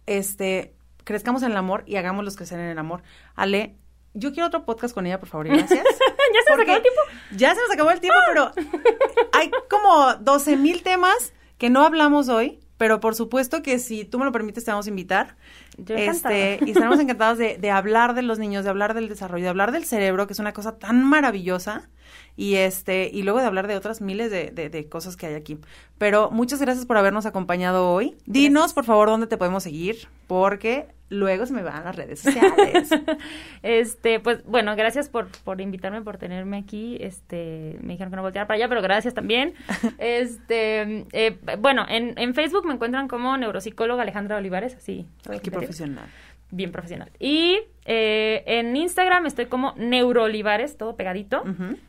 este, 0.06 0.76
crezcamos 1.04 1.44
en 1.44 1.52
el 1.52 1.58
amor 1.58 1.84
y 1.86 1.96
hagámoslos 1.96 2.36
crecer 2.36 2.60
en 2.60 2.68
el 2.68 2.78
amor. 2.78 3.04
Ale, 3.36 3.76
yo 4.16 4.32
quiero 4.32 4.48
otro 4.48 4.66
podcast 4.66 4.94
con 4.94 5.06
ella, 5.06 5.20
por 5.20 5.30
favor, 5.30 5.48
gracias. 5.48 5.70
¿Ya 6.34 6.42
se 6.44 6.52
nos 6.52 6.62
acabó 6.62 6.78
el 6.78 6.82
tiempo? 6.82 7.02
Ya 7.32 7.54
se 7.54 7.62
nos 7.62 7.72
acabó 7.72 7.92
el 7.92 8.00
tiempo, 8.00 8.20
pero 8.28 8.52
hay 9.34 9.52
como 9.70 10.16
12 10.16 10.58
mil 10.58 10.82
temas 10.82 11.34
que 11.58 11.70
no 11.70 11.84
hablamos 11.84 12.30
hoy, 12.30 12.60
pero 12.78 13.00
por 13.00 13.16
supuesto 13.16 13.62
que 13.62 13.78
si 13.80 14.06
tú 14.06 14.18
me 14.18 14.26
lo 14.26 14.32
permites 14.32 14.66
te 14.66 14.72
vamos 14.72 14.88
a 14.88 14.90
invitar. 14.90 15.36
Yo 15.78 15.96
este, 15.96 16.60
y 16.66 16.72
estaremos 16.72 17.00
encantados 17.02 17.38
de, 17.38 17.58
de 17.58 17.72
hablar 17.72 18.16
de 18.16 18.22
los 18.22 18.40
niños, 18.40 18.64
de 18.64 18.70
hablar 18.70 18.94
del 18.94 19.10
desarrollo, 19.10 19.44
de 19.44 19.50
hablar 19.50 19.72
del 19.72 19.86
cerebro, 19.86 20.28
que 20.28 20.34
es 20.34 20.40
una 20.40 20.54
cosa 20.54 20.78
tan 20.78 21.04
maravillosa 21.04 21.90
y 22.38 22.56
este 22.56 23.10
y 23.12 23.24
luego 23.24 23.40
de 23.40 23.46
hablar 23.46 23.68
de 23.68 23.76
otras 23.78 24.02
miles 24.02 24.32
de, 24.32 24.52
de, 24.52 24.90
cosas 24.90 25.16
que 25.16 25.28
hay 25.28 25.36
aquí. 25.36 25.58
Pero 25.98 26.32
muchas 26.32 26.60
gracias 26.62 26.86
por 26.86 26.98
habernos 26.98 27.26
acompañado 27.26 27.92
hoy. 27.92 28.16
Dinos, 28.26 28.74
por 28.74 28.86
favor, 28.86 29.10
dónde 29.10 29.28
te 29.28 29.38
podemos 29.38 29.64
seguir, 29.64 30.08
porque 30.28 30.88
luego 31.10 31.46
se 31.46 31.54
me 31.54 31.64
van 31.64 31.76
a 31.76 31.84
las 31.86 31.96
redes 31.96 32.20
sociales. 32.20 32.90
este, 33.64 34.20
pues 34.20 34.44
bueno, 34.46 34.76
gracias 34.76 35.10
por, 35.10 35.28
por 35.44 35.62
invitarme, 35.62 36.02
por 36.02 36.18
tenerme 36.18 36.58
aquí. 36.58 36.98
Este, 37.00 37.78
me 37.82 37.94
dijeron 37.94 38.12
que 38.12 38.16
no 38.16 38.22
volteara 38.22 38.48
para 38.48 38.56
allá, 38.56 38.68
pero 38.68 38.82
gracias 38.82 39.14
también. 39.14 39.54
este, 39.98 41.06
eh, 41.12 41.38
bueno, 41.60 41.86
en, 41.88 42.18
en 42.18 42.34
Facebook 42.34 42.66
me 42.66 42.74
encuentran 42.74 43.08
como 43.08 43.38
neuropsicóloga 43.38 44.04
Alejandra 44.04 44.38
Olivares, 44.38 44.76
así. 44.76 45.06
Qué 45.44 45.52
profesional. 45.52 46.06
Bien 46.52 46.72
profesional. 46.72 47.12
Y 47.20 47.60
eh, 47.86 48.44
en 48.46 48.76
Instagram 48.76 49.26
estoy 49.26 49.48
como 49.48 49.74
neuroolivares, 49.78 50.78
todo 50.78 50.96
pegadito, 50.96 51.44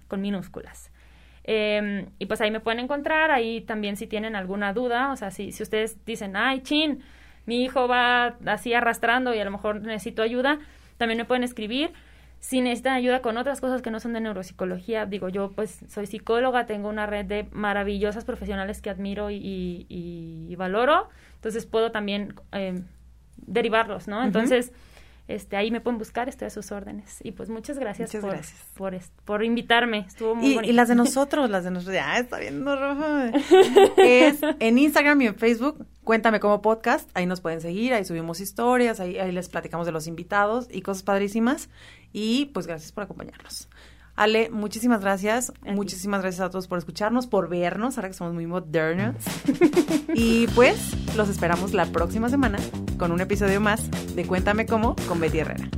con 0.09 0.21
minúsculas. 0.21 0.91
Em, 1.45 2.07
y 2.19 2.27
pues 2.27 2.41
ahí 2.41 2.51
me 2.51 2.59
pueden 2.59 2.81
encontrar, 2.81 3.31
ahí 3.31 3.61
también 3.61 3.97
si 3.97 4.09
tienen 4.09 4.35
alguna 4.35 4.73
duda, 4.73 5.13
o 5.13 5.17
sea, 5.17 5.31
si, 5.31 5.53
si 5.53 5.63
ustedes 5.63 6.05
dicen, 6.05 6.37
ay, 6.37 6.61
chin, 6.63 7.05
mi 7.47 7.65
hijo 7.65 7.89
va 7.89 8.37
así 8.47 8.75
arrastrando 8.75 9.35
y 9.35 9.39
a 9.39 9.45
lo 9.45 9.51
mejor 9.51 9.81
necesito 9.81 10.23
ayuda, 10.23 10.59
también 10.99 11.19
me 11.19 11.25
pueden 11.25 11.45
escribir. 11.45 11.93
Si 12.39 12.61
necesitan 12.61 12.93
ayuda 12.93 13.23
con 13.23 13.39
otras 13.39 13.61
cosas 13.61 13.83
que 13.83 13.91
no 13.91 13.99
son 13.99 14.13
de 14.13 14.21
neuropsicología, 14.21 15.07
digo 15.07 15.29
yo, 15.29 15.53
pues 15.53 15.81
soy 15.89 16.07
psicóloga, 16.07 16.67
tengo 16.67 16.89
una 16.89 17.07
red 17.07 17.25
de 17.25 17.49
maravillosas 17.51 18.25
profesionales 18.25 18.83
que 18.83 18.91
admiro 18.91 19.31
y, 19.31 20.55
valoro, 20.57 21.09
entonces 21.35 21.67
puedo 21.67 21.93
también 21.93 22.35
eh, 22.53 22.83
derivarlos, 23.37 24.07
¿no? 24.07 24.23
Entonces, 24.23 24.73
este, 25.29 25.57
ahí 25.57 25.71
me 25.71 25.81
pueden 25.81 25.99
buscar, 25.99 26.29
estoy 26.29 26.47
a 26.47 26.51
sus 26.51 26.71
órdenes. 26.71 27.19
Y 27.23 27.33
pues 27.33 27.49
muchas 27.49 27.79
gracias, 27.79 28.13
por, 28.13 28.31
gracias. 28.31 28.65
Por, 28.75 28.97
por, 29.25 29.45
invitarme, 29.45 30.05
estuvo 30.07 30.35
muy 30.35 30.59
y, 30.65 30.71
Y 30.71 30.73
las 30.73 30.89
de 30.89 30.95
nosotros, 30.97 31.51
las 31.51 31.65
de 31.65 31.71
nosotros, 31.71 31.95
ya 31.95 32.19
está 32.19 32.39
viendo 32.39 32.77
rojo. 32.77 33.05
es 33.97 34.41
en 34.61 34.79
Instagram 34.79 35.21
y 35.23 35.27
en 35.27 35.35
Facebook, 35.35 35.85
cuéntame 36.05 36.39
como 36.39 36.63
podcast, 36.63 37.11
ahí 37.15 37.27
nos 37.27 37.41
pueden 37.41 37.61
seguir, 37.61 37.93
ahí 37.93 38.05
subimos 38.05 38.41
historias, 38.41 39.01
ahí, 39.01 39.19
ahí 39.19 39.33
les 39.33 39.49
platicamos 39.49 39.87
de 39.87 39.93
los 39.93 40.07
invitados 40.07 40.69
y 40.71 40.83
cosas 40.83 41.03
padrísimas. 41.03 41.69
Y 42.13 42.47
pues 42.47 42.67
gracias 42.67 42.93
por 42.93 43.03
acompañarnos. 43.03 43.69
Ale, 44.17 44.49
muchísimas 44.51 45.03
gracias. 45.03 45.53
Muchísimas 45.63 46.23
gracias 46.23 46.41
a 46.41 46.51
todos 46.51 46.67
por 46.67 46.79
escucharnos, 46.79 47.27
por 47.27 47.49
vernos, 47.49 47.99
ahora 47.99 48.09
que 48.09 48.15
somos 48.15 48.33
muy 48.33 48.47
modernos. 48.47 49.17
y 50.15 50.47
pues 50.49 50.95
los 51.17 51.29
esperamos 51.29 51.75
la 51.75 51.85
próxima 51.87 52.31
semana 52.31 52.59
con 52.99 53.13
un 53.13 53.21
episodio 53.21 53.61
más 53.61 53.91
de 54.17 54.25
Cuéntame 54.25 54.65
cómo 54.65 54.97
con 55.07 55.21
Betty 55.21 55.41
Herrera. 55.41 55.69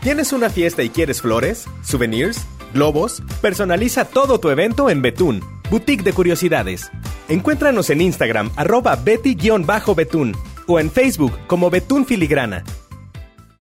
¿Tienes 0.00 0.32
una 0.32 0.48
fiesta 0.48 0.82
y 0.82 0.90
quieres 0.90 1.20
flores, 1.20 1.66
souvenirs, 1.84 2.44
globos? 2.74 3.22
Personaliza 3.40 4.04
todo 4.04 4.40
tu 4.40 4.50
evento 4.50 4.90
en 4.90 5.00
Betún, 5.00 5.40
Boutique 5.70 6.02
de 6.02 6.12
Curiosidades. 6.12 6.90
Encuéntranos 7.28 7.88
en 7.90 8.00
Instagram, 8.00 8.50
arroba 8.56 8.96
betty-betún 8.96 10.36
o 10.66 10.80
en 10.80 10.90
Facebook 10.90 11.32
como 11.46 11.70
Betún 11.70 12.04
Filigrana. 12.04 12.64